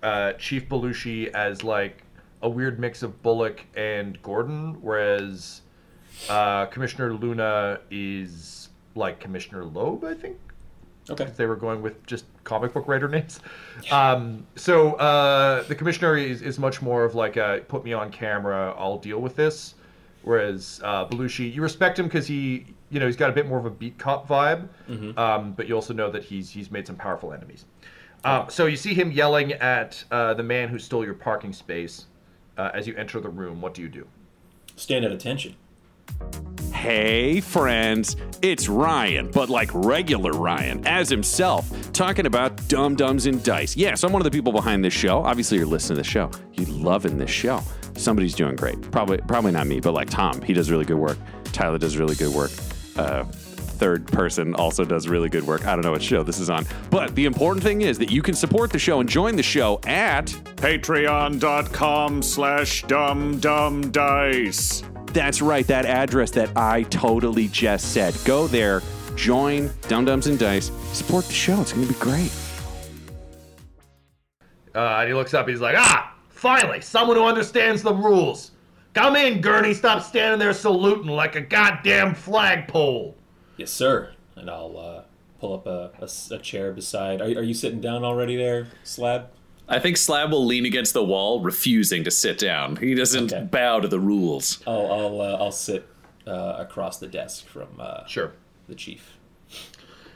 uh, 0.03 0.33
Chief 0.33 0.67
Belushi 0.67 1.27
as 1.33 1.63
like 1.63 2.03
a 2.41 2.49
weird 2.49 2.79
mix 2.79 3.03
of 3.03 3.21
Bullock 3.21 3.65
and 3.75 4.21
Gordon, 4.21 4.77
whereas 4.81 5.61
uh, 6.29 6.65
Commissioner 6.67 7.13
Luna 7.13 7.79
is 7.91 8.69
like 8.95 9.19
Commissioner 9.19 9.65
Loeb, 9.65 10.03
I 10.03 10.13
think. 10.13 10.37
Okay. 11.09 11.27
They 11.35 11.45
were 11.45 11.55
going 11.55 11.81
with 11.81 12.05
just 12.05 12.25
comic 12.43 12.73
book 12.73 12.87
writer 12.87 13.07
names. 13.09 13.39
Um, 13.91 14.45
so 14.55 14.93
uh, 14.93 15.63
the 15.63 15.75
commissioner 15.75 16.17
is, 16.17 16.41
is 16.41 16.59
much 16.59 16.81
more 16.81 17.03
of 17.03 17.15
like 17.15 17.35
a 17.37 17.63
put 17.67 17.83
me 17.83 17.93
on 17.93 18.11
camera, 18.11 18.75
I'll 18.77 18.97
deal 18.97 19.19
with 19.19 19.35
this. 19.35 19.75
Whereas 20.21 20.81
uh, 20.83 21.07
Belushi, 21.07 21.51
you 21.53 21.61
respect 21.61 21.97
him 21.97 22.05
because 22.05 22.27
he, 22.27 22.67
you 22.89 22.99
know, 22.99 23.05
he's 23.05 23.15
got 23.15 23.29
a 23.29 23.33
bit 23.33 23.47
more 23.47 23.57
of 23.57 23.65
a 23.65 23.69
beat 23.69 23.97
cop 23.97 24.27
vibe, 24.27 24.67
um, 25.17 25.53
but 25.53 25.67
you 25.67 25.75
also 25.75 25.93
know 25.93 26.11
that 26.11 26.23
he's 26.23 26.49
he's 26.49 26.69
made 26.69 26.85
some 26.85 26.97
powerful 26.97 27.31
enemies. 27.33 27.65
Um, 28.23 28.49
so 28.49 28.65
you 28.65 28.75
see 28.75 28.93
him 28.93 29.11
yelling 29.11 29.53
at 29.53 30.03
uh, 30.11 30.33
the 30.33 30.43
man 30.43 30.69
who 30.69 30.77
stole 30.79 31.05
your 31.05 31.13
parking 31.13 31.53
space 31.53 32.05
uh, 32.57 32.71
as 32.73 32.87
you 32.87 32.95
enter 32.95 33.19
the 33.19 33.29
room. 33.29 33.61
What 33.61 33.73
do 33.73 33.81
you 33.81 33.89
do? 33.89 34.07
Stand 34.75 35.05
at 35.05 35.11
attention. 35.11 35.55
Hey, 36.73 37.41
friends, 37.41 38.15
it's 38.41 38.69
Ryan, 38.69 39.29
but 39.31 39.49
like 39.49 39.69
regular 39.73 40.31
Ryan, 40.31 40.85
as 40.87 41.09
himself, 41.09 41.69
talking 41.91 42.25
about 42.25 42.67
Dumb 42.67 42.95
Dumbs 42.95 43.25
and 43.25 43.43
Dice. 43.43 43.75
Yes, 43.75 44.03
I'm 44.03 44.11
one 44.11 44.21
of 44.21 44.23
the 44.23 44.31
people 44.31 44.53
behind 44.53 44.83
this 44.83 44.93
show. 44.93 45.23
Obviously, 45.23 45.57
you're 45.57 45.67
listening 45.67 45.95
to 45.95 45.99
this 46.01 46.07
show. 46.07 46.31
You're 46.53 46.69
loving 46.69 47.17
this 47.17 47.29
show. 47.29 47.61
Somebody's 47.95 48.33
doing 48.33 48.55
great. 48.55 48.79
Probably, 48.91 49.17
probably 49.17 49.51
not 49.51 49.67
me, 49.67 49.79
but 49.81 49.93
like 49.93 50.09
Tom, 50.09 50.41
he 50.41 50.53
does 50.53 50.71
really 50.71 50.85
good 50.85 50.97
work. 50.97 51.17
Tyler 51.51 51.77
does 51.77 51.97
really 51.97 52.15
good 52.15 52.33
work. 52.33 52.51
Uh, 52.95 53.25
third 53.79 54.05
person 54.07 54.53
also 54.55 54.83
does 54.83 55.07
really 55.07 55.29
good 55.29 55.47
work. 55.47 55.65
I 55.65 55.75
don't 55.75 55.85
know 55.85 55.91
what 55.91 56.03
show 56.03 56.21
this 56.21 56.39
is 56.39 56.49
on. 56.49 56.65
But 56.89 57.15
the 57.15 57.25
important 57.25 57.63
thing 57.63 57.81
is 57.81 57.97
that 57.97 58.11
you 58.11 58.21
can 58.21 58.35
support 58.35 58.71
the 58.71 58.79
show 58.79 58.99
and 58.99 59.09
join 59.09 59.37
the 59.37 59.43
show 59.43 59.79
at 59.87 60.25
Patreon.com 60.57 62.21
slash 62.21 62.83
dumbdumbdice. 62.85 64.83
That's 65.13 65.41
right, 65.41 65.65
that 65.67 65.85
address 65.85 66.31
that 66.31 66.51
I 66.55 66.83
totally 66.83 67.47
just 67.47 67.93
said. 67.93 68.15
Go 68.25 68.47
there, 68.47 68.83
join 69.15 69.71
Dumb 69.87 70.05
Dumbs 70.05 70.27
and 70.27 70.37
Dice, 70.37 70.71
support 70.91 71.25
the 71.25 71.33
show. 71.33 71.61
It's 71.61 71.73
going 71.73 71.87
to 71.87 71.93
be 71.93 71.99
great. 71.99 72.31
Uh, 74.75 74.97
and 74.99 75.07
he 75.07 75.15
looks 75.15 75.33
up. 75.33 75.49
He's 75.49 75.61
like, 75.61 75.75
"Ah, 75.77 76.13
finally, 76.29 76.79
someone 76.81 77.17
who 77.17 77.23
understands 77.23 77.81
the 77.81 77.93
rules. 77.93 78.51
Come 78.93 79.15
in, 79.15 79.41
Gurney. 79.41 79.73
Stop 79.73 80.03
standing 80.03 80.39
there 80.39 80.53
saluting 80.53 81.07
like 81.07 81.35
a 81.35 81.41
goddamn 81.41 82.13
flagpole." 82.13 83.15
Yes, 83.59 83.71
sir. 83.71 84.11
And 84.37 84.49
I'll 84.49 84.77
uh, 84.77 85.01
pull 85.41 85.53
up 85.53 85.67
a 85.67 86.39
chair 86.39 86.71
beside. 86.71 87.19
Are, 87.21 87.25
are 87.25 87.43
you 87.43 87.53
sitting 87.53 87.81
down 87.81 88.05
already 88.05 88.37
there, 88.37 88.67
Slab? 88.85 89.27
I 89.67 89.79
think 89.79 89.97
Slab 89.97 90.31
will 90.31 90.45
lean 90.45 90.65
against 90.65 90.93
the 90.93 91.03
wall, 91.03 91.41
refusing 91.41 92.05
to 92.05 92.11
sit 92.11 92.37
down. 92.39 92.77
He 92.77 92.95
doesn't 92.95 93.33
Okay. 93.33 93.43
bow 93.43 93.81
to 93.81 93.87
the 93.89 93.99
rules. 93.99 94.63
I'll 94.65 94.89
I'll, 94.91 95.21
uh, 95.21 95.37
I'll 95.43 95.51
sit 95.51 95.85
uh, 96.25 96.55
across 96.57 96.99
the 96.99 97.07
desk 97.07 97.45
from 97.47 97.67
uh, 97.77 98.05
Sure. 98.07 98.31
the 98.69 98.75
chief. 98.75 99.17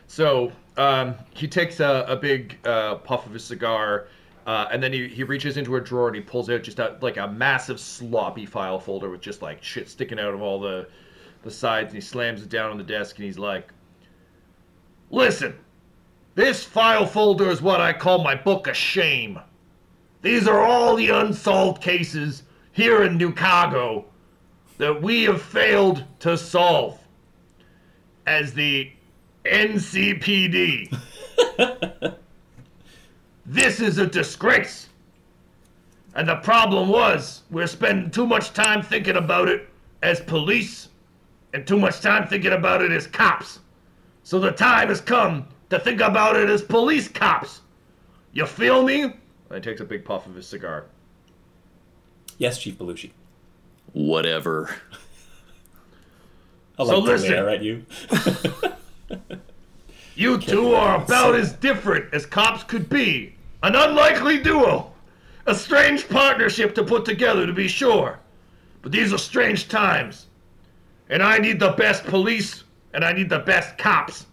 So 0.08 0.51
um, 0.77 1.15
he 1.36 1.47
takes 1.47 1.82
a, 1.82 2.06
a 2.08 2.15
big 2.15 2.58
uh, 2.65 2.95
puff 2.95 3.25
of 3.25 3.34
his 3.34 3.43
cigar, 3.43 4.08
uh, 4.47 4.67
and 4.71 4.82
then 4.82 4.93
he, 4.93 5.08
he 5.10 5.23
reaches 5.23 5.58
into 5.58 5.75
a 5.75 5.82
drawer 5.82 6.08
and 6.08 6.15
he 6.15 6.21
pulls 6.21 6.49
out 6.49 6.63
just 6.63 6.79
a, 6.79 6.97
like 7.01 7.17
a 7.17 7.27
massive 7.27 7.79
sloppy 7.79 8.45
file 8.45 8.79
folder 8.79 9.10
with 9.10 9.21
just 9.21 9.41
like 9.41 9.62
shit 9.63 9.89
sticking 9.89 10.17
out 10.19 10.34
of 10.34 10.41
all 10.41 10.60
the 10.62 10.88
the 11.43 11.51
sides, 11.51 11.88
and 11.88 11.95
he 11.95 12.01
slams 12.01 12.41
it 12.41 12.49
down 12.49 12.71
on 12.71 12.77
the 12.77 12.84
desk 12.84 13.17
and 13.17 13.25
he's 13.25 13.38
like, 13.38 13.71
"Listen, 15.12 15.56
this 16.36 16.63
file 16.63 17.06
folder 17.06 17.49
is 17.49 17.62
what 17.62 17.82
I 17.82 17.93
call 17.93 18.23
my 18.23 18.36
book 18.36 18.67
of 18.67 18.75
shame. 18.75 19.39
These 20.21 20.47
are 20.47 20.62
all 20.63 20.95
the 20.95 21.10
unsolved 21.10 21.82
cases 21.82 22.43
here 22.71 23.03
in 23.03 23.17
New 23.17 23.29
Chicago 23.29 24.06
that 24.77 25.01
we 25.01 25.23
have 25.23 25.41
failed 25.41 26.03
to 26.19 26.38
solve." 26.38 26.99
As 28.25 28.53
the 28.53 28.89
NCPD. 29.45 30.97
this 33.45 33.79
is 33.79 33.97
a 33.97 34.08
disgrace. 34.08 34.88
And 36.15 36.27
the 36.27 36.36
problem 36.38 36.89
was, 36.89 37.41
we're 37.49 37.67
spending 37.67 38.12
too 38.12 38.27
much 38.27 38.53
time 38.53 38.82
thinking 38.82 39.15
about 39.15 39.49
it 39.49 39.67
as 40.01 40.21
police 40.21 40.89
and 41.54 41.66
too 41.66 41.78
much 41.80 42.02
time 42.02 42.28
thinking 42.28 42.51
about 42.54 42.82
it 42.82 42.91
as 42.91 43.08
cops. 43.08 43.60
So 44.24 44.39
the 44.39 44.51
time 44.51 44.89
has 44.89 45.01
come 45.01 45.47
to 45.70 45.80
think 45.80 46.01
about 46.01 46.36
it 46.36 46.49
as 46.49 46.62
police 46.62 47.08
cops. 47.08 47.62
You 48.32 48.45
feel 48.45 48.84
me? 48.84 49.04
And 49.04 49.14
he 49.51 49.60
takes 49.62 49.82
a 49.82 49.86
big 49.86 50.04
puff 50.04 50.26
of 50.26 50.36
his 50.36 50.47
cigar. 50.47 50.86
Yes, 52.38 52.58
Chief 52.58 52.78
Belushi. 52.78 53.12
Whatever. 53.93 54.76
I'll 56.80 56.88
So 56.88 56.99
like 56.99 57.08
listen. 57.22 57.34
at 57.47 57.62
you. 57.62 57.86
You 60.16 60.38
two 60.38 60.76
are 60.76 61.04
about 61.04 61.34
as 61.36 61.54
different 61.54 62.14
as 62.14 62.26
cops 62.26 62.64
could 62.64 62.88
be. 62.88 63.36
An 63.64 63.76
unlikely 63.76 64.43
duo. 64.43 64.91
A 65.47 65.56
strange 65.56 66.08
partnership 66.08 66.76
to 66.76 66.84
put 66.84 67.04
together, 67.04 67.47
to 67.47 67.54
be 67.54 67.68
sure. 67.68 68.20
But 68.84 68.91
these 68.91 69.12
are 69.12 69.18
strange 69.18 69.70
times. 69.70 70.28
And 71.14 71.22
I 71.22 71.38
need 71.38 71.59
the 71.59 71.74
best 71.74 72.05
police 72.05 72.64
and 72.95 73.05
I 73.05 73.14
need 73.14 73.30
the 73.30 73.38
best 73.38 73.78
cops. 73.78 74.26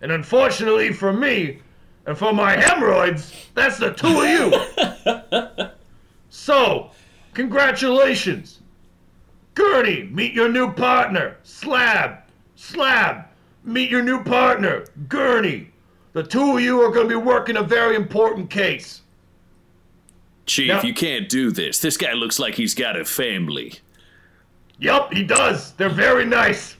And 0.00 0.10
unfortunately 0.10 0.92
for 0.92 1.12
me, 1.12 1.60
and 2.06 2.18
for 2.18 2.32
my 2.32 2.56
hemorrhoids, 2.56 3.32
that's 3.54 3.78
the 3.78 3.92
two 3.92 4.20
of 4.20 5.54
you. 5.54 5.68
so, 6.30 6.90
congratulations. 7.34 8.58
Gurney, 9.54 10.08
meet 10.10 10.32
your 10.32 10.48
new 10.48 10.72
partner. 10.72 11.36
Slab, 11.44 12.18
Slab, 12.56 13.26
meet 13.62 13.88
your 13.88 14.02
new 14.02 14.20
partner. 14.24 14.86
Gurney. 15.08 15.70
The 16.14 16.24
two 16.24 16.56
of 16.56 16.60
you 16.60 16.80
are 16.82 16.90
going 16.90 17.08
to 17.08 17.18
be 17.20 17.24
working 17.24 17.56
a 17.58 17.62
very 17.62 17.94
important 17.94 18.50
case. 18.50 19.02
Chief, 20.46 20.66
Yeah. 20.66 20.82
you 20.82 20.94
can't 20.94 21.28
do 21.28 21.52
this. 21.52 21.78
This 21.78 21.96
guy 21.96 22.12
looks 22.12 22.40
like 22.40 22.56
he's 22.56 22.74
got 22.74 22.98
a 22.98 23.04
family. 23.04 23.74
Yup, 24.78 25.12
he 25.12 25.22
does. 25.22 25.72
They're 25.72 25.88
very 25.88 26.24
nice. 26.24 26.76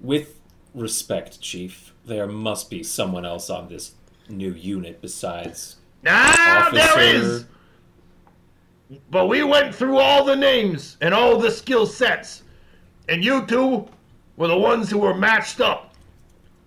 With 0.00 0.40
respect, 0.74 1.40
Chief, 1.40 1.92
there 2.06 2.26
must 2.26 2.70
be 2.70 2.82
someone 2.82 3.24
else 3.24 3.50
on 3.50 3.68
this 3.68 3.92
new 4.28 4.52
unit 4.52 5.00
besides 5.02 5.76
Ah, 6.06 6.66
Officer. 6.68 6.76
there 6.76 7.14
is. 7.14 7.44
But 9.10 9.26
we 9.28 9.42
went 9.42 9.74
through 9.74 9.98
all 9.98 10.24
the 10.24 10.36
names 10.36 10.96
and 11.00 11.14
all 11.14 11.38
the 11.38 11.50
skill 11.50 11.86
sets, 11.86 12.42
and 13.08 13.24
you 13.24 13.46
two 13.46 13.88
were 14.36 14.48
the 14.48 14.56
ones 14.58 14.90
who 14.90 14.98
were 14.98 15.14
matched 15.14 15.60
up. 15.60 15.94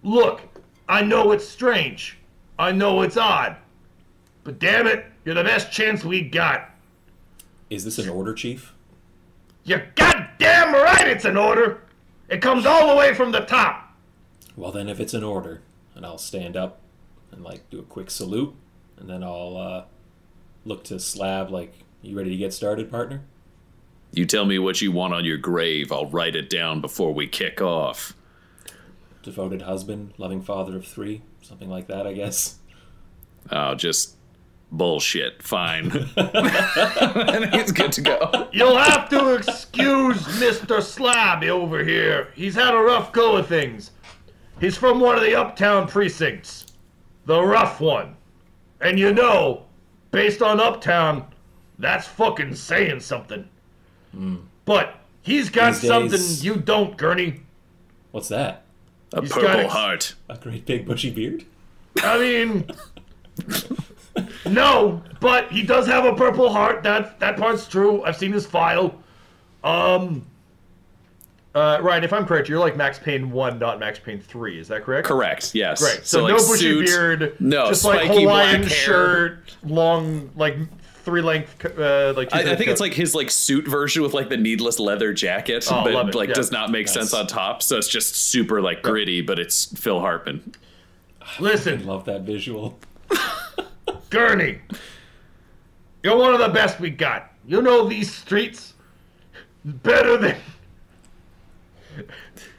Look, 0.03 0.41
I 0.87 1.01
know 1.01 1.31
it's 1.31 1.47
strange. 1.47 2.17
I 2.57 2.71
know 2.71 3.01
it's 3.01 3.17
odd. 3.17 3.57
But 4.43 4.59
damn 4.59 4.87
it, 4.87 5.05
you're 5.25 5.35
the 5.35 5.43
best 5.43 5.71
chance 5.71 6.05
we 6.05 6.21
got. 6.21 6.69
Is 7.69 7.83
this 7.83 7.97
an 7.97 8.07
order, 8.09 8.33
Chief? 8.33 8.73
You're 9.65 9.87
goddamn 9.95 10.73
right 10.73 11.07
it's 11.07 11.25
an 11.25 11.37
order. 11.37 11.81
It 12.29 12.41
comes 12.41 12.65
all 12.65 12.87
the 12.87 12.95
way 12.95 13.13
from 13.13 13.31
the 13.31 13.41
top. 13.41 13.93
Well, 14.55 14.71
then, 14.71 14.87
if 14.87 14.99
it's 14.99 15.13
an 15.13 15.23
order, 15.23 15.61
and 15.95 16.05
I'll 16.05 16.17
stand 16.17 16.55
up 16.55 16.79
and 17.31 17.43
like 17.43 17.69
do 17.69 17.79
a 17.79 17.83
quick 17.83 18.09
salute, 18.09 18.55
and 18.97 19.09
then 19.09 19.23
I'll 19.23 19.57
uh, 19.57 19.83
look 20.63 20.83
to 20.85 20.99
Slab 20.99 21.49
like, 21.49 21.73
"You 22.01 22.15
ready 22.15 22.29
to 22.29 22.37
get 22.37 22.53
started, 22.53 22.89
partner?" 22.89 23.21
You 24.13 24.25
tell 24.25 24.45
me 24.45 24.59
what 24.59 24.81
you 24.81 24.91
want 24.91 25.13
on 25.13 25.25
your 25.25 25.37
grave, 25.37 25.91
I'll 25.91 26.05
write 26.05 26.35
it 26.35 26.49
down 26.49 26.79
before 26.79 27.13
we 27.13 27.27
kick 27.27 27.59
off. 27.59 28.15
Devoted 29.23 29.63
husband, 29.63 30.13
loving 30.17 30.41
father 30.41 30.77
of 30.77 30.87
three, 30.87 31.21
something 31.41 31.69
like 31.69 31.87
that, 31.87 32.07
I 32.07 32.13
guess. 32.13 32.59
Oh, 33.51 33.75
just 33.75 34.14
bullshit. 34.77 35.41
Fine. 35.43 35.87
I 36.17 37.39
think 37.39 37.53
it's 37.53 37.71
good 37.71 37.91
to 37.93 38.01
go. 38.01 38.47
You'll 38.51 38.77
have 38.77 39.09
to 39.09 39.33
excuse 39.35 40.17
Mr. 40.39 40.81
Slab 40.81 41.43
over 41.43 41.83
here. 41.83 42.29
He's 42.35 42.55
had 42.55 42.73
a 42.73 42.77
rough 42.79 43.11
go 43.11 43.37
of 43.37 43.47
things. 43.47 43.91
He's 44.59 44.77
from 44.77 44.99
one 44.99 45.15
of 45.15 45.21
the 45.21 45.35
uptown 45.35 45.87
precincts. 45.87 46.65
The 47.25 47.41
rough 47.41 47.79
one. 47.81 48.15
And 48.81 48.99
you 48.99 49.13
know, 49.13 49.65
based 50.11 50.41
on 50.41 50.59
uptown, 50.59 51.25
that's 51.79 52.07
fucking 52.07 52.55
saying 52.55 52.99
something. 53.01 53.47
Hmm. 54.11 54.35
But 54.65 54.99
he's 55.21 55.49
got 55.49 55.73
These 55.73 55.81
days- 55.81 55.89
something 55.89 56.45
you 56.45 56.55
don't, 56.61 56.95
Gurney. 56.97 57.41
What's 58.11 58.29
that? 58.29 58.63
A 59.13 59.21
He's 59.21 59.31
got 59.31 59.41
purple 59.41 59.59
ex- 59.61 59.73
heart. 59.73 60.15
A 60.29 60.37
great 60.37 60.65
big 60.65 60.85
bushy 60.85 61.09
beard? 61.11 61.45
I 62.01 62.17
mean, 62.17 62.69
no, 64.45 65.01
but 65.19 65.51
he 65.51 65.63
does 65.63 65.87
have 65.87 66.05
a 66.05 66.13
purple 66.15 66.49
heart. 66.49 66.83
That 66.83 67.19
that 67.19 67.37
part's 67.37 67.67
true. 67.67 68.03
I've 68.03 68.15
seen 68.17 68.31
his 68.31 68.45
file. 68.45 68.95
Um, 69.63 70.25
uh, 71.53 71.79
Ryan, 71.81 72.03
if 72.03 72.11
I'm 72.13 72.25
correct, 72.25 72.49
you're 72.49 72.59
like 72.59 72.75
Max 72.75 72.99
Payne 72.99 73.31
one, 73.31 73.59
not 73.59 73.79
Max 73.79 73.97
Payne 73.99 74.19
three. 74.19 74.59
Is 74.59 74.67
that 74.67 74.83
correct? 74.83 75.07
Correct, 75.07 75.55
yes. 75.55 75.81
Great. 75.81 76.05
So, 76.05 76.23
like, 76.23 76.31
no 76.31 76.37
bushy 76.37 76.57
suit- 76.57 76.85
beard. 76.85 77.35
No, 77.39 77.67
just 77.67 77.85
like 77.85 78.01
spiky 78.05 78.23
Hawaiian 78.23 78.61
black 78.61 78.71
hair. 78.71 78.79
shirt, 78.79 79.55
long 79.63 80.29
like 80.35 80.57
three 81.03 81.21
length, 81.21 81.63
uh, 81.65 82.13
like. 82.15 82.33
I, 82.33 82.39
I 82.39 82.41
two-thirds 82.41 82.57
think 82.57 82.69
it's 82.71 82.81
like 82.81 82.93
his 82.93 83.15
like 83.15 83.29
suit 83.31 83.67
version 83.67 84.03
with 84.03 84.13
like 84.13 84.27
the 84.29 84.37
needless 84.37 84.79
leather 84.79 85.13
jacket, 85.13 85.65
Oh, 85.71 85.83
but 85.83 85.93
love 85.93 86.09
it, 86.09 86.15
like 86.15 86.29
yeah. 86.29 86.35
does 86.35 86.51
not 86.51 86.71
make 86.71 86.87
sense 86.89 87.13
on 87.13 87.25
top. 87.27 87.63
So 87.63 87.77
it's 87.77 87.87
just 87.89 88.15
super 88.15 88.61
like 88.61 88.81
gritty, 88.81 89.21
but 89.21 89.39
it's 89.39 89.65
Phil 89.79 89.99
Hartman. 90.01 90.53
Listen, 91.39 91.85
Love 91.85 92.05
that 92.05 92.21
visual. 92.21 92.77
Gurney, 94.09 94.59
you're 96.03 96.17
one 96.17 96.33
of 96.33 96.39
the 96.39 96.49
best 96.49 96.79
we 96.79 96.89
got. 96.89 97.31
You 97.45 97.61
know 97.61 97.87
these 97.87 98.13
streets 98.13 98.73
better 99.63 100.17
than 100.17 100.37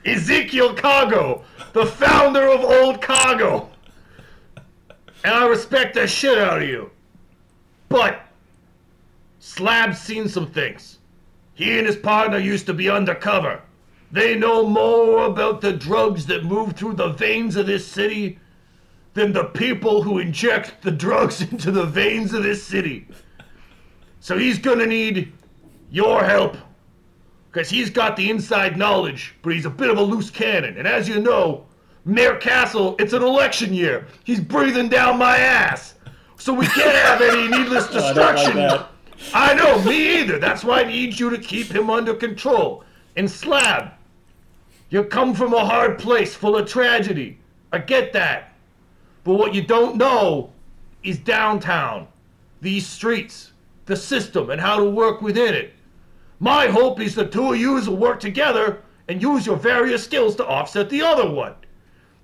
Ezekiel 0.05 0.75
Cargo, 0.75 1.45
the 1.73 1.87
founder 1.87 2.49
of 2.49 2.65
Old 2.65 3.01
Cargo. 3.01 3.71
And 5.25 5.35
I 5.35 5.47
respect 5.47 5.95
the 5.95 6.07
shit 6.07 6.39
out 6.39 6.63
of 6.63 6.69
you. 6.69 6.91
But 7.89 8.21
Slab's 9.41 10.01
seen 10.01 10.29
some 10.29 10.47
things. 10.47 10.99
He 11.55 11.79
and 11.79 11.87
his 11.87 11.97
partner 11.97 12.39
used 12.39 12.67
to 12.67 12.75
be 12.75 12.91
undercover. 12.91 13.63
They 14.13 14.37
know 14.37 14.67
more 14.67 15.27
about 15.27 15.61
the 15.61 15.73
drugs 15.73 16.27
that 16.27 16.45
move 16.45 16.75
through 16.75 16.95
the 16.95 17.09
veins 17.09 17.57
of 17.57 17.67
this 17.67 17.87
city 17.87 18.39
than 19.17 19.33
the 19.33 19.45
people 19.45 20.03
who 20.03 20.19
inject 20.19 20.83
the 20.83 20.91
drugs 20.91 21.41
into 21.51 21.73
the 21.73 21.87
veins 21.87 22.35
of 22.35 22.43
this 22.43 22.63
city. 22.63 23.09
So 24.21 24.37
he's 24.39 24.59
gonna 24.59 24.87
need 24.87 25.33
your 25.91 26.23
help. 26.23 26.57
Because 27.51 27.71
he's 27.71 27.89
got 27.89 28.17
the 28.17 28.29
inside 28.29 28.77
knowledge, 28.77 29.35
but 29.41 29.55
he's 29.55 29.65
a 29.65 29.71
bit 29.71 29.89
of 29.89 29.97
a 29.97 30.03
loose 30.03 30.29
cannon. 30.29 30.77
And 30.77 30.87
as 30.87 31.09
you 31.09 31.21
know, 31.21 31.65
Mayor 32.05 32.37
Castle, 32.37 32.95
it's 32.99 33.15
an 33.15 33.23
election 33.23 33.73
year. 33.73 34.07
He's 34.25 34.41
breathing 34.41 34.91
down 34.91 35.19
my 35.19 35.39
ass. 35.39 35.95
So 36.37 36.53
we 36.53 36.67
can't 36.67 36.95
have 36.95 37.23
any 37.23 37.49
needless 37.57 37.89
I 37.89 38.13
like 38.13 38.37
destruction. 38.37 38.87
I 39.33 39.55
know, 39.55 39.83
me 39.85 40.21
either. 40.21 40.39
That's 40.39 40.63
why 40.63 40.83
I 40.83 40.85
need 40.85 41.19
you 41.19 41.31
to 41.31 41.39
keep 41.39 41.69
him 41.69 41.89
under 41.89 42.13
control. 42.13 42.85
And 43.17 43.31
Slab, 43.31 43.93
you 44.91 45.05
come 45.05 45.33
from 45.33 45.55
a 45.55 45.65
hard 45.65 45.99
place 45.99 46.35
full 46.35 46.57
of 46.57 46.69
tragedy. 46.69 47.39
I 47.73 47.79
get 47.79 48.13
that. 48.13 48.53
But 49.27 49.35
what 49.35 49.55
you 49.57 49.63
don't 49.63 49.97
know 49.97 50.51
is 51.03 51.19
downtown, 51.19 52.07
these 52.61 52.87
streets, 52.87 53.51
the 53.87 53.97
system, 53.97 54.51
and 54.51 54.61
how 54.61 54.79
to 54.79 54.89
work 54.89 55.21
within 55.21 55.53
it. 55.53 55.75
My 56.39 56.69
hope 56.69 57.01
is 57.01 57.17
the 57.17 57.27
two 57.27 57.53
of 57.53 57.59
you 57.59 57.73
will 57.73 57.97
work 57.97 58.21
together 58.21 58.83
and 59.09 59.21
use 59.21 59.45
your 59.45 59.57
various 59.57 60.05
skills 60.05 60.37
to 60.37 60.47
offset 60.47 60.89
the 60.91 61.03
other 61.03 61.29
one. 61.29 61.55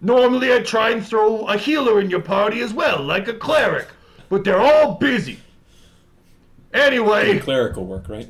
Normally, 0.00 0.54
I 0.54 0.60
try 0.60 0.90
and 0.90 1.04
throw 1.04 1.44
a 1.48 1.58
healer 1.58 2.00
in 2.00 2.08
your 2.08 2.20
party 2.20 2.60
as 2.60 2.72
well, 2.72 3.02
like 3.02 3.26
a 3.26 3.34
cleric, 3.34 3.88
but 4.28 4.44
they're 4.44 4.60
all 4.60 4.94
busy. 4.94 5.40
Anyway, 6.72 7.40
Clerical 7.40 7.84
work, 7.84 8.08
right? 8.08 8.28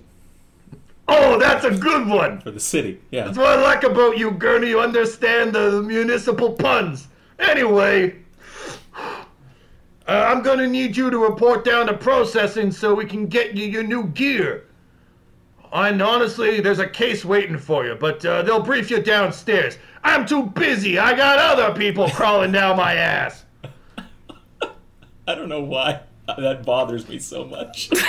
oh, 1.08 1.38
that's 1.38 1.66
a 1.66 1.70
good 1.72 2.08
one. 2.08 2.40
For 2.40 2.50
the 2.50 2.58
city. 2.58 3.02
Yeah. 3.10 3.26
That's 3.26 3.36
what 3.36 3.58
I 3.58 3.62
like 3.62 3.82
about 3.82 4.16
you, 4.16 4.30
Gurney. 4.30 4.70
You 4.70 4.80
understand 4.80 5.52
the 5.52 5.82
municipal 5.82 6.52
puns. 6.52 7.08
Anyway, 7.38 8.21
I'm 10.06 10.42
gonna 10.42 10.66
need 10.66 10.96
you 10.96 11.10
to 11.10 11.18
report 11.18 11.64
down 11.64 11.86
to 11.86 11.94
processing 11.94 12.72
so 12.72 12.94
we 12.94 13.04
can 13.04 13.26
get 13.26 13.56
you 13.56 13.66
your 13.66 13.82
new 13.82 14.08
gear. 14.08 14.66
And 15.72 16.02
honestly, 16.02 16.60
there's 16.60 16.80
a 16.80 16.88
case 16.88 17.24
waiting 17.24 17.58
for 17.58 17.86
you, 17.86 17.94
but 17.94 18.24
uh, 18.26 18.42
they'll 18.42 18.62
brief 18.62 18.90
you 18.90 19.02
downstairs. 19.02 19.78
I'm 20.04 20.26
too 20.26 20.44
busy. 20.44 20.98
I 20.98 21.14
got 21.14 21.38
other 21.38 21.74
people 21.78 22.08
crawling 22.14 22.52
down 22.52 22.76
my 22.76 22.94
ass. 22.94 23.44
I 25.26 25.34
don't 25.34 25.48
know 25.48 25.62
why 25.62 26.00
that 26.26 26.64
bothers 26.64 27.08
me 27.08 27.18
so 27.18 27.44
much. 27.44 27.90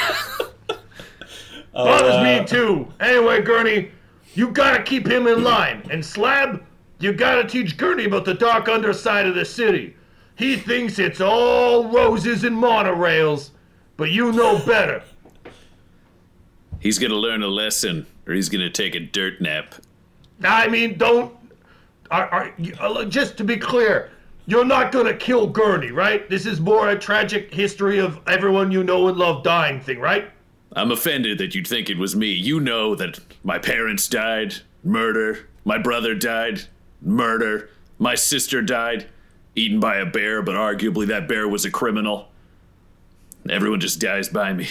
Bothers 1.73 2.15
uh, 2.15 2.23
me 2.23 2.45
too. 2.45 2.87
Anyway, 2.99 3.41
Gurney, 3.41 3.89
you 4.35 4.51
gotta 4.51 4.83
keep 4.83 5.07
him 5.07 5.25
in 5.25 5.43
line. 5.43 5.87
And 5.89 6.05
Slab, 6.05 6.63
you 6.99 7.13
gotta 7.13 7.47
teach 7.47 7.77
Gurney 7.77 8.05
about 8.05 8.25
the 8.25 8.35
dark 8.35 8.67
underside 8.67 9.25
of 9.25 9.33
the 9.33 9.45
city. 9.45 9.95
He 10.35 10.57
thinks 10.57 10.99
it's 10.99 11.21
all 11.21 11.89
roses 11.89 12.43
and 12.43 12.57
monorails, 12.57 13.51
but 13.97 14.11
you 14.11 14.31
know 14.31 14.63
better. 14.65 15.03
He's 16.79 16.99
gonna 16.99 17.15
learn 17.15 17.43
a 17.43 17.47
lesson, 17.47 18.05
or 18.27 18.33
he's 18.33 18.49
gonna 18.49 18.69
take 18.69 18.95
a 18.95 18.99
dirt 18.99 19.39
nap. 19.41 19.75
I 20.43 20.67
mean, 20.67 20.97
don't. 20.97 21.33
Are, 22.11 22.27
are, 22.27 22.53
uh, 22.79 23.05
just 23.05 23.37
to 23.37 23.43
be 23.43 23.57
clear, 23.57 24.11
you're 24.45 24.65
not 24.65 24.91
gonna 24.91 25.13
kill 25.13 25.47
Gurney, 25.47 25.91
right? 25.91 26.29
This 26.29 26.45
is 26.45 26.59
more 26.59 26.89
a 26.89 26.99
tragic 26.99 27.53
history 27.53 27.99
of 27.99 28.19
everyone 28.27 28.71
you 28.71 28.83
know 28.83 29.07
and 29.07 29.17
love 29.17 29.43
dying 29.43 29.79
thing, 29.79 29.99
right? 29.99 30.29
I'm 30.75 30.91
offended 30.91 31.37
that 31.37 31.55
you'd 31.55 31.67
think 31.67 31.89
it 31.89 31.97
was 31.97 32.15
me. 32.15 32.31
You 32.31 32.59
know 32.59 32.95
that 32.95 33.19
my 33.43 33.59
parents 33.59 34.07
died, 34.07 34.55
murder. 34.83 35.47
My 35.63 35.77
brother 35.77 36.15
died, 36.15 36.63
murder. 37.01 37.69
My 37.99 38.15
sister 38.15 38.61
died, 38.61 39.07
eaten 39.55 39.79
by 39.79 39.97
a 39.97 40.05
bear, 40.05 40.41
but 40.41 40.55
arguably 40.55 41.07
that 41.07 41.27
bear 41.27 41.47
was 41.47 41.65
a 41.65 41.71
criminal. 41.71 42.29
Everyone 43.49 43.79
just 43.79 43.99
dies 43.99 44.29
by 44.29 44.53
me, 44.53 44.67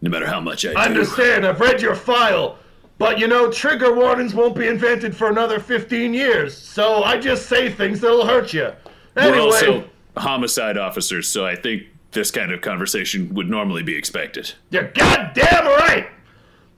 no 0.00 0.10
matter 0.10 0.26
how 0.26 0.40
much 0.40 0.64
I 0.64 0.72
do. 0.72 0.78
I 0.78 0.86
understand. 0.86 1.46
I've 1.46 1.60
read 1.60 1.82
your 1.82 1.94
file. 1.94 2.58
But 2.96 3.18
you 3.18 3.26
know, 3.26 3.50
trigger 3.50 3.92
warnings 3.92 4.34
won't 4.34 4.54
be 4.54 4.68
invented 4.68 5.16
for 5.16 5.28
another 5.28 5.58
15 5.58 6.14
years, 6.14 6.56
so 6.56 7.02
I 7.02 7.18
just 7.18 7.46
say 7.48 7.70
things 7.70 8.00
that'll 8.00 8.24
hurt 8.26 8.52
you. 8.52 8.72
Anyway, 9.16 9.38
We're 9.38 9.42
also 9.42 9.84
homicide 10.16 10.78
officers, 10.78 11.28
so 11.28 11.44
I 11.44 11.56
think 11.56 11.82
this 12.12 12.30
kind 12.30 12.52
of 12.52 12.60
conversation 12.60 13.34
would 13.34 13.50
normally 13.50 13.82
be 13.82 13.96
expected. 13.96 14.52
you're 14.70 14.92
goddamn 14.92 15.66
right! 15.66 16.08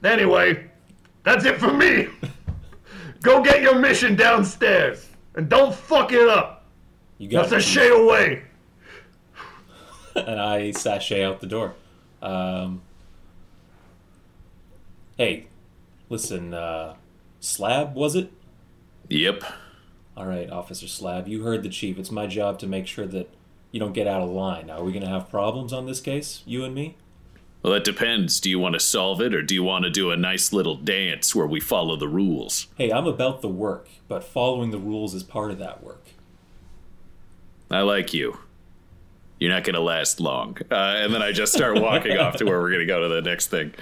Anyway, 0.03 0.71
that's 1.23 1.45
it 1.45 1.59
for 1.59 1.73
me. 1.73 2.09
Go 3.23 3.43
get 3.43 3.61
your 3.61 3.79
mission 3.79 4.17
downstairs, 4.17 5.09
and 5.35 5.49
don't 5.51 5.75
fuck 5.75 6.13
it 6.13 6.29
up. 6.29 6.56
You 7.19 7.29
got 7.29 7.49
That's 7.49 7.65
it, 7.65 7.69
a 7.69 7.73
shay 7.73 7.89
away. 7.89 8.43
and 10.15 10.41
I 10.41 10.71
sashay 10.73 11.25
out 11.25 11.41
the 11.41 11.47
door. 11.47 11.75
Um, 12.23 12.83
hey, 15.17 15.47
listen, 16.09 16.55
uh, 16.55 16.95
Slab, 17.41 17.95
was 17.95 18.15
it? 18.15 18.31
Yep. 19.09 19.45
All 20.17 20.27
right, 20.27 20.51
Officer 20.51 20.89
Slab, 20.89 21.29
you 21.29 21.43
heard 21.43 21.63
the 21.63 21.69
chief. 21.69 21.99
It's 21.99 22.11
my 22.11 22.27
job 22.27 22.59
to 22.61 22.67
make 22.67 22.87
sure 22.87 23.07
that 23.07 23.29
you 23.71 23.79
don't 23.81 23.93
get 23.93 24.07
out 24.07 24.23
of 24.23 24.31
line. 24.31 24.69
Now, 24.69 24.79
are 24.79 24.85
we 24.85 24.93
going 24.93 25.05
to 25.05 25.11
have 25.11 25.29
problems 25.29 25.73
on 25.73 25.87
this 25.87 26.01
case, 26.01 26.43
you 26.47 26.65
and 26.65 26.75
me? 26.75 26.97
Well, 27.63 27.73
that 27.75 27.85
depends. 27.85 28.41
Do 28.41 28.49
you 28.49 28.59
want 28.59 28.75
to 28.75 28.81
solve 28.81 29.21
it, 29.21 29.35
or 29.35 29.43
do 29.43 29.55
you 29.55 29.63
want 29.63 29.85
to 29.85 29.91
do 29.91 30.11
a 30.11 30.17
nice 30.17 30.53
little 30.53 30.77
dance 30.77 31.35
where 31.35 31.47
we 31.47 31.61
follow 31.61 31.97
the 31.97 32.09
rules? 32.09 32.69
Hey, 32.77 32.91
I'm 32.93 33.07
about 33.07 33.43
the 33.43 33.49
work, 33.49 33.89
but 34.09 34.25
following 34.25 34.71
the 34.71 34.79
rules 34.79 35.15
is 35.15 35.23
part 35.23 35.51
of 35.51 35.59
that 35.59 35.83
work. 35.83 36.06
I 37.71 37.81
like 37.83 38.15
you. 38.15 38.39
You're 39.39 39.53
not 39.53 39.65
going 39.65 39.75
to 39.75 39.81
last 39.81 40.21
long. 40.21 40.57
Uh, 40.71 40.75
and 40.75 41.13
then 41.13 41.21
I 41.23 41.33
just 41.33 41.53
start 41.53 41.81
walking 41.81 42.17
off 42.17 42.37
to 42.37 42.45
where 42.45 42.61
we're 42.61 42.71
going 42.71 42.81
to 42.81 42.87
go 42.87 43.01
to 43.07 43.09
the 43.15 43.23
next 43.23 43.49
thing. 43.49 43.75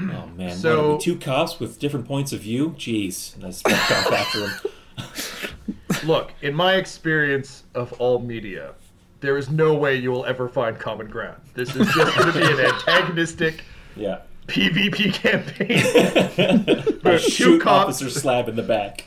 Oh 0.00 0.26
man, 0.36 0.56
So- 0.56 0.92
what 0.92 1.00
two 1.00 1.16
cops 1.16 1.60
with 1.60 1.78
different 1.78 2.06
points 2.06 2.32
of 2.32 2.40
view? 2.40 2.70
Jeez, 2.70 3.34
and 3.36 3.44
I 3.44 3.48
just 3.48 3.64
walked 3.68 3.90
off 3.92 4.12
after 4.12 4.48
him. 4.48 6.04
Look, 6.08 6.32
in 6.42 6.52
my 6.54 6.74
experience 6.74 7.62
of 7.74 7.92
all 7.94 8.18
media, 8.18 8.74
there 9.20 9.38
is 9.38 9.50
no 9.50 9.74
way 9.74 9.94
you 9.96 10.10
will 10.10 10.24
ever 10.26 10.48
find 10.48 10.78
common 10.78 11.06
ground. 11.08 11.40
This 11.54 11.74
is 11.76 11.86
just 11.94 12.16
going 12.18 12.32
to 12.32 12.38
be 12.38 12.44
an 12.44 12.60
antagonistic 12.74 13.62
Yeah, 13.96 14.22
PvP 14.48 15.14
campaign. 15.14 16.98
I 17.04 17.18
two 17.18 17.18
shoot 17.30 17.62
cops. 17.62 18.02
Officer 18.02 18.10
Slab 18.10 18.48
in 18.48 18.56
the 18.56 18.62
back. 18.62 19.04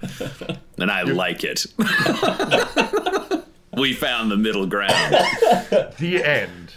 And 0.82 0.90
I 0.90 1.02
like 1.02 1.44
it. 1.44 1.64
we 3.76 3.92
found 3.92 4.30
the 4.30 4.36
middle 4.36 4.66
ground. 4.66 5.14
the 5.98 6.22
end. 6.24 6.74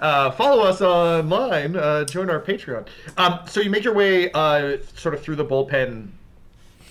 Uh, 0.00 0.30
follow 0.30 0.62
us 0.62 0.80
online. 0.80 1.76
Uh, 1.76 2.04
join 2.04 2.30
our 2.30 2.40
Patreon. 2.40 2.86
Um, 3.16 3.40
so 3.46 3.60
you 3.60 3.70
make 3.70 3.84
your 3.84 3.94
way 3.94 4.30
uh, 4.32 4.78
sort 4.94 5.14
of 5.14 5.20
through 5.22 5.36
the 5.36 5.44
bullpen 5.44 6.08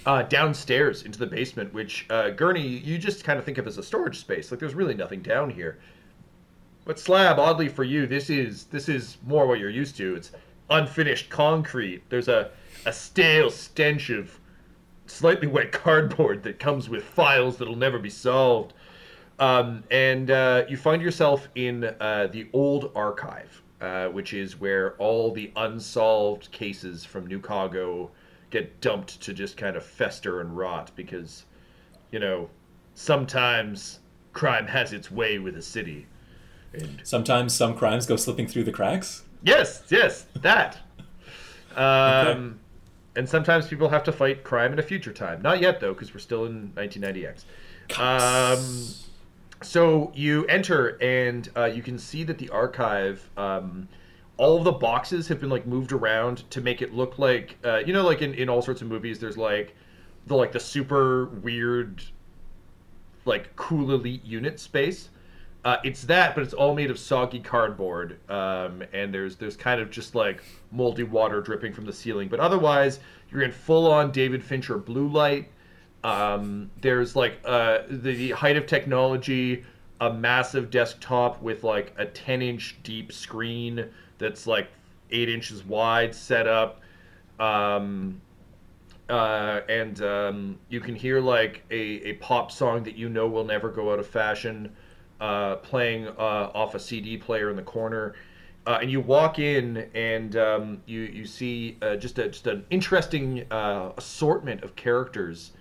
uh, 0.05 0.21
downstairs 0.23 1.03
into 1.03 1.17
the 1.17 1.25
basement, 1.25 1.73
which 1.73 2.05
uh, 2.09 2.29
Gurney 2.29 2.65
you 2.65 2.97
just 2.97 3.23
kind 3.23 3.39
of 3.39 3.45
think 3.45 3.57
of 3.57 3.65
as 3.67 3.77
a 3.77 3.83
storage 3.83 4.19
space. 4.19 4.51
Like 4.51 4.59
there's 4.59 4.75
really 4.75 4.93
nothing 4.93 5.21
down 5.21 5.49
here. 5.49 5.79
But 6.85 6.99
Slab, 6.99 7.39
oddly 7.39 7.69
for 7.69 7.83
you, 7.83 8.05
this 8.05 8.29
is 8.29 8.65
this 8.65 8.87
is 8.87 9.17
more 9.25 9.47
what 9.47 9.59
you're 9.59 9.69
used 9.71 9.97
to. 9.97 10.15
It's 10.15 10.31
unfinished 10.69 11.29
concrete. 11.29 12.03
There's 12.09 12.27
a 12.27 12.51
a 12.85 12.93
stale 12.93 13.49
stench 13.49 14.11
of 14.11 14.39
slightly 15.07 15.47
wet 15.47 15.71
cardboard 15.71 16.43
that 16.43 16.59
comes 16.59 16.89
with 16.89 17.03
files 17.03 17.57
that'll 17.57 17.75
never 17.75 17.99
be 17.99 18.09
solved. 18.09 18.73
Um, 19.39 19.83
and 19.91 20.31
uh, 20.31 20.63
you 20.69 20.77
find 20.77 21.01
yourself 21.01 21.47
in 21.55 21.83
uh, 21.99 22.27
the 22.31 22.47
old 22.53 22.91
archive, 22.95 23.61
uh, 23.81 24.07
which 24.07 24.33
is 24.33 24.59
where 24.59 24.93
all 24.93 25.31
the 25.33 25.51
unsolved 25.57 26.51
cases 26.51 27.03
from 27.03 27.27
New 27.27 27.37
Chicago 27.37 28.11
get 28.49 28.79
dumped 28.79 29.21
to 29.21 29.33
just 29.33 29.57
kind 29.57 29.75
of 29.75 29.83
fester 29.85 30.39
and 30.39 30.55
rot 30.55 30.91
because, 30.95 31.45
you 32.11 32.19
know, 32.19 32.49
sometimes 32.93 33.99
crime 34.31 34.67
has 34.67 34.93
its 34.93 35.11
way 35.11 35.39
with 35.39 35.57
a 35.57 35.61
city. 35.61 36.07
And 36.73 37.01
Sometimes 37.03 37.53
some 37.53 37.75
crimes 37.75 38.05
go 38.05 38.15
slipping 38.15 38.47
through 38.47 38.63
the 38.63 38.71
cracks. 38.71 39.23
yes, 39.43 39.83
yes, 39.89 40.25
that. 40.41 40.77
Um, 41.75 42.61
And 43.15 43.27
sometimes 43.27 43.67
people 43.67 43.89
have 43.89 44.03
to 44.03 44.11
fight 44.11 44.43
crime 44.43 44.73
in 44.73 44.79
a 44.79 44.83
future 44.83 45.13
time. 45.13 45.41
Not 45.41 45.61
yet, 45.61 45.79
though, 45.79 45.93
because 45.93 46.13
we're 46.13 46.19
still 46.19 46.45
in 46.45 46.71
1990X. 46.75 47.45
Um, 47.99 48.93
so 49.61 50.11
you 50.13 50.45
enter, 50.45 50.97
and 51.01 51.49
uh, 51.55 51.65
you 51.65 51.81
can 51.81 51.97
see 51.97 52.23
that 52.25 52.37
the 52.37 52.49
archive, 52.49 53.29
um, 53.37 53.87
all 54.37 54.57
of 54.57 54.63
the 54.63 54.71
boxes 54.71 55.27
have 55.29 55.39
been 55.39 55.49
like 55.49 55.65
moved 55.65 55.91
around 55.91 56.49
to 56.51 56.61
make 56.61 56.81
it 56.81 56.93
look 56.93 57.17
like, 57.17 57.57
uh, 57.63 57.77
you 57.77 57.93
know, 57.93 58.03
like 58.03 58.21
in, 58.21 58.33
in 58.33 58.49
all 58.49 58.61
sorts 58.61 58.81
of 58.81 58.87
movies, 58.87 59.19
there's 59.19 59.37
like 59.37 59.75
the 60.27 60.35
like 60.35 60.51
the 60.51 60.59
super 60.59 61.25
weird, 61.25 62.03
like 63.23 63.55
cool 63.55 63.91
elite 63.93 64.25
unit 64.25 64.59
space. 64.59 65.09
Uh, 65.65 65.77
it's 65.83 66.03
that, 66.03 66.35
but 66.35 66.43
it's 66.43 66.53
all 66.53 66.75
made 66.75 66.91
of 66.91 66.99
soggy 66.99 67.39
cardboard, 67.39 68.19
um, 68.29 68.83
and 68.93 69.11
there's 69.11 69.35
there's 69.35 69.57
kind 69.57 69.81
of 69.81 69.89
just 69.89 70.13
like 70.13 70.43
moldy 70.71 71.01
water 71.01 71.41
dripping 71.41 71.73
from 71.73 71.85
the 71.85 71.91
ceiling. 71.91 72.29
But 72.29 72.39
otherwise, 72.39 72.99
you're 73.31 73.41
in 73.41 73.51
full 73.51 73.91
on 73.91 74.11
David 74.11 74.43
Fincher 74.43 74.77
blue 74.77 75.07
light. 75.07 75.49
Um, 76.03 76.69
there's 76.81 77.15
like 77.15 77.39
uh, 77.43 77.79
the 77.89 78.29
height 78.29 78.57
of 78.57 78.67
technology, 78.67 79.65
a 80.01 80.13
massive 80.13 80.69
desktop 80.69 81.41
with 81.41 81.63
like 81.63 81.95
a 81.97 82.05
10 82.05 82.43
inch 82.43 82.77
deep 82.83 83.11
screen 83.11 83.89
that's 84.19 84.45
like 84.45 84.67
eight 85.09 85.29
inches 85.29 85.65
wide 85.65 86.13
set 86.13 86.47
up. 86.47 86.81
Um, 87.39 88.21
uh, 89.09 89.61
and 89.67 89.99
um, 90.03 90.59
you 90.69 90.79
can 90.79 90.93
hear 90.93 91.19
like 91.19 91.63
a, 91.71 91.75
a 92.09 92.13
pop 92.13 92.51
song 92.51 92.83
that 92.83 92.95
you 92.95 93.09
know 93.09 93.25
will 93.25 93.43
never 93.43 93.71
go 93.71 93.91
out 93.91 93.97
of 93.97 94.05
fashion 94.05 94.71
uh, 95.19 95.55
playing 95.57 96.07
uh, 96.07 96.51
off 96.53 96.75
a 96.75 96.79
CD 96.79 97.17
player 97.17 97.49
in 97.49 97.55
the 97.55 97.61
corner. 97.61 98.15
Uh, 98.67 98.79
and 98.81 98.89
you 98.89 98.99
walk 98.99 99.37
in 99.37 99.87
and 99.93 100.35
um, 100.37 100.81
you 100.87 101.01
you 101.01 101.25
see 101.25 101.77
uh, 101.83 101.95
just 101.95 102.17
a 102.17 102.29
just 102.29 102.47
an 102.47 102.65
interesting 102.71 103.45
uh, 103.51 103.91
assortment 103.95 104.63
of 104.63 104.75
characters, 104.75 105.51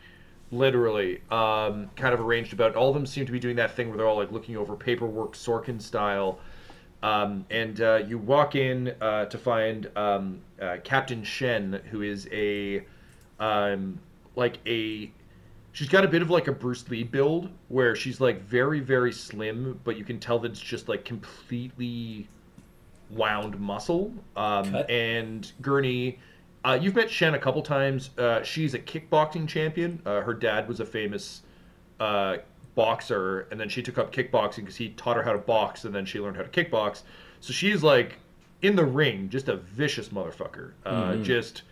literally 0.50 1.20
um, 1.30 1.90
kind 1.96 2.14
of 2.14 2.20
arranged 2.20 2.54
about. 2.54 2.74
All 2.76 2.88
of 2.88 2.94
them 2.94 3.04
seem 3.04 3.26
to 3.26 3.32
be 3.32 3.38
doing 3.38 3.56
that 3.56 3.76
thing 3.76 3.88
where 3.88 3.98
they're 3.98 4.06
all 4.06 4.16
like 4.16 4.32
looking 4.32 4.56
over 4.56 4.74
paperwork, 4.74 5.32
Sorkin 5.32 5.80
style. 5.82 6.38
Um, 7.02 7.44
and 7.50 7.78
uh, 7.82 8.00
you 8.08 8.16
walk 8.16 8.54
in 8.54 8.94
uh, 9.02 9.26
to 9.26 9.36
find 9.36 9.90
um, 9.94 10.40
uh, 10.58 10.78
Captain 10.82 11.22
Shen, 11.22 11.82
who 11.90 12.00
is 12.00 12.26
a 12.32 12.82
um, 13.38 14.00
like 14.36 14.58
a 14.66 15.10
she's 15.74 15.88
got 15.90 16.04
a 16.04 16.08
bit 16.08 16.22
of 16.22 16.30
like 16.30 16.48
a 16.48 16.52
Bruce 16.52 16.88
Lee 16.88 17.02
build 17.02 17.50
where 17.68 17.94
she's 17.94 18.20
like 18.20 18.40
very 18.42 18.80
very 18.80 19.12
slim, 19.12 19.78
but 19.84 19.98
you 19.98 20.04
can 20.04 20.18
tell 20.18 20.38
that 20.38 20.52
it's 20.52 20.60
just 20.60 20.88
like 20.88 21.04
completely 21.04 22.26
wound 23.10 23.60
muscle. 23.60 24.12
Um, 24.36 24.74
and 24.88 25.52
Gurney, 25.60 26.18
uh, 26.64 26.78
you've 26.80 26.94
met 26.94 27.10
Shen 27.10 27.34
a 27.34 27.38
couple 27.38 27.60
times. 27.60 28.10
Uh, 28.16 28.42
she's 28.42 28.72
a 28.72 28.78
kickboxing 28.78 29.46
champion. 29.46 30.00
Uh, 30.06 30.22
her 30.22 30.32
dad 30.32 30.66
was 30.66 30.80
a 30.80 30.86
famous 30.86 31.42
uh, 32.00 32.38
boxer, 32.74 33.46
and 33.50 33.60
then 33.60 33.68
she 33.68 33.82
took 33.82 33.98
up 33.98 34.12
kickboxing 34.12 34.56
because 34.56 34.76
he 34.76 34.90
taught 34.90 35.16
her 35.16 35.22
how 35.22 35.32
to 35.32 35.38
box, 35.38 35.84
and 35.84 35.94
then 35.94 36.06
she 36.06 36.18
learned 36.20 36.36
how 36.36 36.42
to 36.42 36.48
kickbox. 36.64 37.02
So 37.40 37.52
she's 37.52 37.82
like 37.82 38.18
in 38.62 38.76
the 38.76 38.84
ring, 38.84 39.28
just 39.28 39.48
a 39.48 39.56
vicious 39.56 40.08
motherfucker. 40.08 40.72
Uh, 40.86 41.16
Just 41.16 41.62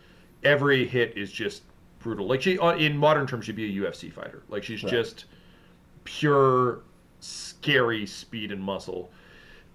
every 0.44 0.86
hit 0.86 1.16
is 1.16 1.32
just 1.32 1.62
brutal. 2.03 2.26
Like 2.26 2.42
she, 2.42 2.59
in 2.61 2.96
modern 2.96 3.26
terms, 3.26 3.44
she'd 3.44 3.57
be 3.57 3.78
a 3.78 3.82
UFC 3.82 4.12
fighter. 4.12 4.42
Like 4.48 4.64
she's 4.64 4.82
just 4.82 5.26
pure 6.05 6.80
scary 7.20 8.07
speed 8.07 8.53
and 8.53 8.61
muscle. 8.61 9.11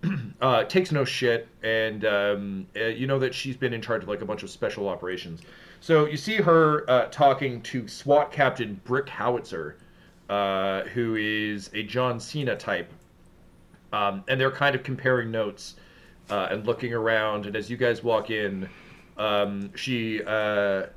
uh, 0.41 0.63
takes 0.65 0.91
no 0.91 1.03
shit, 1.03 1.47
and 1.63 2.05
um, 2.05 2.67
uh, 2.75 2.86
you 2.86 3.07
know 3.07 3.17
that 3.17 3.34
she's 3.34 3.57
been 3.57 3.73
in 3.73 3.82
charge 3.82 4.03
of 4.03 4.09
like 4.09 4.21
a 4.21 4.25
bunch 4.25 4.43
of 4.43 4.49
special 4.49 4.88
operations. 4.88 5.41
So 5.80 6.05
you 6.05 6.17
see 6.17 6.36
her 6.36 6.89
uh, 6.89 7.05
talking 7.05 7.61
to 7.63 7.88
SWAT 7.88 8.32
Captain 8.32 8.80
Brick 8.84 9.09
Howitzer, 9.09 9.78
uh, 10.30 10.82
who 10.84 11.15
is 11.15 11.69
a 11.73 11.84
John 11.84 12.19
Cena 12.19 12.55
type, 12.55 12.91
um, 13.93 14.23
and 14.28 14.39
they're 14.39 14.51
kind 14.51 14.75
of 14.75 14.84
comparing 14.84 15.32
notes 15.32 15.75
uh, 16.30 16.49
and 16.51 16.65
looking 16.65 16.93
around. 16.93 17.45
And 17.45 17.55
as 17.55 17.69
you 17.69 17.78
guys 17.78 18.03
walk 18.03 18.30
in, 18.30 18.69
um, 19.17 19.71
she 19.75 20.21
uh, 20.23 20.88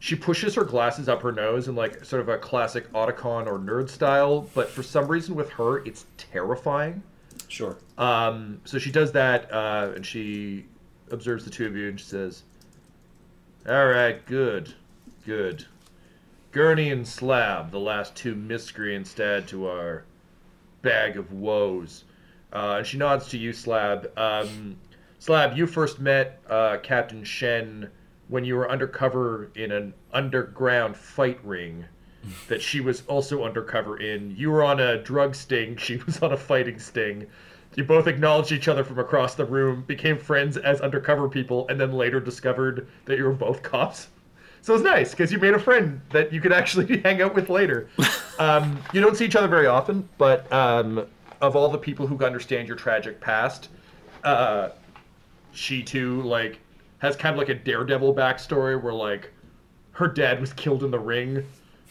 she 0.00 0.14
pushes 0.14 0.54
her 0.54 0.64
glasses 0.64 1.08
up 1.08 1.22
her 1.22 1.32
nose 1.32 1.68
in 1.68 1.74
like 1.74 2.04
sort 2.04 2.22
of 2.22 2.28
a 2.28 2.38
classic 2.38 2.90
Otacon 2.92 3.46
or 3.46 3.58
nerd 3.58 3.88
style, 3.88 4.48
but 4.54 4.68
for 4.68 4.82
some 4.82 5.08
reason 5.08 5.34
with 5.34 5.50
her, 5.50 5.84
it's 5.84 6.06
terrifying. 6.16 7.02
Sure. 7.48 7.76
Um, 7.96 8.60
so 8.64 8.78
she 8.78 8.92
does 8.92 9.12
that, 9.12 9.52
uh, 9.52 9.92
and 9.96 10.04
she 10.04 10.66
observes 11.10 11.44
the 11.44 11.50
two 11.50 11.66
of 11.66 11.76
you, 11.76 11.88
and 11.88 11.98
she 11.98 12.06
says, 12.06 12.44
"All 13.68 13.86
right, 13.86 14.24
good, 14.26 14.74
good. 15.24 15.64
Gurney 16.52 16.90
and 16.90 17.06
Slab, 17.06 17.70
the 17.70 17.80
last 17.80 18.14
two 18.14 18.34
miscreants 18.34 19.14
to 19.14 19.24
add 19.24 19.48
to 19.48 19.66
our 19.68 20.04
bag 20.82 21.16
of 21.16 21.32
woes." 21.32 22.04
Uh, 22.52 22.76
and 22.78 22.86
she 22.86 22.98
nods 22.98 23.28
to 23.28 23.38
you, 23.38 23.52
Slab. 23.52 24.10
Um, 24.16 24.76
Slab, 25.18 25.56
you 25.56 25.66
first 25.66 25.98
met 25.98 26.40
uh, 26.48 26.78
Captain 26.82 27.24
Shen 27.24 27.90
when 28.28 28.44
you 28.44 28.56
were 28.56 28.70
undercover 28.70 29.50
in 29.54 29.72
an 29.72 29.94
underground 30.12 30.96
fight 30.96 31.40
ring 31.44 31.84
that 32.48 32.62
she 32.62 32.80
was 32.80 33.02
also 33.06 33.44
undercover 33.44 33.98
in. 33.98 34.34
You 34.36 34.50
were 34.50 34.62
on 34.62 34.80
a 34.80 35.02
drug 35.02 35.34
sting, 35.34 35.76
she 35.76 35.96
was 36.06 36.22
on 36.22 36.32
a 36.32 36.36
fighting 36.36 36.78
sting. 36.78 37.26
You 37.74 37.84
both 37.84 38.06
acknowledged 38.06 38.50
each 38.50 38.66
other 38.66 38.82
from 38.82 38.98
across 38.98 39.34
the 39.34 39.44
room, 39.44 39.84
became 39.86 40.18
friends 40.18 40.56
as 40.56 40.80
undercover 40.80 41.28
people, 41.28 41.66
and 41.68 41.80
then 41.80 41.92
later 41.92 42.18
discovered 42.18 42.88
that 43.04 43.18
you 43.18 43.24
were 43.24 43.32
both 43.32 43.62
cops. 43.62 44.08
So 44.62 44.72
it 44.72 44.76
was 44.76 44.82
nice 44.82 45.10
because 45.12 45.30
you 45.30 45.38
made 45.38 45.54
a 45.54 45.58
friend 45.58 46.00
that 46.10 46.32
you 46.32 46.40
could 46.40 46.52
actually 46.62 46.98
hang 47.02 47.22
out 47.22 47.34
with 47.34 47.48
later. 47.48 47.88
Um, 48.38 48.82
you 48.92 49.00
don't 49.00 49.16
see 49.16 49.24
each 49.24 49.36
other 49.36 49.48
very 49.48 49.66
often, 49.66 50.08
but 50.18 50.50
um, 50.52 51.06
of 51.40 51.54
all 51.56 51.68
the 51.68 51.78
people 51.78 52.06
who 52.06 52.22
understand 52.24 52.66
your 52.66 52.76
tragic 52.76 53.20
past, 53.20 53.68
uh, 54.24 54.70
she 55.52 55.82
too 55.82 56.22
like 56.22 56.58
has 56.98 57.16
kind 57.16 57.34
of 57.34 57.38
like 57.38 57.48
a 57.48 57.54
daredevil 57.54 58.14
backstory 58.14 58.80
where 58.80 58.92
like 58.92 59.32
her 59.92 60.08
dad 60.08 60.40
was 60.40 60.52
killed 60.52 60.84
in 60.84 60.90
the 60.90 60.98
ring, 60.98 61.44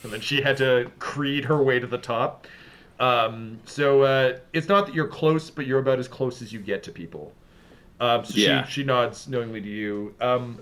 and 0.03 0.12
then 0.12 0.22
she 0.22 0.41
had 0.41 0.58
to 0.58 0.91
creed 0.99 1.45
her 1.45 1.62
way 1.62 1.80
to 1.80 1.88
the 1.88 1.97
top. 1.97 2.47
Um, 2.99 3.60
so 3.66 4.01
uh, 4.01 4.39
it's 4.53 4.68
not 4.68 4.86
that 4.88 4.95
you're 4.95 5.08
close, 5.08 5.49
but 5.49 5.68
you're 5.68 5.80
about 5.80 5.99
as 5.99 6.08
close 6.08 6.41
as 6.41 6.51
you 6.51 6.60
get 6.60 6.84
to 6.84 6.91
people. 6.91 7.34
Um, 7.99 8.26
so 8.26 8.38
Yeah. 8.38 8.66
she, 8.66 8.82
she 8.82 8.84
nods 8.84 9.28
knowingly 9.28 9.62
to 9.62 9.68
you. 9.68 10.16
Um, 10.22 10.60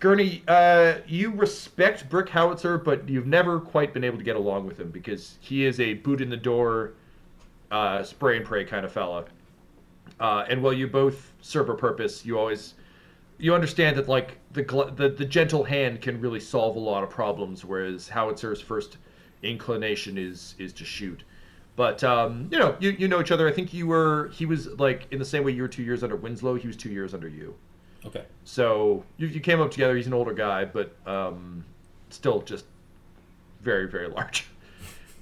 Gurney, 0.00 0.42
uh, 0.48 0.96
you 1.06 1.30
respect 1.30 2.08
Brick 2.10 2.28
Howitzer, 2.28 2.78
but 2.78 3.08
you've 3.08 3.26
never 3.26 3.58
quite 3.58 3.94
been 3.94 4.04
able 4.04 4.18
to 4.18 4.24
get 4.24 4.36
along 4.36 4.66
with 4.66 4.78
him 4.78 4.90
because 4.90 5.38
he 5.40 5.64
is 5.64 5.80
a 5.80 5.94
boot 5.94 6.20
in 6.20 6.28
the 6.28 6.36
door, 6.36 6.92
uh, 7.70 8.02
spray 8.02 8.36
and 8.36 8.44
pray 8.44 8.64
kind 8.64 8.84
of 8.84 8.92
fella. 8.92 9.24
Uh, 10.20 10.44
and 10.48 10.62
while 10.62 10.72
you 10.72 10.86
both 10.86 11.32
serve 11.40 11.68
a 11.70 11.74
purpose, 11.74 12.24
you 12.24 12.38
always 12.38 12.74
you 13.38 13.54
understand 13.54 13.96
that 13.96 14.08
like 14.08 14.38
the, 14.52 14.62
the 14.96 15.08
the 15.08 15.24
gentle 15.24 15.64
hand 15.64 16.00
can 16.00 16.20
really 16.20 16.40
solve 16.40 16.76
a 16.76 16.80
lot 16.80 17.02
of 17.02 17.10
problems, 17.10 17.64
whereas 17.64 18.08
Howitzer's 18.08 18.60
first 18.60 18.98
inclination 19.42 20.16
is 20.18 20.54
is 20.58 20.72
to 20.74 20.84
shoot. 20.84 21.24
But 21.76 22.04
um, 22.04 22.48
you 22.50 22.58
know, 22.58 22.76
you, 22.78 22.90
you 22.90 23.08
know 23.08 23.20
each 23.20 23.32
other. 23.32 23.48
I 23.48 23.52
think 23.52 23.74
you 23.74 23.86
were 23.86 24.28
he 24.28 24.46
was 24.46 24.68
like 24.78 25.06
in 25.10 25.18
the 25.18 25.24
same 25.24 25.44
way 25.44 25.52
you 25.52 25.62
were 25.62 25.68
two 25.68 25.82
years 25.82 26.02
under 26.02 26.16
Winslow. 26.16 26.54
He 26.54 26.66
was 26.66 26.76
two 26.76 26.90
years 26.90 27.14
under 27.14 27.28
you. 27.28 27.54
Okay. 28.06 28.24
So 28.44 29.04
you, 29.16 29.26
you 29.26 29.40
came 29.40 29.60
up 29.60 29.70
together. 29.70 29.96
He's 29.96 30.06
an 30.06 30.14
older 30.14 30.34
guy, 30.34 30.64
but 30.64 30.94
um, 31.06 31.64
still 32.10 32.42
just 32.42 32.66
very, 33.60 33.88
very 33.88 34.08
large. 34.08 34.46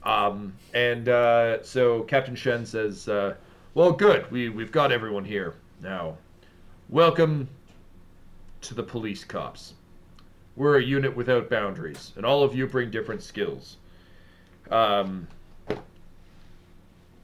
Um, 0.05 0.55
and 0.75 1.09
uh, 1.09 1.63
so 1.63 2.03
Captain 2.03 2.35
Shen 2.35 2.67
says, 2.67 3.09
uh, 3.09 3.37
"Well, 3.75 3.93
good. 3.93 4.29
We 4.33 4.49
we've 4.49 4.73
got 4.73 4.91
everyone 4.91 5.25
here 5.25 5.55
now. 5.81 6.17
Welcome 6.89 7.47
to 8.63 8.75
the 8.75 8.83
police 8.83 9.25
cops. 9.25 9.75
We're 10.57 10.79
a 10.79 10.83
unit 10.83 11.15
without 11.17 11.49
boundaries, 11.49 12.13
and 12.17 12.27
all 12.27 12.43
of 12.43 12.55
you 12.55 12.67
bring 12.67 12.91
different 12.91 13.23
skills. 13.23 13.77
Um, 14.71 15.29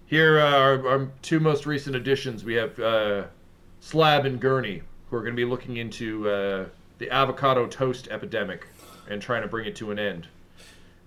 here 0.07 0.39
are 0.39 0.87
our 0.87 1.09
two 1.23 1.41
most 1.41 1.67
recent 1.67 1.97
additions. 1.97 2.45
We 2.45 2.55
have 2.55 2.79
uh, 2.79 3.25
Slab 3.81 4.25
and 4.25 4.41
Gurney, 4.41 4.83
who 5.11 5.17
are 5.17 5.21
going 5.21 5.35
to 5.35 5.37
be 5.37 5.45
looking 5.45 5.77
into 5.77 6.29
uh, 6.29 6.67
the 6.99 7.11
avocado 7.11 7.67
toast 7.67 8.09
epidemic 8.09 8.67
and 9.09 9.21
trying 9.21 9.43
to 9.43 9.49
bring 9.49 9.67
it 9.67 9.77
to 9.77 9.91
an 9.91 9.99
end. 9.99 10.27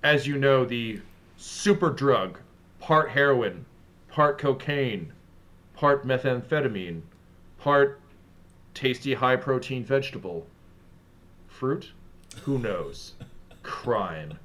As 0.04 0.28
you 0.28 0.38
know, 0.38 0.66
the 0.66 1.00
super 1.38 1.90
drug, 1.90 2.40
part 2.80 3.10
heroin, 3.10 3.66
part 4.10 4.38
cocaine, 4.38 5.14
part 5.76 6.06
methamphetamine, 6.06 7.02
part 7.58 8.01
tasty 8.74 9.14
high 9.14 9.36
protein 9.36 9.84
vegetable, 9.84 10.46
fruit, 11.48 11.92
who 12.44 12.58
knows, 12.58 13.14
crime, 13.64 14.38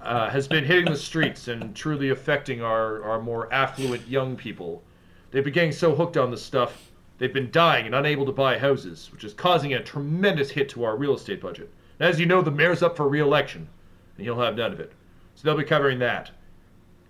uh, 0.00 0.30
has 0.30 0.48
been 0.48 0.64
hitting 0.64 0.86
the 0.86 0.96
streets 0.96 1.48
and 1.48 1.74
truly 1.74 2.10
affecting 2.10 2.62
our, 2.62 3.02
our 3.02 3.20
more 3.20 3.52
affluent 3.52 4.06
young 4.08 4.36
people. 4.36 4.82
They've 5.30 5.44
been 5.44 5.52
getting 5.52 5.72
so 5.72 5.94
hooked 5.94 6.16
on 6.16 6.30
this 6.30 6.42
stuff, 6.42 6.90
they've 7.18 7.32
been 7.32 7.50
dying 7.50 7.86
and 7.86 7.94
unable 7.94 8.24
to 8.26 8.32
buy 8.32 8.58
houses, 8.58 9.10
which 9.12 9.24
is 9.24 9.34
causing 9.34 9.74
a 9.74 9.82
tremendous 9.82 10.50
hit 10.50 10.68
to 10.70 10.84
our 10.84 10.96
real 10.96 11.14
estate 11.14 11.40
budget. 11.40 11.70
And 11.98 12.08
as 12.08 12.20
you 12.20 12.26
know, 12.26 12.42
the 12.42 12.50
mayor's 12.50 12.82
up 12.82 12.96
for 12.96 13.08
re-election, 13.08 13.68
and 14.16 14.24
he'll 14.24 14.40
have 14.40 14.56
none 14.56 14.72
of 14.72 14.80
it. 14.80 14.92
So 15.34 15.42
they'll 15.44 15.56
be 15.56 15.64
covering 15.64 15.98
that. 16.00 16.30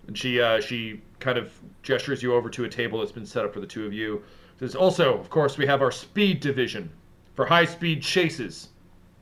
And 0.06 0.16
she 0.16 0.40
uh, 0.40 0.60
she 0.60 1.02
kind 1.18 1.38
of 1.38 1.52
gestures 1.82 2.22
you 2.22 2.34
over 2.34 2.48
to 2.50 2.64
a 2.64 2.68
table 2.68 3.00
that's 3.00 3.12
been 3.12 3.26
set 3.26 3.44
up 3.44 3.52
for 3.52 3.60
the 3.60 3.66
two 3.66 3.86
of 3.86 3.92
you. 3.92 4.22
Says 4.58 4.74
also, 4.74 5.18
of 5.18 5.28
course, 5.28 5.58
we 5.58 5.66
have 5.66 5.82
our 5.82 5.90
speed 5.90 6.40
division 6.40 6.90
for 7.34 7.46
high-speed 7.46 8.02
chases, 8.02 8.70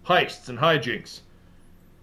heists, 0.06 0.48
and 0.48 0.58
hijinks. 0.58 1.20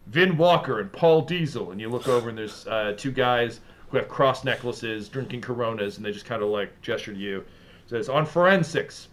Vin 0.08 0.36
Walker 0.36 0.80
and 0.80 0.92
Paul 0.92 1.22
Diesel, 1.22 1.72
and 1.72 1.80
you 1.80 1.88
look 1.88 2.08
over 2.08 2.30
and 2.30 2.38
there's 2.38 2.68
uh, 2.68 2.94
two 2.98 3.12
guys 3.12 3.62
who 3.90 3.98
have 3.98 4.10
cross 4.10 4.44
necklaces, 4.44 5.08
drinking 5.08 5.42
Coronas, 5.42 5.98
and 5.98 6.06
they 6.06 6.12
just 6.12 6.26
kind 6.26 6.44
of 6.44 6.50
like 6.50 6.82
gesture 6.82 7.14
to 7.14 7.20
you. 7.20 7.46
says 7.88 8.10
on 8.10 8.26
forensics, 8.26 9.08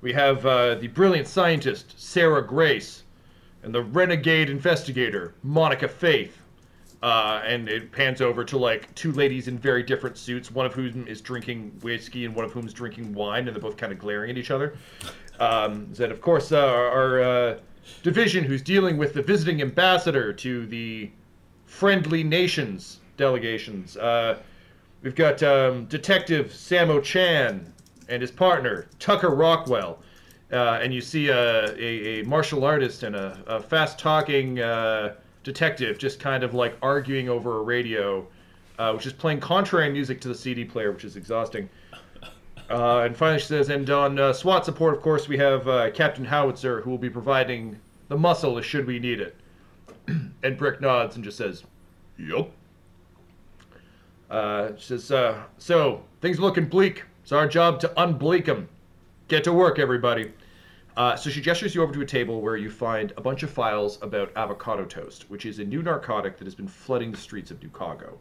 we 0.00 0.12
have 0.12 0.44
uh, 0.44 0.74
the 0.74 0.88
brilliant 0.88 1.26
scientist 1.26 1.98
Sarah 1.98 2.46
Grace, 2.46 3.04
and 3.62 3.74
the 3.74 3.82
renegade 3.82 4.50
investigator 4.50 5.32
Monica 5.42 5.88
Faith. 5.88 6.43
Uh, 7.04 7.42
and 7.44 7.68
it 7.68 7.92
pans 7.92 8.22
over 8.22 8.42
to 8.42 8.56
like 8.56 8.92
two 8.94 9.12
ladies 9.12 9.46
in 9.46 9.58
very 9.58 9.82
different 9.82 10.16
suits, 10.16 10.50
one 10.50 10.64
of 10.64 10.72
whom 10.72 11.06
is 11.06 11.20
drinking 11.20 11.70
whiskey 11.82 12.24
and 12.24 12.34
one 12.34 12.46
of 12.46 12.52
whom 12.52 12.66
is 12.66 12.72
drinking 12.72 13.12
wine, 13.12 13.46
and 13.46 13.54
they're 13.54 13.60
both 13.60 13.76
kind 13.76 13.92
of 13.92 13.98
glaring 13.98 14.30
at 14.30 14.38
each 14.38 14.50
other. 14.50 14.74
Um, 15.38 15.86
then, 15.92 16.10
of 16.10 16.22
course, 16.22 16.50
uh, 16.50 16.66
our, 16.66 17.20
uh, 17.20 17.58
division 18.02 18.42
who's 18.42 18.62
dealing 18.62 18.96
with 18.96 19.12
the 19.12 19.20
visiting 19.20 19.60
ambassador 19.60 20.32
to 20.32 20.64
the 20.64 21.10
friendly 21.66 22.24
nations 22.24 23.00
delegations. 23.18 23.98
Uh, 23.98 24.38
we've 25.02 25.14
got 25.14 25.42
um, 25.42 25.84
Detective 25.84 26.46
Samo 26.52 27.02
Chan 27.02 27.70
and 28.08 28.22
his 28.22 28.30
partner 28.30 28.86
Tucker 28.98 29.28
Rockwell. 29.28 29.98
Uh, 30.50 30.78
and 30.80 30.94
you 30.94 31.02
see 31.02 31.28
a, 31.28 31.66
a, 31.76 32.20
a 32.20 32.24
martial 32.24 32.64
artist 32.64 33.02
and 33.02 33.14
a, 33.14 33.44
a 33.46 33.60
fast 33.60 33.98
talking 33.98 34.60
uh, 34.60 35.16
detective 35.44 35.98
just 35.98 36.18
kind 36.18 36.42
of 36.42 36.54
like 36.54 36.76
arguing 36.82 37.28
over 37.28 37.58
a 37.58 37.62
radio, 37.62 38.26
uh, 38.78 38.92
which 38.92 39.06
is 39.06 39.12
playing 39.12 39.38
contrary 39.38 39.90
music 39.92 40.20
to 40.22 40.28
the 40.28 40.34
CD 40.34 40.64
player, 40.64 40.90
which 40.90 41.04
is 41.04 41.16
exhausting. 41.16 41.68
Uh, 42.70 43.00
and 43.00 43.16
finally, 43.16 43.38
she 43.38 43.46
says, 43.46 43.68
and 43.68 43.88
on 43.90 44.18
uh, 44.18 44.32
SWAT 44.32 44.64
support, 44.64 44.94
of 44.96 45.02
course, 45.02 45.28
we 45.28 45.36
have 45.36 45.68
uh, 45.68 45.90
Captain 45.90 46.24
Howitzer, 46.24 46.80
who 46.80 46.90
will 46.90 46.98
be 46.98 47.10
providing 47.10 47.78
the 48.08 48.16
muscle 48.16 48.60
should 48.62 48.86
we 48.86 48.98
need 48.98 49.20
it. 49.20 49.36
and 50.42 50.56
Brick 50.56 50.80
nods 50.80 51.14
and 51.16 51.24
just 51.24 51.36
says, 51.36 51.62
Yup. 52.18 52.50
Uh, 54.30 54.70
she 54.76 54.86
says, 54.86 55.10
uh, 55.12 55.42
so, 55.58 56.02
things 56.20 56.40
looking 56.40 56.64
bleak. 56.64 57.04
It's 57.22 57.32
our 57.32 57.46
job 57.46 57.80
to 57.80 57.88
unbleak 57.96 58.46
them. 58.46 58.68
Get 59.28 59.44
to 59.44 59.52
work, 59.52 59.78
everybody. 59.78 60.32
Uh, 60.96 61.16
so 61.16 61.28
she 61.28 61.40
gestures 61.40 61.74
you 61.74 61.82
over 61.82 61.92
to 61.92 62.02
a 62.02 62.06
table 62.06 62.40
where 62.40 62.56
you 62.56 62.70
find 62.70 63.12
a 63.16 63.20
bunch 63.20 63.42
of 63.42 63.50
files 63.50 63.98
about 64.00 64.30
avocado 64.36 64.84
toast, 64.84 65.28
which 65.28 65.44
is 65.44 65.58
a 65.58 65.64
new 65.64 65.82
narcotic 65.82 66.36
that 66.38 66.44
has 66.44 66.54
been 66.54 66.68
flooding 66.68 67.10
the 67.10 67.18
streets 67.18 67.50
of 67.50 67.60
New 67.60 67.68
Chicago. 67.68 68.18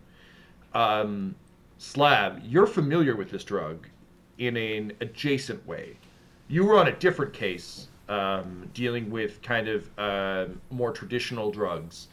Um, 0.74 1.36
Slab, 1.78 2.42
you're 2.44 2.66
familiar 2.66 3.16
with 3.16 3.30
this 3.30 3.44
drug 3.44 3.88
in 4.40 4.58
an 4.58 4.94
adjacent 5.02 5.66
way. 5.68 5.98
You 6.48 6.66
were 6.66 6.80
on 6.80 6.88
a 6.88 6.92
different 6.94 7.34
case 7.34 7.90
um, 8.10 8.70
dealing 8.74 9.12
with 9.12 9.42
kind 9.44 9.68
of 9.68 9.90
uh, 10.00 10.46
more 10.72 10.92
traditional 10.92 11.52
drugs, 11.52 12.08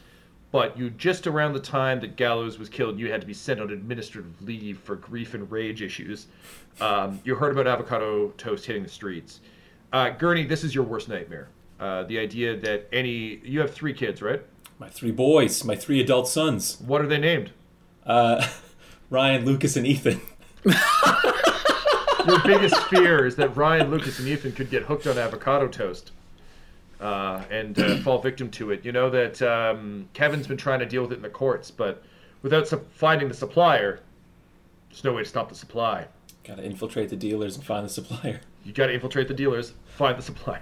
but 0.51 0.77
you 0.77 0.89
just 0.91 1.25
around 1.25 1.53
the 1.53 1.59
time 1.59 1.99
that 2.01 2.17
Gallows 2.17 2.59
was 2.59 2.69
killed, 2.69 2.99
you 2.99 3.11
had 3.11 3.21
to 3.21 3.27
be 3.27 3.33
sent 3.33 3.59
on 3.59 3.71
administrative 3.71 4.41
leave 4.41 4.77
for 4.79 4.95
grief 4.95 5.33
and 5.33 5.49
rage 5.49 5.81
issues. 5.81 6.27
Um, 6.79 7.19
you 7.23 7.35
heard 7.35 7.51
about 7.51 7.67
avocado 7.67 8.29
toast 8.37 8.65
hitting 8.65 8.83
the 8.83 8.89
streets. 8.89 9.39
Uh, 9.91 10.09
Gurney, 10.11 10.45
this 10.45 10.63
is 10.63 10.73
your 10.73 10.83
worst 10.83 11.09
nightmare. 11.09 11.49
Uh, 11.79 12.03
the 12.03 12.19
idea 12.19 12.55
that 12.57 12.87
any 12.93 13.39
you 13.43 13.59
have 13.59 13.73
three 13.73 13.93
kids, 13.93 14.21
right? 14.21 14.41
My 14.79 14.89
three 14.89 15.11
boys, 15.11 15.63
my 15.63 15.75
three 15.75 15.99
adult 16.01 16.27
sons, 16.27 16.79
What 16.81 17.01
are 17.01 17.07
they 17.07 17.17
named? 17.17 17.51
uh, 18.05 18.47
Ryan, 19.09 19.45
Lucas, 19.45 19.75
and 19.75 19.85
Ethan. 19.85 20.21
Your 22.27 22.39
biggest 22.43 22.75
fear 22.85 23.25
is 23.25 23.35
that 23.37 23.55
Ryan, 23.57 23.89
Lucas, 23.91 24.19
and 24.19 24.27
Ethan 24.27 24.51
could 24.53 24.69
get 24.69 24.83
hooked 24.83 25.07
on 25.07 25.17
avocado 25.17 25.67
toast 25.67 26.11
uh, 26.99 27.43
and 27.49 27.77
uh, 27.79 27.97
fall 28.03 28.19
victim 28.21 28.49
to 28.51 28.71
it. 28.71 28.85
You 28.85 28.91
know 28.91 29.09
that 29.09 29.41
um, 29.41 30.07
Kevin's 30.13 30.47
been 30.47 30.57
trying 30.57 30.79
to 30.79 30.85
deal 30.85 31.01
with 31.01 31.11
it 31.11 31.15
in 31.15 31.21
the 31.23 31.29
courts, 31.29 31.71
but 31.71 32.03
without 32.43 32.67
su- 32.67 32.85
finding 32.91 33.27
the 33.27 33.33
supplier, 33.33 33.99
there's 34.89 35.03
no 35.03 35.13
way 35.13 35.23
to 35.23 35.29
stop 35.29 35.49
the 35.49 35.55
supply. 35.55 36.05
Gotta 36.43 36.63
infiltrate 36.63 37.09
the 37.09 37.15
dealers 37.15 37.55
and 37.55 37.65
find 37.65 37.83
the 37.85 37.89
supplier. 37.89 38.41
You 38.63 38.71
got 38.73 38.87
to 38.87 38.93
infiltrate 38.93 39.27
the 39.27 39.33
dealers, 39.33 39.73
find 39.91 40.17
the 40.17 40.21
supplier. 40.21 40.61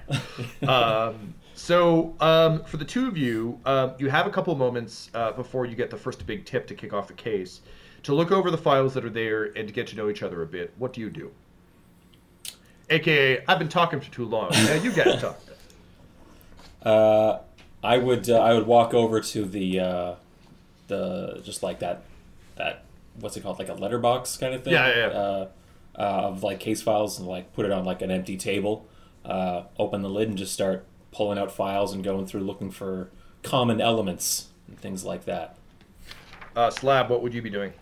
um, 0.67 1.33
so, 1.53 2.15
um, 2.19 2.63
for 2.63 2.77
the 2.77 2.85
two 2.85 3.07
of 3.07 3.17
you, 3.17 3.59
um, 3.65 3.93
you 3.97 4.09
have 4.09 4.27
a 4.27 4.29
couple 4.29 4.55
moments 4.55 5.09
uh, 5.13 5.31
before 5.33 5.65
you 5.65 5.75
get 5.75 5.89
the 5.89 5.97
first 5.97 6.25
big 6.25 6.45
tip 6.45 6.67
to 6.67 6.75
kick 6.75 6.93
off 6.93 7.07
the 7.07 7.13
case 7.13 7.61
to 8.03 8.13
look 8.13 8.31
over 8.31 8.49
the 8.49 8.57
files 8.57 8.93
that 8.93 9.03
are 9.03 9.09
there 9.09 9.45
and 9.45 9.67
to 9.67 9.73
get 9.73 9.87
to 9.87 9.95
know 9.95 10.09
each 10.09 10.23
other 10.23 10.41
a 10.41 10.45
bit. 10.45 10.73
What 10.77 10.93
do 10.93 11.01
you 11.01 11.09
do? 11.09 11.31
AKA, 12.89 13.43
I've 13.47 13.59
been 13.59 13.69
talking 13.69 13.99
for 13.99 14.11
too 14.11 14.25
long. 14.25 14.51
Now 14.51 14.73
you 14.73 14.91
guys 14.91 15.21
talk. 15.21 15.39
Uh, 16.81 17.39
I 17.83 17.97
would 17.97 18.29
uh, 18.29 18.39
I 18.39 18.53
would 18.53 18.65
walk 18.65 18.93
over 18.93 19.19
to 19.19 19.45
the 19.45 19.79
uh, 19.79 20.15
the 20.87 21.41
just 21.43 21.61
like 21.61 21.79
that 21.79 22.03
that 22.55 22.85
what's 23.19 23.37
it 23.37 23.41
called 23.41 23.59
like 23.59 23.69
a 23.69 23.73
letterbox 23.73 24.37
kind 24.37 24.53
of 24.53 24.63
thing. 24.63 24.73
Yeah, 24.73 24.87
yeah, 24.87 24.95
yeah. 24.95 25.07
Uh, 25.07 25.47
uh, 25.95 26.01
of 26.01 26.43
like 26.43 26.59
case 26.59 26.81
files 26.81 27.19
and 27.19 27.27
like 27.27 27.53
put 27.53 27.65
it 27.65 27.71
on 27.71 27.83
like 27.83 28.01
an 28.01 28.09
empty 28.09 28.37
table. 28.37 28.87
Uh, 29.25 29.63
open 29.77 30.01
the 30.01 30.09
lid 30.09 30.29
and 30.29 30.37
just 30.37 30.53
start 30.53 30.85
pulling 31.11 31.37
out 31.37 31.51
files 31.51 31.93
and 31.93 32.03
going 32.03 32.25
through 32.25 32.41
looking 32.41 32.71
for 32.71 33.09
common 33.43 33.81
elements 33.81 34.47
and 34.67 34.79
things 34.79 35.03
like 35.03 35.25
that. 35.25 35.57
Uh, 36.55 36.69
Slab, 36.69 37.09
what 37.09 37.21
would 37.21 37.33
you 37.33 37.41
be 37.41 37.49
doing? 37.49 37.73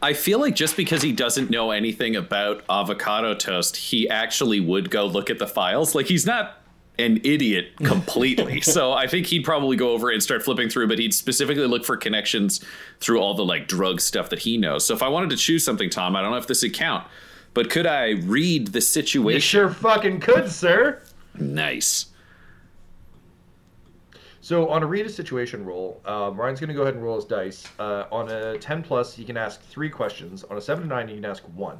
I 0.00 0.12
feel 0.12 0.40
like 0.40 0.54
just 0.54 0.76
because 0.76 1.02
he 1.02 1.12
doesn't 1.12 1.50
know 1.50 1.70
anything 1.70 2.16
about 2.16 2.64
avocado 2.68 3.34
toast, 3.34 3.76
he 3.76 4.08
actually 4.08 4.60
would 4.60 4.90
go 4.90 5.06
look 5.06 5.30
at 5.30 5.38
the 5.38 5.46
files. 5.46 5.94
Like 5.94 6.06
he's 6.06 6.26
not 6.26 6.58
an 6.98 7.20
idiot 7.24 7.76
completely. 7.82 8.60
so 8.60 8.92
I 8.92 9.06
think 9.06 9.26
he'd 9.26 9.44
probably 9.44 9.76
go 9.76 9.92
over 9.92 10.10
and 10.10 10.22
start 10.22 10.42
flipping 10.42 10.68
through, 10.68 10.88
but 10.88 10.98
he'd 10.98 11.14
specifically 11.14 11.66
look 11.66 11.84
for 11.84 11.96
connections 11.96 12.64
through 13.00 13.20
all 13.20 13.34
the 13.34 13.44
like 13.44 13.68
drug 13.68 14.00
stuff 14.00 14.30
that 14.30 14.40
he 14.40 14.58
knows. 14.58 14.84
So 14.84 14.94
if 14.94 15.02
I 15.02 15.08
wanted 15.08 15.30
to 15.30 15.36
choose 15.36 15.64
something, 15.64 15.90
Tom, 15.90 16.16
I 16.16 16.22
don't 16.22 16.32
know 16.32 16.36
if 16.38 16.46
this 16.46 16.62
would 16.62 16.74
count, 16.74 17.06
but 17.54 17.70
could 17.70 17.86
I 17.86 18.10
read 18.10 18.68
the 18.68 18.80
situation? 18.80 19.36
You 19.36 19.40
sure 19.40 19.70
fucking 19.70 20.20
could, 20.20 20.50
sir. 20.50 21.02
Nice. 21.38 22.06
So 24.40 24.68
on 24.70 24.82
a 24.82 24.86
read 24.86 25.06
a 25.06 25.08
situation 25.08 25.64
roll, 25.64 26.00
um, 26.04 26.36
Ryan's 26.36 26.58
going 26.58 26.68
to 26.68 26.74
go 26.74 26.82
ahead 26.82 26.94
and 26.94 27.02
roll 27.02 27.16
his 27.16 27.24
dice. 27.24 27.64
Uh, 27.78 28.06
on 28.10 28.28
a 28.28 28.58
10 28.58 28.82
plus, 28.82 29.14
he 29.14 29.24
can 29.24 29.36
ask 29.36 29.62
three 29.62 29.88
questions. 29.88 30.42
On 30.44 30.56
a 30.56 30.60
7 30.60 30.82
to 30.82 30.88
9, 30.88 31.08
he 31.08 31.14
can 31.14 31.24
ask 31.24 31.42
one. 31.54 31.78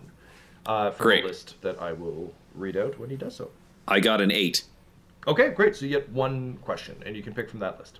Uh, 0.65 0.93
from 0.93 1.03
Great. 1.05 1.23
the 1.23 1.29
list 1.29 1.61
that 1.63 1.83
I 1.83 1.93
will 1.93 2.33
read 2.55 2.77
out 2.77 2.97
when 2.99 3.11
he 3.11 3.17
does 3.17 3.35
so. 3.35 3.51
I 3.89 3.99
got 3.99 4.21
an 4.21 4.31
eight. 4.31 4.63
Okay, 5.27 5.51
great. 5.51 5.75
So 5.75 5.87
you 5.87 5.91
get 5.91 6.09
one 6.11 6.57
question, 6.63 6.97
and 7.05 7.17
you 7.17 7.23
can 7.23 7.35
pick 7.35 7.51
from 7.51 7.59
that 7.61 7.81
list. 7.81 7.99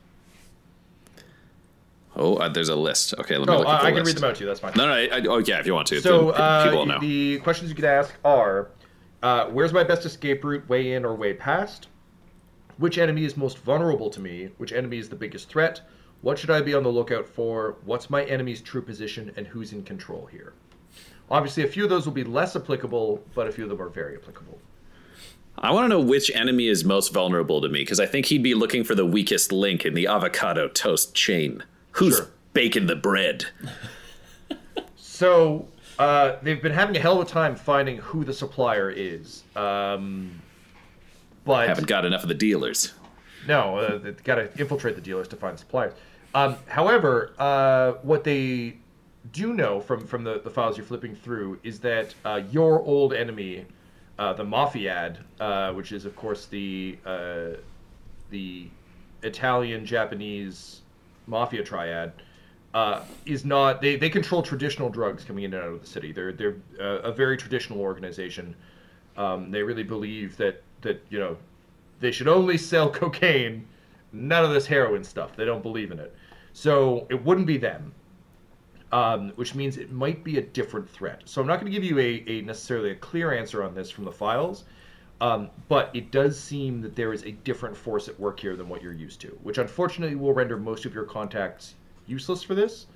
Oh, 2.15 2.37
uh, 2.37 2.49
there's 2.49 2.69
a 2.69 2.77
list. 2.77 3.15
Okay, 3.19 3.39
let 3.39 3.49
me 3.49 3.55
Oh, 3.55 3.59
look 3.59 3.69
uh, 3.69 3.73
at 3.73 3.83
the 3.83 3.87
I 3.89 3.93
can 3.93 4.05
read 4.05 4.17
them 4.17 4.25
out 4.25 4.35
to 4.37 4.41
you. 4.43 4.47
That's 4.47 4.61
fine. 4.61 4.73
No, 4.77 4.87
no, 4.87 4.93
I, 4.93 5.09
I, 5.13 5.23
oh 5.29 5.39
yeah, 5.39 5.59
if 5.59 5.67
you 5.67 5.75
want 5.75 5.87
to. 5.89 6.01
So 6.01 6.31
uh, 6.31 6.65
people 6.65 6.79
will 6.81 6.87
know. 6.87 7.01
the 7.01 7.39
questions 7.39 7.71
you 7.71 7.75
could 7.75 7.85
ask 7.85 8.15
are: 8.25 8.71
uh, 9.23 9.47
Where's 9.47 9.73
my 9.73 9.85
best 9.85 10.05
escape 10.05 10.45
route? 10.45 10.69
Way 10.69 10.93
in 10.93 11.05
or 11.05 11.15
way 11.15 11.33
past? 11.33 11.89
Which 12.79 12.99
enemy 12.99 13.25
is 13.25 13.37
most 13.37 13.59
vulnerable 13.59 14.11
to 14.11 14.21
me? 14.21 14.51
Which 14.59 14.73
enemy 14.73 14.99
is 14.99 15.09
the 15.09 15.17
biggest 15.17 15.49
threat? 15.49 15.83
What 16.21 16.39
should 16.39 16.51
I 16.51 16.61
be 16.61 16.75
on 16.75 16.83
the 16.83 16.89
lookout 16.89 17.27
for? 17.27 17.77
What's 17.85 18.11
my 18.11 18.25
enemy's 18.25 18.61
true 18.61 18.83
position, 18.83 19.33
and 19.37 19.47
who's 19.47 19.73
in 19.73 19.83
control 19.83 20.27
here? 20.27 20.53
Obviously, 21.31 21.65
a 21.65 21.69
few 21.69 21.85
of 21.85 21.91
those 21.91 22.05
will 22.05 22.13
be 22.13 22.25
less 22.25 22.57
applicable, 22.57 23.25
but 23.35 23.47
a 23.47 23.53
few 23.53 23.65
of 23.65 23.71
them 23.71 23.81
are 23.81 23.89
very 23.89 24.17
applicable. 24.17 24.59
I 25.59 25.71
want 25.73 25.85
to 25.85 25.89
know 25.89 26.01
which 26.01 26.31
enemy 26.35 26.69
is 26.69 26.85
most 26.85 27.13
vulnerable 27.13 27.61
to 27.61 27.69
me 27.69 27.81
because 27.81 28.01
I 28.01 28.07
think 28.07 28.27
he'd 28.27 28.43
be 28.43 28.55
looking 28.55 28.85
for 28.85 28.95
the 28.95 29.07
weakest 29.07 29.53
link 29.53 29.85
in 29.85 29.95
the 29.95 30.07
avocado 30.07 30.69
toast 30.69 31.15
chain. 31.15 31.63
Who's 31.93 32.17
Sure. 32.17 32.29
baking 32.53 32.87
the 32.87 32.97
bread? 32.97 33.47
So 34.97 35.69
uh, 35.99 36.37
they've 36.43 36.63
been 36.63 36.73
having 36.73 36.97
a 36.97 37.01
hell 37.01 37.21
of 37.21 37.29
a 37.29 37.31
time 37.31 37.55
finding 37.57 37.99
who 37.99 38.25
the 38.25 38.33
supplier 38.33 38.91
is. 38.91 39.45
Um, 39.57 40.41
but 41.45 41.69
Haven't 41.69 41.87
got 41.87 42.05
enough 42.05 42.23
of 42.23 42.29
the 42.29 42.35
dealers. 42.35 42.93
No, 43.47 43.77
uh, 43.79 43.99
they've 43.99 44.23
got 44.25 44.37
to 44.37 44.45
infiltrate 44.59 44.95
the 44.95 45.01
dealers 45.01 45.29
to 45.29 45.37
find 45.37 45.59
suppliers. 45.59 45.93
Um, 46.35 46.57
however, 46.67 47.33
uh, 47.39 47.93
what 48.03 48.25
they 48.25 48.77
do 49.33 49.53
know 49.53 49.81
from, 49.81 50.07
from 50.07 50.25
the, 50.25 50.41
the 50.41 50.51
files 50.51 50.77
you're 50.77 50.87
flipping 50.87 51.15
through 51.15 51.59
is 51.63 51.81
that 51.81 52.15
uh, 52.25 52.43
your 52.51 52.81
old 52.83 53.13
enemy, 53.13 53.67
uh, 54.19 54.33
the 54.33 54.45
Mafiad, 54.45 55.19
uh, 55.41 55.73
which 55.73 55.93
is 55.93 56.05
of 56.05 56.15
course 56.17 56.47
the 56.47 56.97
uh, 57.05 57.51
the 58.31 58.69
Italian 59.23 59.85
Japanese 59.85 60.82
mafia 61.27 61.63
triad, 61.63 62.13
uh, 62.75 63.03
is 63.27 63.45
not 63.45 63.81
they, 63.81 63.97
they 63.97 64.09
control 64.09 64.43
traditional 64.43 64.89
drugs 64.89 65.25
coming 65.25 65.45
in 65.45 65.55
and 65.55 65.63
out 65.63 65.69
of 65.69 65.81
the 65.81 65.87
city. 65.87 66.13
They're 66.13 66.33
they're 66.33 66.57
uh, 66.81 67.01
a 67.01 67.13
very 67.13 67.37
traditional 67.37 67.81
organization. 67.81 68.55
Um, 69.17 69.51
they 69.51 69.63
really 69.63 69.83
believe 69.83 70.37
that 70.39 70.63
that 70.81 71.05
you 71.11 71.19
know 71.19 71.37
they 72.01 72.11
should 72.11 72.29
only 72.29 72.57
sell 72.57 72.91
cocaine, 73.03 73.67
none 74.13 74.45
of 74.45 74.51
this 74.53 74.67
heroin 74.67 75.05
stuff. 75.05 75.37
They 75.37 75.45
don't 75.45 75.63
believe 75.63 75.91
in 75.91 75.99
it. 75.99 76.15
So 76.53 77.07
it 77.11 77.23
wouldn't 77.25 77.47
be 77.47 77.57
them, 77.57 77.95
um, 78.91 79.31
which 79.37 79.55
means 79.55 79.79
it 79.79 79.91
might 79.91 80.23
be 80.23 80.39
a 80.39 80.43
different 80.43 80.89
threat. 80.89 81.23
So 81.25 81.41
I'm 81.41 81.47
not 81.47 81.61
going 81.61 81.73
to 81.73 81.79
give 81.79 81.85
you 81.85 81.99
a, 81.99 82.25
a 82.27 82.43
necessarily 82.43 82.91
a 82.91 82.95
clear 82.97 83.33
answer 83.33 83.63
on 83.63 83.75
this 83.75 83.91
from 83.91 84.05
the 84.05 84.13
files, 84.13 84.65
um, 85.23 85.51
but 85.69 85.89
it 85.95 86.11
does 86.11 86.39
seem 86.39 86.81
that 86.81 86.97
there 86.97 87.13
is 87.13 87.23
a 87.23 87.31
different 87.31 87.77
force 87.77 88.09
at 88.09 88.19
work 88.19 88.41
here 88.41 88.57
than 88.57 88.69
what 88.69 88.83
you're 88.83 88.93
used 88.93 89.21
to, 89.21 89.29
which 89.45 89.57
unfortunately 89.57 90.17
will 90.17 90.33
render 90.35 90.57
most 90.57 90.85
of 90.85 90.93
your 90.93 91.05
contacts 91.05 91.75
useless 92.09 92.43
for 92.43 92.57
this, 92.57 92.87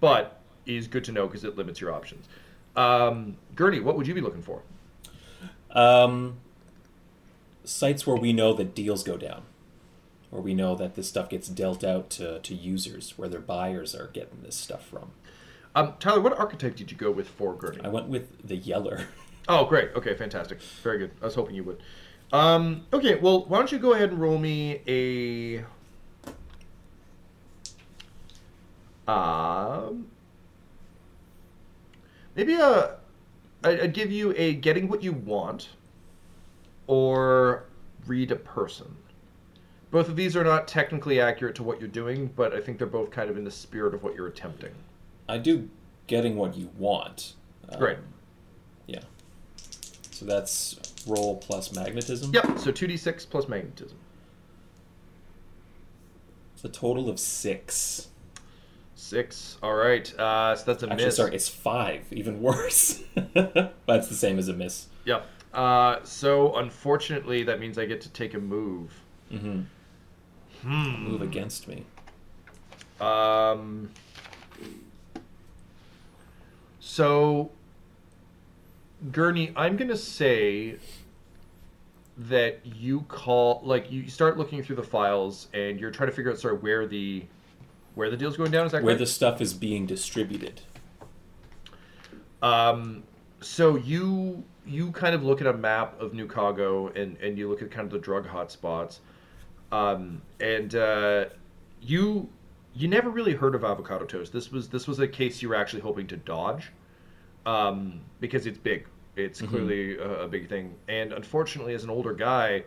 but 0.00 0.40
is 0.66 0.88
good 0.88 1.04
to 1.04 1.12
know 1.12 1.28
because 1.28 1.44
it 1.44 1.56
limits 1.56 1.80
your 1.80 1.92
options. 1.92 2.26
Um, 2.74 3.36
Gurney, 3.54 3.78
what 3.78 3.96
would 3.96 4.08
you 4.08 4.14
be 4.14 4.20
looking 4.20 4.42
for? 4.42 4.62
Um, 5.70 6.38
sites 7.62 8.04
where 8.04 8.16
we 8.16 8.32
know 8.32 8.52
that 8.54 8.74
deals 8.74 9.04
go 9.04 9.16
down, 9.16 9.42
where 10.30 10.42
we 10.42 10.52
know 10.52 10.74
that 10.74 10.96
this 10.96 11.06
stuff 11.06 11.28
gets 11.28 11.48
dealt 11.48 11.84
out 11.84 12.10
to, 12.10 12.40
to 12.40 12.54
users, 12.56 13.16
where 13.16 13.28
their 13.28 13.40
buyers 13.40 13.94
are 13.94 14.08
getting 14.08 14.42
this 14.42 14.56
stuff 14.56 14.84
from. 14.84 15.12
Um, 15.76 15.94
Tyler, 16.00 16.20
what 16.20 16.36
architect 16.36 16.78
did 16.78 16.90
you 16.90 16.96
go 16.96 17.12
with 17.12 17.28
for 17.28 17.54
Gurney? 17.54 17.82
I 17.84 17.88
went 17.88 18.08
with 18.08 18.44
the 18.44 18.56
Yeller. 18.56 19.06
Oh, 19.48 19.64
great. 19.64 19.90
Okay, 19.96 20.14
fantastic. 20.14 20.60
Very 20.82 20.98
good. 20.98 21.10
I 21.20 21.24
was 21.26 21.34
hoping 21.34 21.54
you 21.54 21.64
would. 21.64 21.82
Um, 22.32 22.86
okay, 22.92 23.16
well, 23.16 23.44
why 23.46 23.58
don't 23.58 23.72
you 23.72 23.78
go 23.78 23.94
ahead 23.94 24.10
and 24.10 24.20
roll 24.20 24.38
me 24.38 24.80
a. 24.86 25.64
Um, 29.10 30.06
maybe 32.36 32.54
a. 32.54 32.96
I- 33.64 33.80
I'd 33.82 33.92
give 33.92 34.10
you 34.12 34.32
a 34.36 34.54
getting 34.54 34.88
what 34.88 35.02
you 35.02 35.12
want, 35.12 35.70
or 36.86 37.64
read 38.06 38.30
a 38.30 38.36
person. 38.36 38.96
Both 39.90 40.08
of 40.08 40.14
these 40.14 40.36
are 40.36 40.44
not 40.44 40.68
technically 40.68 41.20
accurate 41.20 41.56
to 41.56 41.64
what 41.64 41.80
you're 41.80 41.88
doing, 41.88 42.30
but 42.36 42.54
I 42.54 42.60
think 42.60 42.78
they're 42.78 42.86
both 42.86 43.10
kind 43.10 43.28
of 43.28 43.36
in 43.36 43.42
the 43.42 43.50
spirit 43.50 43.92
of 43.92 44.04
what 44.04 44.14
you're 44.14 44.28
attempting. 44.28 44.70
I 45.28 45.38
do 45.38 45.68
getting 46.06 46.36
what 46.36 46.56
you 46.56 46.70
want. 46.78 47.34
Um, 47.68 47.78
Great. 47.78 47.98
Yeah. 48.86 49.00
So 50.20 50.26
that's 50.26 50.78
roll 51.06 51.38
plus 51.38 51.72
magnetism. 51.72 52.30
Yep. 52.34 52.58
So 52.58 52.70
two 52.70 52.86
d 52.86 52.98
six 52.98 53.24
plus 53.24 53.48
magnetism. 53.48 53.96
It's 56.52 56.62
a 56.62 56.68
total 56.68 57.08
of 57.08 57.18
six. 57.18 58.08
Six. 58.94 59.56
All 59.62 59.74
right. 59.74 60.06
Uh, 60.18 60.54
so 60.56 60.64
that's 60.66 60.82
a 60.82 60.90
Actually, 60.90 61.06
miss. 61.06 61.16
sorry, 61.16 61.34
it's 61.34 61.48
five. 61.48 62.04
Even 62.10 62.42
worse. 62.42 63.02
That's 63.86 64.08
the 64.08 64.14
same 64.14 64.38
as 64.38 64.48
a 64.48 64.52
miss. 64.52 64.88
Yep. 65.06 65.26
Uh, 65.54 66.04
so 66.04 66.54
unfortunately, 66.56 67.42
that 67.44 67.58
means 67.58 67.78
I 67.78 67.86
get 67.86 68.02
to 68.02 68.10
take 68.10 68.34
a 68.34 68.38
move. 68.38 68.92
Mm-hmm. 69.32 69.62
Hmm. 70.68 71.04
Move 71.08 71.22
against 71.22 71.66
me. 71.66 71.86
Um. 73.00 73.88
So, 76.78 77.50
Gurney, 79.12 79.52
I'm 79.56 79.76
gonna 79.76 79.96
say 79.96 80.76
that 82.16 82.60
you 82.64 83.00
call 83.02 83.62
like 83.64 83.90
you 83.90 84.08
start 84.08 84.36
looking 84.36 84.62
through 84.62 84.76
the 84.76 84.82
files 84.82 85.48
and 85.54 85.80
you're 85.80 85.90
trying 85.90 86.10
to 86.10 86.14
figure 86.14 86.30
out 86.30 86.38
sort 86.38 86.54
of 86.54 86.62
where 86.62 86.86
the 86.86 87.24
where 87.94 88.10
the 88.10 88.16
deal's 88.16 88.36
going 88.36 88.50
down. 88.50 88.66
Is 88.66 88.72
that 88.72 88.82
Where 88.82 88.94
correct? 88.94 89.00
the 89.00 89.06
stuff 89.06 89.40
is 89.40 89.54
being 89.54 89.86
distributed. 89.86 90.60
Um, 92.42 93.02
so 93.40 93.76
you 93.76 94.44
you 94.66 94.92
kind 94.92 95.14
of 95.14 95.24
look 95.24 95.40
at 95.40 95.46
a 95.46 95.52
map 95.52 96.00
of 96.00 96.12
New 96.12 96.28
Chicago 96.28 96.88
and 96.88 97.16
and 97.18 97.38
you 97.38 97.48
look 97.48 97.62
at 97.62 97.70
kind 97.70 97.86
of 97.86 97.90
the 97.90 97.98
drug 97.98 98.26
hotspots, 98.26 98.98
um, 99.72 100.20
and 100.40 100.74
uh, 100.74 101.24
you 101.80 102.28
you 102.74 102.86
never 102.86 103.10
really 103.10 103.34
heard 103.34 103.54
of 103.54 103.64
avocado 103.64 104.04
toast. 104.04 104.32
This 104.32 104.52
was 104.52 104.68
this 104.68 104.86
was 104.86 104.98
a 105.00 105.08
case 105.08 105.42
you 105.42 105.48
were 105.48 105.54
actually 105.56 105.82
hoping 105.82 106.06
to 106.08 106.16
dodge, 106.16 106.70
um, 107.46 108.00
because 108.20 108.46
it's 108.46 108.58
big. 108.58 108.86
It's 109.16 109.42
clearly 109.42 109.96
a, 109.98 110.22
a 110.22 110.28
big 110.28 110.48
thing, 110.48 110.74
and 110.88 111.12
unfortunately, 111.12 111.74
as 111.74 111.84
an 111.84 111.90
older 111.90 112.12
guy, 112.12 112.64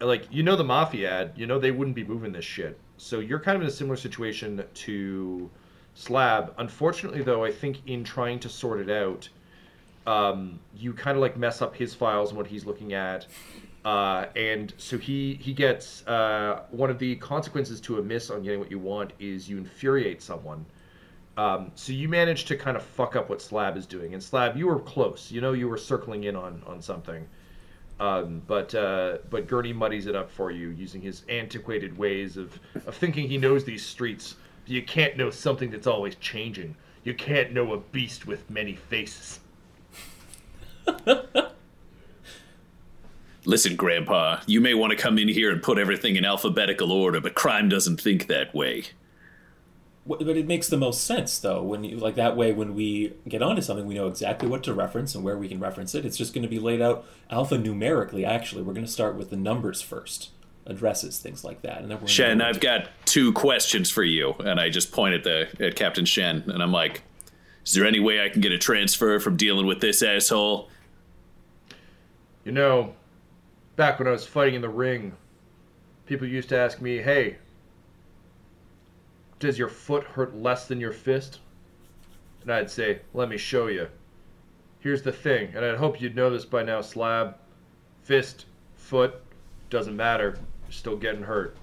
like 0.00 0.26
you 0.30 0.42
know 0.42 0.56
the 0.56 0.64
Mafiad, 0.64 1.36
you 1.36 1.46
know 1.46 1.58
they 1.58 1.70
wouldn't 1.70 1.96
be 1.96 2.04
moving 2.04 2.32
this 2.32 2.44
shit. 2.44 2.78
So 2.98 3.20
you're 3.20 3.40
kind 3.40 3.56
of 3.56 3.62
in 3.62 3.68
a 3.68 3.72
similar 3.72 3.96
situation 3.96 4.62
to 4.74 5.50
Slab. 5.94 6.54
Unfortunately, 6.58 7.22
though, 7.22 7.44
I 7.44 7.50
think 7.50 7.78
in 7.86 8.04
trying 8.04 8.38
to 8.40 8.48
sort 8.48 8.80
it 8.80 8.90
out, 8.90 9.28
um, 10.06 10.58
you 10.76 10.92
kind 10.92 11.16
of 11.16 11.20
like 11.20 11.36
mess 11.36 11.62
up 11.62 11.74
his 11.74 11.94
files 11.94 12.30
and 12.30 12.38
what 12.38 12.46
he's 12.46 12.64
looking 12.64 12.92
at, 12.92 13.26
uh, 13.84 14.26
and 14.36 14.74
so 14.76 14.98
he 14.98 15.34
he 15.40 15.52
gets 15.52 16.06
uh, 16.06 16.62
one 16.70 16.90
of 16.90 16.98
the 16.98 17.16
consequences 17.16 17.80
to 17.82 17.98
a 17.98 18.02
miss 18.02 18.30
on 18.30 18.42
getting 18.42 18.60
what 18.60 18.70
you 18.70 18.78
want 18.78 19.12
is 19.18 19.48
you 19.48 19.58
infuriate 19.58 20.22
someone. 20.22 20.64
Um, 21.38 21.70
so 21.76 21.92
you 21.92 22.08
managed 22.08 22.48
to 22.48 22.56
kind 22.56 22.76
of 22.76 22.82
fuck 22.82 23.14
up 23.14 23.30
what 23.30 23.40
Slab 23.40 23.76
is 23.76 23.86
doing, 23.86 24.12
and 24.12 24.20
Slab, 24.20 24.56
you 24.56 24.66
were 24.66 24.80
close. 24.80 25.30
You 25.30 25.40
know, 25.40 25.52
you 25.52 25.68
were 25.68 25.78
circling 25.78 26.24
in 26.24 26.34
on 26.34 26.62
on 26.66 26.82
something. 26.82 27.26
Um, 28.00 28.42
but 28.48 28.74
uh, 28.74 29.18
but 29.30 29.46
Gurney 29.46 29.72
muddies 29.72 30.06
it 30.06 30.16
up 30.16 30.32
for 30.32 30.50
you 30.50 30.70
using 30.70 31.00
his 31.00 31.22
antiquated 31.28 31.96
ways 31.96 32.36
of, 32.36 32.58
of 32.86 32.96
thinking 32.96 33.28
he 33.28 33.38
knows 33.38 33.64
these 33.64 33.86
streets. 33.86 34.34
You 34.66 34.82
can't 34.82 35.16
know 35.16 35.30
something 35.30 35.70
that's 35.70 35.86
always 35.86 36.16
changing. 36.16 36.74
You 37.04 37.14
can't 37.14 37.52
know 37.52 37.72
a 37.72 37.78
beast 37.78 38.26
with 38.26 38.50
many 38.50 38.74
faces. 38.74 39.38
Listen, 43.44 43.76
Grandpa, 43.76 44.40
you 44.46 44.60
may 44.60 44.74
want 44.74 44.90
to 44.90 44.96
come 44.96 45.18
in 45.18 45.28
here 45.28 45.52
and 45.52 45.62
put 45.62 45.78
everything 45.78 46.16
in 46.16 46.24
alphabetical 46.24 46.90
order, 46.90 47.20
but 47.20 47.36
crime 47.36 47.68
doesn't 47.68 48.00
think 48.00 48.26
that 48.26 48.52
way. 48.52 48.86
Wh- 50.08 50.18
But 50.24 50.36
it 50.36 50.46
makes 50.46 50.68
the 50.68 50.76
most 50.76 51.04
sense, 51.04 51.38
though. 51.38 51.62
When 51.62 51.84
you 51.84 51.98
like 51.98 52.14
that 52.16 52.36
way, 52.36 52.52
when 52.52 52.74
we 52.74 53.12
get 53.28 53.42
onto 53.42 53.62
something, 53.62 53.86
we 53.86 53.94
know 53.94 54.06
exactly 54.08 54.48
what 54.48 54.62
to 54.64 54.74
reference 54.74 55.14
and 55.14 55.22
where 55.22 55.36
we 55.36 55.48
can 55.48 55.60
reference 55.60 55.94
it. 55.94 56.04
It's 56.04 56.16
just 56.16 56.32
going 56.34 56.42
to 56.42 56.48
be 56.48 56.58
laid 56.58 56.80
out 56.80 57.04
alphanumerically. 57.30 58.26
Actually, 58.26 58.62
we're 58.62 58.72
going 58.74 58.86
to 58.86 58.90
start 58.92 59.16
with 59.16 59.30
the 59.30 59.36
numbers 59.36 59.82
first, 59.82 60.30
addresses, 60.66 61.18
things 61.18 61.44
like 61.44 61.62
that, 61.62 61.82
and 61.82 61.90
then 61.90 62.00
we're 62.00 62.06
Shen, 62.08 62.40
I've 62.40 62.56
into- 62.56 62.60
got 62.66 62.88
two 63.04 63.32
questions 63.32 63.90
for 63.90 64.02
you, 64.02 64.34
and 64.40 64.58
I 64.58 64.68
just 64.70 64.92
point 64.92 65.14
at 65.14 65.24
the 65.24 65.48
at 65.64 65.76
Captain 65.76 66.04
Shen, 66.04 66.44
and 66.46 66.62
I'm 66.62 66.72
like, 66.72 67.02
"Is 67.66 67.72
there 67.74 67.86
any 67.86 68.00
way 68.00 68.24
I 68.24 68.28
can 68.28 68.40
get 68.40 68.52
a 68.52 68.58
transfer 68.58 69.18
from 69.20 69.36
dealing 69.36 69.66
with 69.66 69.80
this 69.80 70.02
asshole?" 70.02 70.68
You 72.44 72.52
know, 72.52 72.94
back 73.76 73.98
when 73.98 74.08
I 74.08 74.12
was 74.12 74.24
fighting 74.26 74.54
in 74.54 74.62
the 74.62 74.68
ring, 74.68 75.12
people 76.06 76.26
used 76.26 76.48
to 76.48 76.56
ask 76.56 76.80
me, 76.80 76.98
hey, 76.98 77.36
does 79.38 79.58
your 79.58 79.68
foot 79.68 80.04
hurt 80.04 80.36
less 80.36 80.66
than 80.66 80.80
your 80.80 80.92
fist? 80.92 81.40
And 82.42 82.52
I'd 82.52 82.70
say, 82.70 83.00
let 83.14 83.28
me 83.28 83.36
show 83.36 83.66
you. 83.66 83.88
Here's 84.80 85.02
the 85.02 85.12
thing, 85.12 85.52
and 85.54 85.64
I'd 85.64 85.76
hope 85.76 86.00
you'd 86.00 86.16
know 86.16 86.30
this 86.30 86.44
by 86.44 86.62
now, 86.62 86.80
Slab. 86.80 87.36
Fist, 88.02 88.46
foot, 88.76 89.16
doesn't 89.70 89.96
matter. 89.96 90.38
You're 90.66 90.72
still 90.72 90.96
getting 90.96 91.22
hurt. 91.22 91.56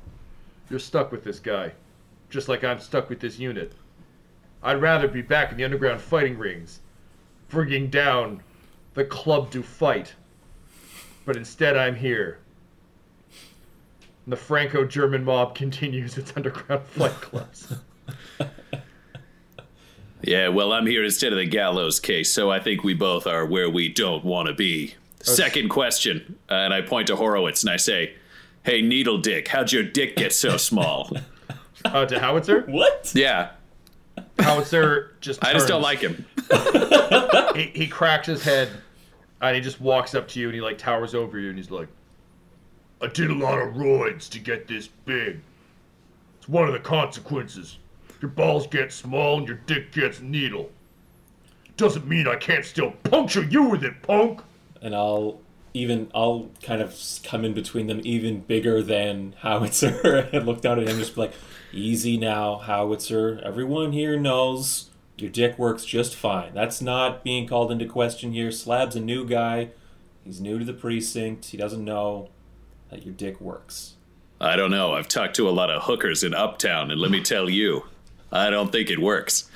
You're 0.70 0.80
stuck 0.80 1.12
with 1.12 1.24
this 1.24 1.40
guy, 1.40 1.72
just 2.30 2.50
like 2.50 2.64
I'm 2.64 2.80
stuck 2.80 3.10
with 3.10 3.20
this 3.20 3.40
unit. 3.40 3.74
I'd 4.62 4.82
rather 4.82 5.08
be 5.08 5.22
back 5.22 5.52
in 5.52 5.58
the 5.58 5.64
underground 5.64 6.02
fighting 6.02 6.38
rings, 6.38 6.80
bringing 7.50 7.90
down 7.90 8.42
the 8.94 9.06
club 9.06 9.52
to 9.52 9.64
fight 9.64 10.14
but 11.26 11.36
instead 11.36 11.76
I'm 11.76 11.96
here. 11.96 12.38
And 14.26 14.34
the 14.34 14.38
Franco-German 14.38 15.24
mob 15.24 15.56
continues 15.56 16.18
its 16.18 16.34
underground 16.36 16.84
fight 16.88 17.12
clubs. 17.22 17.74
Yeah, 20.22 20.48
well, 20.48 20.74
I'm 20.74 20.88
here 20.88 21.04
instead 21.04 21.32
of 21.34 21.38
the 21.38 21.46
gallows 21.46 22.00
case, 22.00 22.34
so 22.34 22.50
I 22.50 22.60
think 22.60 22.84
we 22.84 22.96
both 22.96 23.28
are 23.28 23.46
where 23.46 23.70
we 23.70 23.90
don't 23.90 24.26
want 24.26 24.48
to 24.48 24.54
be. 24.54 24.96
Second 25.22 25.70
question, 25.70 26.38
uh, 26.50 26.56
and 26.56 26.74
I 26.74 26.82
point 26.82 27.08
to 27.08 27.16
Horowitz 27.16 27.64
and 27.64 27.70
I 27.72 27.78
say, 27.78 28.16
"Hey, 28.64 28.82
Needle 28.82 29.20
Dick, 29.20 29.48
how'd 29.48 29.72
your 29.72 29.84
dick 29.84 30.16
get 30.16 30.34
so 30.34 30.58
small?" 30.58 31.12
Uh, 31.84 32.06
to 32.06 32.20
Howitzer, 32.20 32.62
what? 32.62 33.12
yeah, 33.14 33.52
Howitzer 34.40 35.16
just 35.22 35.44
I 35.44 35.54
just 35.54 35.68
don't 35.68 35.82
like 35.84 36.00
him. 36.00 36.26
He, 37.56 37.72
he 37.74 37.88
cracks 37.88 38.28
his 38.28 38.44
head, 38.44 38.70
and 39.42 39.56
he 39.56 39.62
just 39.62 39.80
walks 39.80 40.16
up 40.16 40.28
to 40.30 40.40
you, 40.40 40.48
and 40.48 40.56
he 40.56 40.62
like 40.62 40.78
towers 40.78 41.14
over 41.14 41.40
you, 41.40 41.50
and 41.50 41.58
he's 41.58 41.70
like, 41.72 41.88
"I 43.02 43.08
did 43.08 43.30
a 43.30 43.36
lot 43.36 43.60
of 43.60 43.76
roids 43.76 44.30
to 44.30 44.40
get 44.40 44.68
this 44.68 44.88
big. 44.88 45.42
It's 46.40 46.50
one 46.50 46.68
of 46.68 46.74
the 46.74 46.80
consequences. 46.80 47.78
Your 48.22 48.32
balls 48.32 48.68
get 48.68 48.92
small, 48.92 49.40
and 49.40 49.48
your 49.48 49.58
dick 49.66 49.92
gets 49.92 50.22
needle. 50.22 50.72
Doesn't 51.78 52.08
mean 52.08 52.28
I 52.28 52.36
can't 52.38 52.66
still 52.66 52.92
puncture 53.04 53.44
you 53.44 53.64
with 53.64 53.84
it, 53.84 54.02
punk." 54.02 54.42
and 54.82 54.96
I'll 54.96 55.40
even 55.74 56.10
I'll 56.14 56.50
kind 56.62 56.82
of 56.82 56.96
come 57.24 57.44
in 57.44 57.54
between 57.54 57.88
them, 57.88 58.00
even 58.04 58.42
bigger 58.42 58.82
than 58.82 59.36
Howitzer, 59.40 60.30
and 60.34 60.46
look 60.46 60.62
down 60.62 60.80
at 60.80 60.88
him, 60.88 60.98
just 60.98 61.16
be 61.16 61.22
like, 61.22 61.34
"Easy 61.74 62.18
now, 62.18 62.58
Howitzer. 62.58 63.42
Everyone 63.44 63.92
here 63.92 64.18
knows 64.18 64.90
your 65.18 65.30
dick 65.30 65.58
works 65.58 65.86
just 65.86 66.16
fine. 66.16 66.54
That's 66.54 66.82
not 66.82 67.24
being 67.24 67.48
called 67.48 67.72
into 67.72 67.86
question 67.86 68.32
here. 68.32 68.52
Slab's 68.52 68.96
a 68.96 69.02
new 69.02 69.26
guy. 69.26 69.70
He's 70.24 70.40
new 70.40 70.60
to 70.60 70.66
the 70.66 70.74
precinct. 70.74 71.46
He 71.46 71.58
doesn't 71.58 71.84
know 71.84 72.30
that 72.96 73.06
your 73.06 73.14
dick 73.14 73.40
works." 73.42 73.94
I 74.40 74.56
don't 74.56 74.72
know. 74.72 74.94
I've 74.94 75.08
talked 75.08 75.36
to 75.38 75.48
a 75.48 75.52
lot 75.52 75.70
of 75.70 75.84
hookers 75.84 76.24
in 76.24 76.34
Uptown, 76.34 76.92
and 76.92 77.00
let 77.00 77.10
me 77.12 77.22
tell 77.22 77.50
you, 77.50 77.86
I 78.32 78.50
don't 78.50 78.72
think 78.72 78.90
it 78.90 79.00
works. 79.00 79.50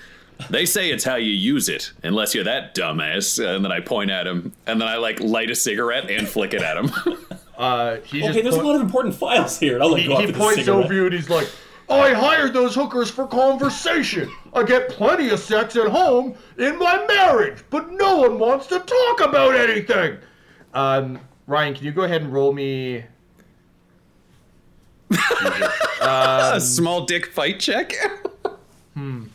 They 0.49 0.65
say 0.65 0.89
it's 0.89 1.03
how 1.03 1.15
you 1.15 1.33
use 1.33 1.67
it, 1.67 1.91
unless 2.01 2.33
you're 2.33 2.45
that 2.45 2.73
dumbass. 2.73 3.45
And 3.45 3.63
then 3.63 3.73
I 3.73 3.81
point 3.81 4.09
at 4.09 4.25
him, 4.25 4.53
and 4.65 4.79
then 4.79 4.87
I 4.87 4.95
like 4.95 5.19
light 5.19 5.49
a 5.49 5.55
cigarette 5.55 6.09
and 6.09 6.27
flick 6.27 6.53
it 6.53 6.61
at 6.61 6.77
him. 6.77 6.91
Uh, 7.59 7.99
he 8.05 8.19
Okay, 8.23 8.27
just 8.31 8.43
there's 8.43 8.55
a 8.55 8.61
lot 8.61 8.77
of 8.77 8.81
important 8.81 9.13
files 9.13 9.59
here. 9.59 9.81
I'll 9.81 9.91
like 9.91 10.03
he, 10.03 10.07
go 10.07 10.13
off 10.13 10.21
he 10.21 10.27
with 10.27 10.35
the 10.35 10.39
points 10.39 10.67
over 10.69 10.93
you 10.93 11.03
and 11.07 11.13
he's 11.13 11.29
like, 11.29 11.49
I 11.89 12.13
hired 12.13 12.53
those 12.53 12.73
hookers 12.73 13.11
for 13.11 13.27
conversation. 13.27 14.31
I 14.53 14.63
get 14.63 14.87
plenty 14.87 15.27
of 15.29 15.39
sex 15.39 15.75
at 15.75 15.87
home 15.87 16.35
in 16.57 16.79
my 16.79 17.05
marriage, 17.05 17.61
but 17.69 17.91
no 17.91 18.19
one 18.19 18.39
wants 18.39 18.67
to 18.67 18.79
talk 18.79 19.19
about 19.19 19.55
anything. 19.55 20.19
Um, 20.73 21.19
Ryan, 21.47 21.73
can 21.73 21.83
you 21.83 21.91
go 21.91 22.03
ahead 22.03 22.21
and 22.21 22.31
roll 22.31 22.53
me? 22.53 23.03
A 26.01 26.59
small 26.61 27.05
dick 27.05 27.27
fight 27.27 27.59
check. 27.59 27.93
Hmm. 28.95 29.25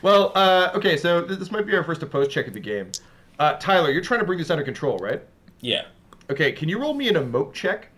Well, 0.00 0.32
uh, 0.34 0.70
okay, 0.74 0.96
so 0.96 1.20
this 1.20 1.50
might 1.50 1.66
be 1.66 1.74
our 1.74 1.84
first 1.84 2.02
opposed 2.02 2.30
check 2.30 2.46
of 2.46 2.54
the 2.54 2.60
game. 2.60 2.90
Uh, 3.38 3.54
Tyler, 3.54 3.90
you're 3.90 4.00
trying 4.00 4.20
to 4.20 4.24
bring 4.24 4.38
this 4.38 4.48
under 4.48 4.64
control, 4.64 4.96
right? 4.98 5.20
Yeah. 5.60 5.86
Okay, 6.30 6.52
can 6.52 6.68
you 6.68 6.80
roll 6.80 6.94
me 6.94 7.08
an 7.08 7.16
emote 7.16 7.52
check? 7.52 7.88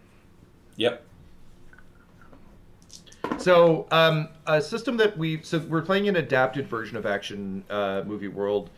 Yep. 0.76 1.04
So, 3.38 3.86
um, 3.90 4.28
a 4.46 4.60
system 4.60 4.96
that 4.96 5.16
we 5.16 5.42
so 5.42 5.58
we're 5.60 5.82
playing 5.82 6.08
an 6.08 6.16
adapted 6.16 6.66
version 6.66 6.96
of 6.96 7.06
Action 7.06 7.64
uh, 7.70 8.02
Movie 8.06 8.28
World. 8.28 8.70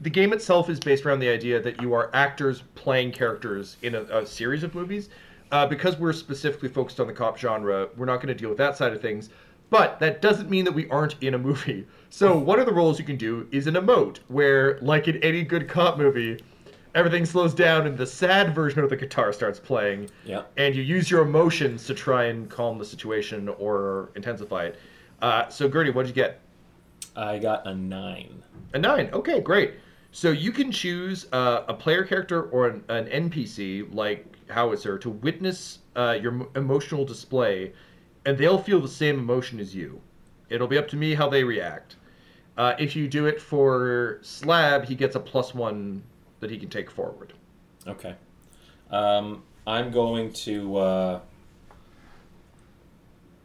The 0.00 0.10
game 0.10 0.32
itself 0.32 0.68
is 0.68 0.78
based 0.78 1.06
around 1.06 1.20
the 1.20 1.28
idea 1.28 1.60
that 1.60 1.80
you 1.80 1.94
are 1.94 2.10
actors 2.12 2.62
playing 2.74 3.12
characters 3.12 3.76
in 3.82 3.94
a, 3.94 4.02
a 4.02 4.26
series 4.26 4.62
of 4.62 4.74
movies. 4.74 5.08
Uh, 5.56 5.66
because 5.66 5.98
we're 5.98 6.12
specifically 6.12 6.68
focused 6.68 7.00
on 7.00 7.06
the 7.06 7.12
cop 7.14 7.38
genre, 7.38 7.88
we're 7.96 8.04
not 8.04 8.16
going 8.16 8.28
to 8.28 8.34
deal 8.34 8.50
with 8.50 8.58
that 8.58 8.76
side 8.76 8.92
of 8.92 9.00
things. 9.00 9.30
But 9.70 9.98
that 10.00 10.20
doesn't 10.20 10.50
mean 10.50 10.66
that 10.66 10.72
we 10.72 10.86
aren't 10.90 11.14
in 11.22 11.32
a 11.32 11.38
movie. 11.38 11.86
So 12.10 12.36
one 12.50 12.60
of 12.60 12.66
the 12.66 12.74
roles 12.74 12.98
you 12.98 13.06
can 13.06 13.16
do 13.16 13.48
is 13.50 13.66
an 13.66 13.72
emote, 13.72 14.18
where, 14.28 14.78
like 14.82 15.08
in 15.08 15.16
any 15.24 15.42
good 15.44 15.66
cop 15.66 15.96
movie, 15.96 16.44
everything 16.94 17.24
slows 17.24 17.54
down 17.54 17.86
and 17.86 17.96
the 17.96 18.04
sad 18.04 18.54
version 18.54 18.80
of 18.80 18.90
the 18.90 18.96
guitar 18.96 19.32
starts 19.32 19.58
playing 19.58 20.10
Yeah. 20.26 20.42
and 20.58 20.74
you 20.74 20.82
use 20.82 21.10
your 21.10 21.22
emotions 21.22 21.86
to 21.86 21.94
try 21.94 22.24
and 22.24 22.50
calm 22.50 22.76
the 22.76 22.84
situation 22.84 23.48
or 23.48 24.10
intensify 24.14 24.64
it. 24.66 24.78
Uh, 25.22 25.48
so, 25.48 25.70
Gurney, 25.70 25.88
what 25.90 26.02
did 26.02 26.08
you 26.10 26.22
get? 26.22 26.40
I 27.16 27.38
got 27.38 27.66
a 27.66 27.74
nine. 27.74 28.42
A 28.74 28.78
nine. 28.78 29.08
Okay, 29.10 29.40
great. 29.40 29.76
So 30.12 30.32
you 30.32 30.52
can 30.52 30.70
choose 30.70 31.26
uh, 31.32 31.64
a 31.66 31.72
player 31.72 32.04
character 32.04 32.42
or 32.42 32.68
an, 32.68 32.84
an 32.90 33.30
NPC 33.30 33.94
like 33.94 34.35
Howitzer 34.48 34.98
to 34.98 35.10
witness 35.10 35.80
uh, 35.94 36.18
your 36.20 36.48
emotional 36.54 37.04
display, 37.04 37.72
and 38.24 38.36
they'll 38.38 38.58
feel 38.62 38.80
the 38.80 38.88
same 38.88 39.18
emotion 39.18 39.58
as 39.60 39.74
you. 39.74 40.00
It'll 40.48 40.68
be 40.68 40.78
up 40.78 40.88
to 40.88 40.96
me 40.96 41.14
how 41.14 41.28
they 41.28 41.44
react. 41.44 41.96
Uh, 42.56 42.74
if 42.78 42.96
you 42.96 43.08
do 43.08 43.26
it 43.26 43.40
for 43.40 44.18
Slab, 44.22 44.84
he 44.86 44.94
gets 44.94 45.14
a 45.16 45.20
plus 45.20 45.54
one 45.54 46.02
that 46.40 46.50
he 46.50 46.58
can 46.58 46.68
take 46.68 46.90
forward. 46.90 47.32
Okay. 47.86 48.14
Um, 48.90 49.42
I'm 49.66 49.90
going 49.90 50.32
to. 50.32 50.76
Uh, 50.76 51.20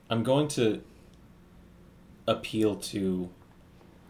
I'm 0.10 0.24
going 0.24 0.48
to 0.50 0.82
appeal 2.28 2.76
to 2.76 3.30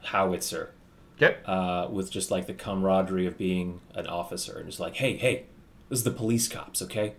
Howitzer 0.04 0.74
Okay. 1.22 1.38
uh, 1.46 1.88
with 1.90 2.12
just 2.12 2.32
like 2.32 2.48
the 2.48 2.54
camaraderie 2.54 3.28
of 3.28 3.38
being 3.38 3.82
an 3.94 4.08
officer 4.08 4.58
and 4.58 4.66
just 4.68 4.80
like, 4.80 4.96
hey, 4.96 5.16
hey, 5.16 5.46
this 5.92 6.00
is 6.00 6.06
the 6.06 6.12
police 6.12 6.48
cops, 6.48 6.82
okay? 6.82 7.16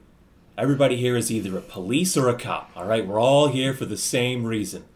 Everybody 0.56 0.96
here 0.96 1.14
is 1.14 1.30
either 1.30 1.58
a 1.58 1.60
police 1.60 2.16
or 2.16 2.30
a 2.30 2.34
cop, 2.34 2.70
all 2.74 2.86
right? 2.86 3.06
We're 3.06 3.20
all 3.20 3.48
here 3.48 3.74
for 3.74 3.84
the 3.84 3.98
same 3.98 4.44
reason. 4.44 4.86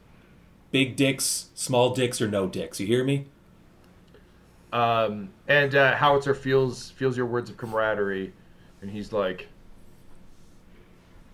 Big 0.70 0.96
dicks, 0.96 1.50
small 1.54 1.94
dicks, 1.94 2.22
or 2.22 2.26
no 2.26 2.46
dicks. 2.46 2.80
You 2.80 2.86
hear 2.86 3.04
me? 3.04 3.26
Um, 4.72 5.28
and 5.46 5.74
uh, 5.74 5.94
Howitzer 5.94 6.34
feels 6.34 6.90
feels 6.92 7.18
your 7.18 7.26
words 7.26 7.50
of 7.50 7.58
camaraderie, 7.58 8.32
and 8.80 8.90
he's 8.90 9.12
like, 9.12 9.48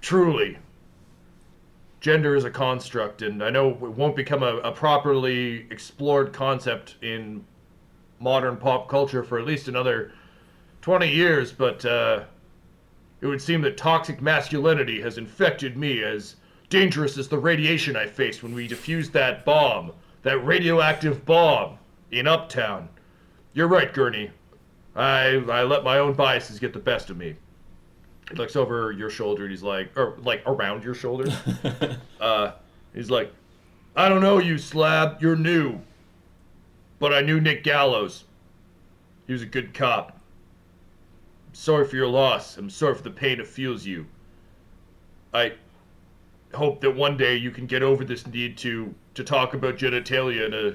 "Truly, 0.01 0.59
gender 2.01 2.35
is 2.35 2.45
a 2.45 2.51
construct, 2.51 3.23
and 3.23 3.43
I 3.43 3.51
know 3.51 3.71
it 3.71 3.79
won't 3.81 4.17
become 4.17 4.43
a, 4.43 4.57
a 4.59 4.73
properly 4.73 5.67
explored 5.71 6.33
concept 6.33 6.97
in 7.03 7.45
modern 8.19 8.57
pop 8.57 8.89
culture 8.89 9.23
for 9.23 9.39
at 9.39 9.47
least 9.47 9.69
another 9.69 10.13
twenty 10.83 11.09
years. 11.09 11.53
But 11.53 11.85
uh, 11.85 12.25
it 13.21 13.27
would 13.27 13.41
seem 13.41 13.63
that 13.63 13.77
toxic 13.77 14.21
masculinity 14.21 15.01
has 15.01 15.17
infected 15.17 15.77
me 15.77 16.03
as 16.03 16.37
dangerous 16.69 17.17
as 17.17 17.29
the 17.29 17.39
radiation 17.39 17.97
I 17.97 18.07
faced 18.07 18.43
when 18.43 18.55
we 18.55 18.69
defused 18.69 19.13
that 19.13 19.45
bomb, 19.45 19.93
that 20.23 20.45
radioactive 20.45 21.25
bomb 21.25 21.79
in 22.11 22.27
Uptown." 22.27 22.89
You're 23.55 23.69
right, 23.69 23.93
Gurney. 23.93 24.31
I 24.95 25.43
I 25.49 25.63
let 25.63 25.85
my 25.85 25.99
own 25.99 26.13
biases 26.13 26.59
get 26.59 26.73
the 26.73 26.79
best 26.79 27.09
of 27.09 27.17
me. 27.17 27.37
He 28.29 28.37
looks 28.37 28.57
over 28.57 28.93
your 28.93 29.11
shoulder 29.11 29.43
and 29.43 29.51
he's 29.51 29.63
like, 29.63 29.97
or 29.97 30.17
like 30.23 30.43
around 30.47 30.85
your 30.85 30.95
shoulder. 30.95 31.31
uh, 32.21 32.53
he's 32.95 33.11
like, 33.11 33.33
I 33.95 34.09
don't 34.09 34.23
know 34.23 34.39
you, 34.39 34.59
Slab. 34.59 35.21
You're 35.21 35.37
new. 35.37 35.81
But 36.99 37.13
I 37.13 37.21
knew 37.21 37.41
Nick 37.41 37.63
Gallows. 37.65 38.25
He 39.27 39.33
was 39.33 39.43
a 39.43 39.47
good 39.47 39.75
cop. 39.75 40.19
I'm 41.53 41.57
sorry 41.57 41.87
for 41.87 41.97
your 41.97 42.09
loss. 42.09 42.57
I'm 42.57 42.71
sorry 42.71 42.95
for 42.95 43.03
the 43.03 43.11
pain 43.11 43.39
it 43.39 43.47
feels 43.47 43.85
you. 43.85 44.07
I 45.35 45.53
hope 46.55 46.81
that 46.81 46.97
one 46.97 47.19
day 47.19 47.37
you 47.37 47.51
can 47.51 47.67
get 47.67 47.83
over 47.83 48.07
this 48.07 48.27
need 48.27 48.57
to 48.59 48.95
to 49.13 49.23
talk 49.23 49.53
about 49.53 49.77
genitalia 49.77 50.47
in 50.47 50.55
a 50.55 50.75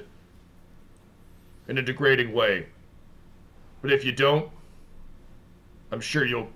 in 1.68 1.78
a 1.78 1.82
degrading 1.82 2.32
way. 2.32 2.66
But 3.82 3.92
if 3.92 4.04
you 4.04 4.12
don't, 4.12 4.48
I'm 5.90 6.00
sure 6.00 6.24
you'll 6.24 6.48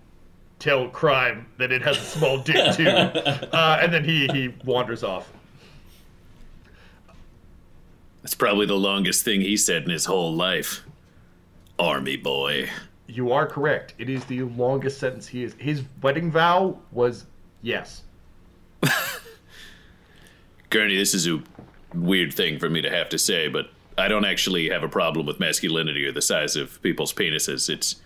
tell 0.61 0.89
crime 0.89 1.47
that 1.59 1.73
it 1.73 1.83
has 1.83 1.99
a 1.99 2.05
small 2.05 2.39
dick 2.39 2.77
too. 2.77 2.87
Uh, 3.53 3.81
and 3.83 3.93
then 3.93 4.05
he 4.05 4.29
he 4.29 4.55
wanders 4.65 5.03
off. 5.03 5.33
That's 8.23 8.37
probably 8.37 8.67
the 8.67 8.79
longest 8.79 9.25
thing 9.25 9.41
he 9.41 9.57
said 9.57 9.83
in 9.83 9.91
his 9.91 10.05
whole 10.05 10.33
life. 10.33 10.85
Army 11.77 12.17
boy. 12.17 12.71
You 13.07 13.33
are 13.33 13.47
correct. 13.47 13.95
It 13.99 14.09
is 14.09 14.25
the 14.25 14.43
longest 14.43 14.99
sentence 14.99 15.27
he 15.27 15.45
is. 15.45 15.55
His 15.59 15.83
wedding 16.01 16.31
vow 16.31 16.79
was 16.93 17.27
yes. 17.61 18.03
Gurney, 20.71 20.97
this 20.97 21.15
is 21.15 21.27
a 21.29 21.43
weird 21.95 22.33
thing 22.33 22.59
for 22.59 22.71
me 22.71 22.81
to 22.81 22.91
have 22.91 23.09
to 23.11 23.19
say, 23.19 23.49
but 23.49 23.71
I 23.99 24.09
don't 24.09 24.25
actually 24.25 24.71
have 24.71 24.83
a 24.83 24.89
problem 24.89 25.27
with 25.27 25.39
masculinity 25.39 26.07
or 26.07 26.13
the 26.13 26.23
size 26.23 26.57
of 26.57 26.81
people's 26.83 27.13
penises. 27.13 27.69
It's 27.69 27.97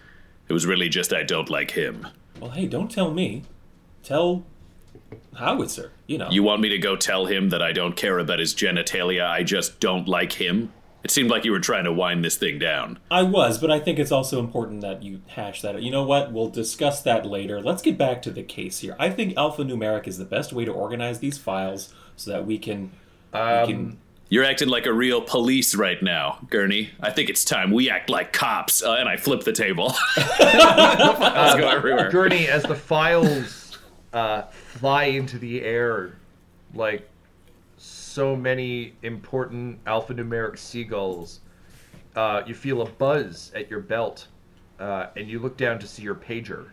it 0.48 0.52
was 0.52 0.66
really 0.66 0.88
just 0.88 1.12
I 1.12 1.22
don't 1.22 1.50
like 1.50 1.72
him. 1.72 2.06
Well, 2.40 2.50
hey, 2.50 2.66
don't 2.66 2.90
tell 2.90 3.12
me. 3.12 3.42
Tell 4.02 4.44
Howitzer. 5.36 5.92
You 6.06 6.18
know. 6.18 6.30
You 6.30 6.42
want 6.42 6.60
me 6.60 6.68
to 6.70 6.78
go 6.78 6.96
tell 6.96 7.26
him 7.26 7.50
that 7.50 7.62
I 7.62 7.72
don't 7.72 7.96
care 7.96 8.18
about 8.18 8.38
his 8.38 8.54
genitalia, 8.54 9.26
I 9.26 9.42
just 9.42 9.80
don't 9.80 10.08
like 10.08 10.32
him? 10.32 10.72
It 11.06 11.12
seemed 11.12 11.30
like 11.30 11.44
you 11.44 11.52
were 11.52 11.60
trying 11.60 11.84
to 11.84 11.92
wind 11.92 12.24
this 12.24 12.34
thing 12.34 12.58
down. 12.58 12.98
I 13.12 13.22
was, 13.22 13.58
but 13.58 13.70
I 13.70 13.78
think 13.78 14.00
it's 14.00 14.10
also 14.10 14.40
important 14.40 14.80
that 14.80 15.04
you 15.04 15.22
hash 15.28 15.62
that 15.62 15.76
out. 15.76 15.82
You 15.84 15.92
know 15.92 16.02
what? 16.02 16.32
We'll 16.32 16.48
discuss 16.48 17.00
that 17.02 17.24
later. 17.24 17.62
Let's 17.62 17.80
get 17.80 17.96
back 17.96 18.22
to 18.22 18.32
the 18.32 18.42
case 18.42 18.80
here. 18.80 18.96
I 18.98 19.10
think 19.10 19.36
alphanumeric 19.36 20.08
is 20.08 20.18
the 20.18 20.24
best 20.24 20.52
way 20.52 20.64
to 20.64 20.72
organize 20.72 21.20
these 21.20 21.38
files 21.38 21.94
so 22.16 22.32
that 22.32 22.44
we 22.44 22.58
can. 22.58 22.90
we 23.32 23.38
can 23.38 23.98
You're 24.30 24.42
acting 24.42 24.66
like 24.66 24.84
a 24.86 24.92
real 24.92 25.22
police 25.22 25.76
right 25.76 26.02
now, 26.02 26.40
Gurney. 26.50 26.90
I 26.98 27.12
think 27.12 27.30
it's 27.30 27.44
time 27.44 27.70
we 27.70 27.88
act 27.88 28.10
like 28.10 28.32
cops. 28.32 28.82
Uh, 28.82 28.94
and 28.94 29.08
I 29.08 29.16
flip 29.16 29.44
the 29.44 29.52
table. 29.52 29.94
Let's 30.16 31.54
go 31.54 31.68
everywhere. 31.68 32.10
Gurney, 32.10 32.48
as 32.48 32.64
the 32.64 32.74
files 32.74 33.78
uh, 34.12 34.42
fly 34.42 35.04
into 35.04 35.38
the 35.38 35.62
air 35.62 36.16
like 36.74 37.08
so 38.16 38.34
many 38.34 38.94
important 39.02 39.84
alphanumeric 39.84 40.56
seagulls, 40.56 41.40
uh, 42.16 42.40
you 42.46 42.54
feel 42.54 42.80
a 42.80 42.86
buzz 42.86 43.52
at 43.54 43.68
your 43.70 43.80
belt, 43.80 44.28
uh, 44.80 45.08
and 45.16 45.28
you 45.28 45.38
look 45.38 45.58
down 45.58 45.78
to 45.78 45.86
see 45.86 46.02
your 46.02 46.14
pager. 46.14 46.68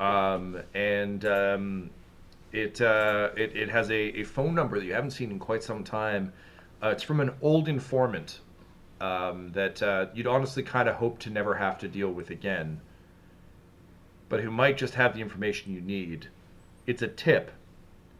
Um, 0.00 0.60
and 0.74 1.24
um, 1.26 1.90
it, 2.50 2.80
uh, 2.80 3.30
it 3.36 3.54
it 3.54 3.68
has 3.70 3.88
a, 3.90 4.20
a 4.20 4.24
phone 4.24 4.52
number 4.52 4.80
that 4.80 4.84
you 4.84 4.94
haven't 4.94 5.12
seen 5.12 5.30
in 5.30 5.38
quite 5.38 5.62
some 5.62 5.84
time. 5.84 6.32
Uh, 6.82 6.88
it's 6.88 7.04
from 7.04 7.20
an 7.20 7.30
old 7.40 7.68
informant 7.68 8.40
um, 9.00 9.52
that 9.52 9.80
uh, 9.80 10.06
you'd 10.12 10.26
honestly 10.26 10.64
kind 10.64 10.88
of 10.88 10.96
hope 10.96 11.20
to 11.20 11.30
never 11.30 11.54
have 11.54 11.78
to 11.78 11.86
deal 11.86 12.10
with 12.10 12.30
again 12.30 12.80
but 14.28 14.40
who 14.40 14.50
might 14.50 14.78
just 14.78 14.94
have 14.94 15.12
the 15.12 15.20
information 15.20 15.74
you 15.74 15.80
need. 15.82 16.26
It's 16.86 17.02
a 17.02 17.06
tip 17.06 17.52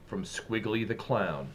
from 0.06 0.24
Squiggly 0.24 0.86
the 0.86 0.94
Clown. 0.94 1.48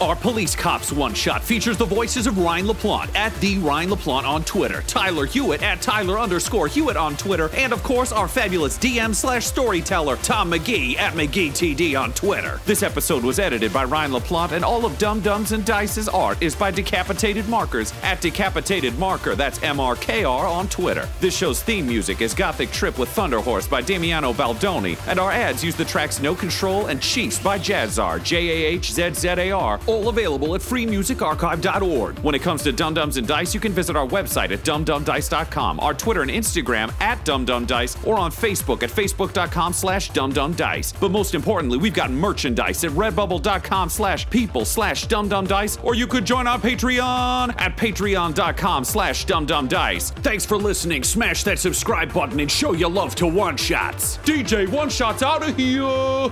Our 0.00 0.14
Police 0.14 0.54
Cops 0.54 0.92
One 0.92 1.12
Shot 1.12 1.42
features 1.42 1.76
the 1.76 1.84
voices 1.84 2.28
of 2.28 2.38
Ryan 2.38 2.66
LaPlante 2.66 3.12
at 3.16 3.34
the 3.40 3.58
Ryan 3.58 3.90
LaPlante 3.90 4.28
on 4.28 4.44
Twitter, 4.44 4.84
Tyler 4.86 5.26
Hewitt 5.26 5.60
at 5.64 5.82
Tyler 5.82 6.20
underscore 6.20 6.68
Hewitt 6.68 6.96
on 6.96 7.16
Twitter, 7.16 7.50
and 7.56 7.72
of 7.72 7.82
course 7.82 8.12
our 8.12 8.28
fabulous 8.28 8.78
DM 8.78 9.12
slash 9.12 9.44
storyteller, 9.46 10.14
Tom 10.18 10.52
McGee 10.52 10.96
at 10.98 11.14
McGeeTD 11.14 12.00
on 12.00 12.12
Twitter. 12.12 12.60
This 12.64 12.84
episode 12.84 13.24
was 13.24 13.40
edited 13.40 13.72
by 13.72 13.82
Ryan 13.82 14.12
LaPlante, 14.12 14.52
and 14.52 14.64
all 14.64 14.86
of 14.86 14.96
Dumb 14.98 15.18
Dumbs 15.18 15.50
and 15.50 15.64
Dice's 15.64 16.08
art 16.08 16.40
is 16.40 16.54
by 16.54 16.70
Decapitated 16.70 17.48
Markers 17.48 17.92
at 18.04 18.20
Decapitated 18.20 18.96
Marker, 19.00 19.34
that's 19.34 19.60
M-R-K-R 19.64 20.46
on 20.46 20.68
Twitter. 20.68 21.08
This 21.18 21.36
show's 21.36 21.60
theme 21.60 21.88
music 21.88 22.20
is 22.20 22.34
Gothic 22.34 22.70
Trip 22.70 23.00
with 23.00 23.08
Thunder 23.08 23.40
Horse 23.40 23.66
by 23.66 23.80
Damiano 23.80 24.32
Baldoni, 24.32 24.96
and 25.08 25.18
our 25.18 25.32
ads 25.32 25.64
use 25.64 25.74
the 25.74 25.84
tracks 25.84 26.20
No 26.22 26.36
Control 26.36 26.86
and 26.86 27.02
Chiefs 27.02 27.40
by 27.42 27.58
Jahzzar, 27.58 28.22
J-A-H-Z-Z-A-R, 28.22 29.80
all 29.88 30.08
available 30.08 30.54
at 30.54 30.60
freemusicarchive.org. 30.60 32.18
When 32.20 32.34
it 32.34 32.42
comes 32.42 32.62
to 32.64 32.72
Dumb 32.72 32.94
Dumbs 32.94 33.16
and 33.16 33.26
Dice, 33.26 33.54
you 33.54 33.60
can 33.60 33.72
visit 33.72 33.96
our 33.96 34.06
website 34.06 34.50
at 34.50 34.60
dumbdumbdice.com, 34.60 35.80
our 35.80 35.94
Twitter 35.94 36.22
and 36.22 36.30
Instagram 36.30 36.92
at 37.00 37.24
dumbdumbdice, 37.24 38.06
or 38.06 38.18
on 38.18 38.30
Facebook 38.30 38.82
at 38.82 38.90
facebook.com 38.90 39.72
slash 39.72 40.10
dumbdumbdice. 40.12 40.98
But 41.00 41.10
most 41.10 41.34
importantly, 41.34 41.78
we've 41.78 41.94
got 41.94 42.10
merchandise 42.10 42.84
at 42.84 42.90
redbubble.com 42.92 43.88
slash 43.88 44.28
people 44.30 44.64
slash 44.64 45.06
dumbdumbdice, 45.06 45.82
or 45.82 45.94
you 45.94 46.06
could 46.06 46.24
join 46.24 46.46
our 46.46 46.58
Patreon 46.58 47.60
at 47.60 47.76
patreon.com 47.76 48.84
slash 48.84 49.26
dumbdumbdice. 49.26 50.12
Thanks 50.22 50.44
for 50.44 50.56
listening. 50.56 51.02
Smash 51.02 51.44
that 51.44 51.58
subscribe 51.58 52.12
button 52.12 52.40
and 52.40 52.50
show 52.50 52.72
your 52.72 52.90
love 52.90 53.14
to 53.16 53.26
One 53.26 53.56
Shots. 53.56 54.18
DJ 54.18 54.68
One 54.68 54.90
Shots 54.90 55.22
out 55.22 55.48
of 55.48 55.56
here. 55.56 56.30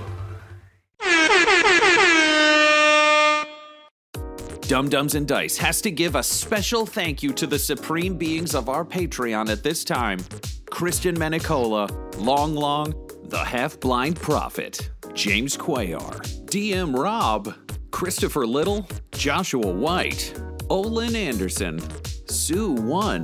Dumb 4.67 4.89
Dumbs 4.89 5.15
and 5.15 5.25
Dice 5.25 5.55
has 5.59 5.79
to 5.79 5.91
give 5.91 6.15
a 6.15 6.21
special 6.21 6.85
thank 6.85 7.23
you 7.23 7.31
to 7.31 7.47
the 7.47 7.57
supreme 7.57 8.17
beings 8.17 8.53
of 8.53 8.67
our 8.67 8.83
Patreon 8.83 9.47
at 9.47 9.63
this 9.63 9.85
time. 9.85 10.19
Christian 10.69 11.15
Menicola, 11.15 11.89
Long 12.17 12.53
Long, 12.53 12.93
The 13.29 13.37
Half 13.37 13.79
Blind 13.79 14.17
Prophet, 14.17 14.89
James 15.13 15.55
Cuellar, 15.55 16.19
DM 16.47 16.93
Rob, 16.93 17.55
Christopher 17.91 18.45
Little, 18.45 18.85
Joshua 19.13 19.71
White, 19.71 20.37
Olin 20.69 21.15
Anderson, 21.15 21.79
Sue 22.27 22.73
One, 22.73 23.23